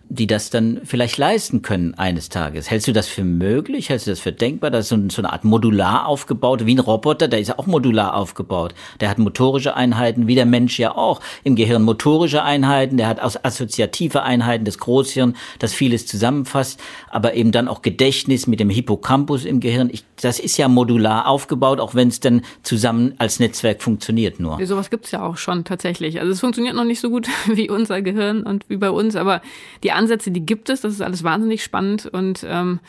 die 0.09 0.27
das 0.27 0.49
dann 0.49 0.81
vielleicht 0.83 1.17
leisten 1.17 1.61
können 1.61 1.95
eines 1.95 2.29
Tages. 2.29 2.69
Hältst 2.69 2.87
du 2.87 2.93
das 2.93 3.07
für 3.07 3.23
möglich? 3.23 3.89
Hältst 3.89 4.05
du 4.05 4.11
das 4.11 4.19
für 4.19 4.31
denkbar? 4.31 4.69
Das 4.69 4.85
ist 4.85 4.89
so, 4.89 4.97
so 5.09 5.21
eine 5.21 5.33
Art 5.33 5.43
modular 5.43 6.05
aufgebaut, 6.05 6.65
wie 6.65 6.75
ein 6.75 6.79
Roboter, 6.79 7.27
der 7.27 7.39
ist 7.39 7.47
ja 7.47 7.57
auch 7.57 7.65
modular 7.65 8.15
aufgebaut. 8.15 8.75
Der 8.99 9.09
hat 9.09 9.17
motorische 9.17 9.75
Einheiten, 9.75 10.27
wie 10.27 10.35
der 10.35 10.45
Mensch 10.45 10.77
ja 10.77 10.95
auch. 10.95 11.21
Im 11.43 11.55
Gehirn 11.55 11.81
motorische 11.81 12.43
Einheiten, 12.43 12.97
der 12.97 13.07
hat 13.07 13.23
assoziative 13.23 14.23
Einheiten, 14.23 14.65
das 14.65 14.77
Großhirn, 14.77 15.35
das 15.59 15.73
vieles 15.73 16.05
zusammenfasst, 16.05 16.79
aber 17.09 17.33
eben 17.33 17.51
dann 17.51 17.67
auch 17.67 17.81
Gedächtnis 17.81 18.45
mit 18.45 18.59
dem 18.59 18.69
Hippocampus 18.69 19.45
im 19.45 19.61
Gehirn. 19.61 19.89
Ich, 19.91 20.03
das 20.21 20.39
ist 20.39 20.57
ja 20.57 20.67
modular 20.67 21.27
aufgebaut, 21.27 21.79
auch 21.79 21.95
wenn 21.95 22.09
es 22.09 22.19
dann 22.19 22.41
zusammen 22.61 23.15
als 23.17 23.39
Netzwerk 23.39 23.81
funktioniert 23.81 24.39
nur. 24.39 24.59
Ja, 24.59 24.65
sowas 24.65 24.89
gibt's 24.89 25.11
ja 25.11 25.23
auch 25.23 25.37
schon 25.37 25.63
tatsächlich. 25.63 26.19
Also 26.19 26.33
es 26.33 26.39
funktioniert 26.39 26.75
noch 26.75 26.85
nicht 26.85 26.99
so 26.99 27.09
gut 27.09 27.27
wie 27.47 27.69
unser 27.69 28.01
Gehirn 28.03 28.43
und 28.43 28.69
wie 28.69 28.77
bei 28.77 28.91
uns, 28.91 29.15
aber 29.15 29.41
die 29.81 29.92
Ansätze, 29.95 30.31
die 30.31 30.45
gibt 30.45 30.69
es. 30.69 30.81
Das 30.81 30.93
ist 30.93 31.01
alles 31.01 31.23
wahnsinnig 31.23 31.63
spannend 31.63 32.05
und 32.05 32.45
ähm, 32.47 32.79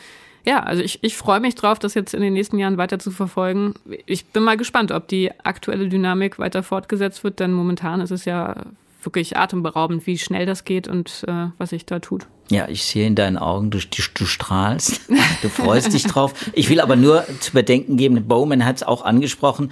ja, 0.45 0.61
also 0.61 0.83
ich, 0.83 0.99
ich 1.01 1.17
freue 1.17 1.39
mich 1.39 1.55
drauf, 1.55 1.79
das 1.79 1.95
jetzt 1.95 2.13
in 2.13 2.21
den 2.21 2.33
nächsten 2.33 2.59
Jahren 2.59 2.77
weiter 2.77 2.99
zu 2.99 3.09
verfolgen. 3.09 3.73
Ich 4.05 4.27
bin 4.27 4.43
mal 4.43 4.57
gespannt, 4.57 4.91
ob 4.91 5.07
die 5.07 5.31
aktuelle 5.43 5.89
Dynamik 5.89 6.37
weiter 6.37 6.61
fortgesetzt 6.61 7.23
wird, 7.23 7.39
denn 7.39 7.51
momentan 7.51 7.99
ist 7.99 8.11
es 8.11 8.25
ja 8.25 8.55
wirklich 9.01 9.37
atemberaubend, 9.37 10.05
wie 10.07 10.17
schnell 10.17 10.45
das 10.45 10.63
geht 10.63 10.87
und 10.87 11.25
äh, 11.27 11.47
was 11.57 11.71
sich 11.71 11.85
da 11.85 11.99
tut. 11.99 12.27
Ja, 12.49 12.67
ich 12.67 12.85
sehe 12.85 13.07
in 13.07 13.15
deinen 13.15 13.37
Augen, 13.37 13.71
du, 13.71 13.79
du 13.79 14.25
strahlst, 14.25 15.09
du 15.41 15.49
freust 15.49 15.93
dich 15.93 16.03
drauf. 16.03 16.33
Ich 16.53 16.69
will 16.69 16.79
aber 16.79 16.95
nur 16.95 17.25
zu 17.39 17.53
bedenken 17.53 17.97
geben, 17.97 18.27
Bowman 18.27 18.65
hat 18.65 18.77
es 18.77 18.83
auch 18.83 19.03
angesprochen, 19.03 19.71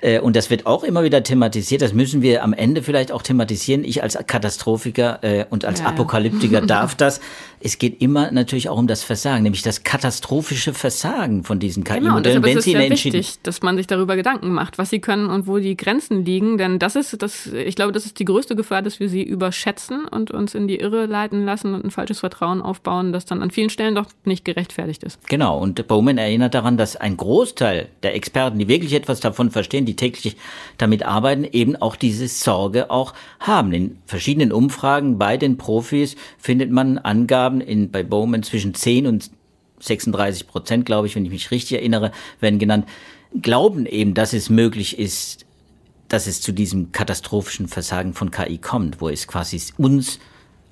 äh, 0.00 0.20
und 0.20 0.36
das 0.36 0.50
wird 0.50 0.66
auch 0.66 0.84
immer 0.84 1.02
wieder 1.04 1.22
thematisiert. 1.22 1.82
Das 1.82 1.92
müssen 1.92 2.22
wir 2.22 2.42
am 2.42 2.52
Ende 2.52 2.82
vielleicht 2.82 3.12
auch 3.12 3.22
thematisieren. 3.22 3.84
Ich 3.84 4.02
als 4.02 4.18
Katastrophiker 4.26 5.18
äh, 5.22 5.44
und 5.50 5.64
als 5.64 5.80
ja, 5.80 5.86
Apokalyptiker 5.86 6.60
ja. 6.60 6.66
darf 6.66 6.94
das. 6.96 7.20
Es 7.60 7.78
geht 7.78 8.00
immer 8.00 8.30
natürlich 8.30 8.68
auch 8.68 8.78
um 8.78 8.86
das 8.86 9.02
Versagen, 9.02 9.42
nämlich 9.42 9.62
das 9.62 9.82
katastrophische 9.82 10.74
Versagen 10.74 11.44
von 11.44 11.58
diesen 11.58 11.84
KI-Modellen, 11.84 12.42
genau, 12.42 12.54
wenn 12.54 12.60
sie 12.60 12.72
in 12.72 12.90
wichtig, 12.90 13.38
dass 13.42 13.62
man 13.62 13.76
sich 13.76 13.86
darüber 13.86 14.16
Gedanken 14.16 14.52
macht, 14.52 14.78
was 14.78 14.90
sie 14.90 15.00
können 15.00 15.28
und 15.28 15.46
wo 15.46 15.58
die 15.58 15.76
Grenzen 15.76 16.24
liegen. 16.24 16.58
Denn 16.58 16.78
das 16.78 16.96
ist 16.96 17.20
das, 17.22 17.46
ich 17.46 17.74
glaube, 17.74 17.92
das 17.92 18.06
ist 18.06 18.18
die 18.18 18.24
größte 18.24 18.54
Gefahr, 18.54 18.82
dass 18.82 19.00
wir 19.00 19.08
sie 19.08 19.22
überschätzen 19.22 20.06
und 20.06 20.30
uns 20.30 20.54
in 20.54 20.68
die 20.68 20.76
Irre 20.76 21.06
leiten 21.06 21.44
lassen 21.44 21.74
und 21.74 21.84
ein 21.84 21.90
falsches 21.90 22.20
Vertrauen 22.20 22.62
aufbauen, 22.62 23.12
das 23.12 23.24
dann 23.24 23.42
an 23.42 23.50
vielen 23.50 23.70
Stellen 23.70 23.94
doch 23.94 24.06
nicht 24.24 24.44
gerechtfertigt 24.44 25.02
ist. 25.02 25.26
Genau. 25.28 25.58
Und 25.58 25.86
Bowman 25.88 26.18
erinnert 26.18 26.54
daran, 26.54 26.76
dass 26.76 26.96
ein 26.96 27.16
Großteil 27.16 27.88
der 28.02 28.14
Experten, 28.14 28.58
die 28.58 28.68
wirklich 28.68 28.92
etwas 28.92 29.20
davon 29.20 29.50
verstehen, 29.50 29.86
die 29.86 29.96
täglich 29.96 30.36
damit 30.76 31.04
arbeiten, 31.04 31.44
eben 31.44 31.76
auch 31.76 31.96
diese 31.96 32.28
Sorge 32.28 32.90
auch 32.90 33.14
haben. 33.40 33.72
In 33.72 33.98
verschiedenen 34.06 34.52
Umfragen 34.52 35.18
bei 35.18 35.36
den 35.36 35.56
Profis 35.56 36.16
findet 36.38 36.70
man 36.70 36.98
Angaben 36.98 37.47
in, 37.60 37.90
bei 37.90 38.02
Bowman 38.02 38.42
zwischen 38.42 38.74
10 38.74 39.06
und 39.06 39.30
36 39.80 40.46
Prozent, 40.46 40.86
glaube 40.86 41.06
ich, 41.06 41.14
wenn 41.14 41.24
ich 41.24 41.30
mich 41.30 41.50
richtig 41.50 41.78
erinnere, 41.78 42.12
werden 42.40 42.58
genannt, 42.58 42.86
glauben 43.40 43.86
eben, 43.86 44.14
dass 44.14 44.32
es 44.32 44.50
möglich 44.50 44.98
ist, 44.98 45.44
dass 46.08 46.26
es 46.26 46.40
zu 46.40 46.52
diesem 46.52 46.92
katastrophischen 46.92 47.68
Versagen 47.68 48.14
von 48.14 48.30
KI 48.30 48.58
kommt, 48.58 49.00
wo 49.00 49.08
es 49.08 49.26
quasi 49.26 49.60
uns 49.76 50.18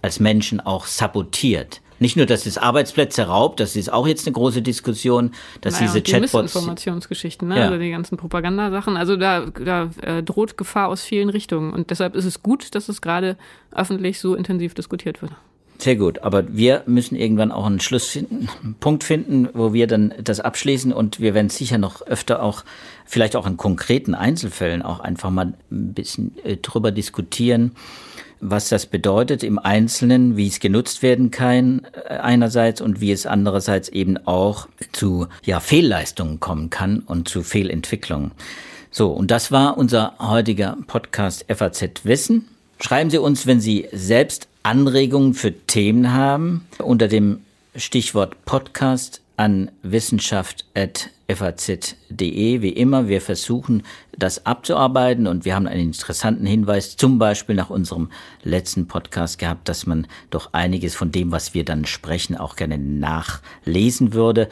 als 0.02 0.20
Menschen 0.20 0.60
auch 0.60 0.86
sabotiert. 0.86 1.82
Nicht 1.98 2.16
nur, 2.16 2.26
dass 2.26 2.44
es 2.44 2.58
Arbeitsplätze 2.58 3.22
raubt, 3.22 3.58
das 3.58 3.74
ist 3.74 3.90
auch 3.90 4.06
jetzt 4.06 4.26
eine 4.26 4.34
große 4.34 4.60
Diskussion, 4.60 5.32
dass 5.62 5.74
naja, 5.74 5.86
diese 5.86 6.02
die 6.02 6.12
Chatbots. 6.12 6.54
Informationsgeschichten, 6.54 7.48
ne? 7.48 7.56
Ja. 7.56 7.64
also 7.64 7.78
die 7.78 7.90
ganzen 7.90 8.18
Propagandasachen. 8.18 8.96
Also 8.98 9.16
da, 9.16 9.46
da 9.46 9.90
äh, 10.02 10.22
droht 10.22 10.58
Gefahr 10.58 10.88
aus 10.88 11.02
vielen 11.02 11.30
Richtungen. 11.30 11.72
Und 11.72 11.90
deshalb 11.90 12.14
ist 12.14 12.26
es 12.26 12.42
gut, 12.42 12.74
dass 12.74 12.90
es 12.90 13.00
gerade 13.00 13.38
öffentlich 13.72 14.20
so 14.20 14.34
intensiv 14.34 14.74
diskutiert 14.74 15.22
wird. 15.22 15.32
Sehr 15.78 15.96
gut, 15.96 16.20
aber 16.20 16.56
wir 16.56 16.82
müssen 16.86 17.16
irgendwann 17.16 17.52
auch 17.52 17.66
einen 17.66 17.80
Schluss 17.80 18.06
finden, 18.06 18.48
einen 18.62 18.74
Punkt 18.74 19.04
finden, 19.04 19.48
wo 19.52 19.72
wir 19.72 19.86
dann 19.86 20.14
das 20.22 20.40
abschließen 20.40 20.92
und 20.92 21.20
wir 21.20 21.34
werden 21.34 21.50
sicher 21.50 21.78
noch 21.78 22.02
öfter 22.02 22.42
auch, 22.42 22.64
vielleicht 23.04 23.36
auch 23.36 23.46
in 23.46 23.56
konkreten 23.56 24.14
Einzelfällen 24.14 24.82
auch 24.82 25.00
einfach 25.00 25.30
mal 25.30 25.52
ein 25.70 25.92
bisschen 25.92 26.34
äh, 26.44 26.56
drüber 26.56 26.92
diskutieren, 26.92 27.72
was 28.40 28.68
das 28.68 28.86
bedeutet 28.86 29.42
im 29.42 29.58
Einzelnen, 29.58 30.36
wie 30.36 30.46
es 30.46 30.60
genutzt 30.60 31.02
werden 31.02 31.30
kann 31.30 31.86
äh, 32.08 32.14
einerseits 32.14 32.80
und 32.80 33.00
wie 33.00 33.12
es 33.12 33.26
andererseits 33.26 33.88
eben 33.90 34.16
auch 34.26 34.68
zu 34.92 35.26
ja, 35.44 35.60
Fehlleistungen 35.60 36.40
kommen 36.40 36.70
kann 36.70 37.00
und 37.00 37.28
zu 37.28 37.42
Fehlentwicklungen. 37.42 38.32
So, 38.90 39.10
und 39.10 39.30
das 39.30 39.52
war 39.52 39.76
unser 39.76 40.14
heutiger 40.18 40.78
Podcast 40.86 41.44
FAZ 41.54 42.04
Wissen. 42.04 42.48
Schreiben 42.80 43.10
Sie 43.10 43.18
uns, 43.18 43.46
wenn 43.46 43.60
Sie 43.60 43.88
selbst 43.92 44.48
Anregungen 44.66 45.34
für 45.34 45.52
Themen 45.52 46.12
haben, 46.12 46.66
unter 46.78 47.06
dem 47.06 47.42
Stichwort 47.76 48.44
Podcast 48.46 49.22
an 49.36 49.70
wissenschaft.faz.de. 49.82 52.62
Wie 52.62 52.70
immer, 52.70 53.06
wir 53.06 53.20
versuchen 53.20 53.84
das 54.18 54.44
abzuarbeiten 54.44 55.28
und 55.28 55.44
wir 55.44 55.54
haben 55.54 55.68
einen 55.68 55.82
interessanten 55.82 56.46
Hinweis, 56.46 56.96
zum 56.96 57.20
Beispiel 57.20 57.54
nach 57.54 57.70
unserem 57.70 58.10
letzten 58.42 58.88
Podcast 58.88 59.38
gehabt, 59.38 59.68
dass 59.68 59.86
man 59.86 60.08
doch 60.30 60.52
einiges 60.52 60.96
von 60.96 61.12
dem, 61.12 61.30
was 61.30 61.54
wir 61.54 61.64
dann 61.64 61.84
sprechen, 61.84 62.36
auch 62.36 62.56
gerne 62.56 62.76
nachlesen 62.76 64.14
würde. 64.14 64.48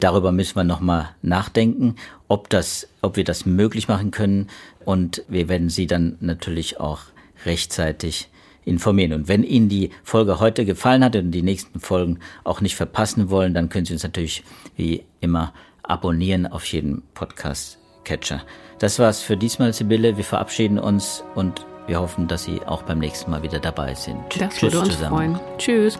Darüber 0.00 0.32
müssen 0.32 0.56
wir 0.56 0.64
nochmal 0.64 1.10
nachdenken, 1.22 1.94
ob 2.26 2.50
das, 2.50 2.88
ob 3.02 3.14
wir 3.14 3.22
das 3.22 3.46
möglich 3.46 3.86
machen 3.86 4.10
können 4.10 4.48
und 4.84 5.22
wir 5.28 5.48
werden 5.48 5.70
Sie 5.70 5.86
dann 5.86 6.16
natürlich 6.18 6.80
auch 6.80 7.02
rechtzeitig 7.46 8.30
informieren. 8.64 9.12
Und 9.12 9.28
wenn 9.28 9.42
Ihnen 9.44 9.68
die 9.68 9.90
Folge 10.02 10.40
heute 10.40 10.64
gefallen 10.64 11.04
hat 11.04 11.16
und 11.16 11.30
die 11.30 11.42
nächsten 11.42 11.80
Folgen 11.80 12.18
auch 12.44 12.60
nicht 12.60 12.76
verpassen 12.76 13.30
wollen, 13.30 13.54
dann 13.54 13.68
können 13.68 13.84
Sie 13.84 13.92
uns 13.92 14.02
natürlich 14.02 14.42
wie 14.76 15.04
immer 15.20 15.52
abonnieren 15.82 16.46
auf 16.46 16.64
jedem 16.66 17.02
Podcast-Catcher. 17.14 18.42
Das 18.78 18.98
war's 18.98 19.22
für 19.22 19.36
diesmal, 19.36 19.72
Sibylle. 19.72 20.16
Wir 20.16 20.24
verabschieden 20.24 20.78
uns 20.78 21.24
und 21.34 21.64
wir 21.86 22.00
hoffen, 22.00 22.28
dass 22.28 22.44
Sie 22.44 22.60
auch 22.62 22.82
beim 22.82 22.98
nächsten 22.98 23.30
Mal 23.30 23.42
wieder 23.42 23.60
dabei 23.60 23.94
sind. 23.94 24.18
Das 24.38 24.54
Tschüss 24.54 24.62
würde 24.62 24.80
uns 24.80 24.94
zusammen. 24.94 25.36
freuen. 25.36 25.58
Tschüss. 25.58 25.98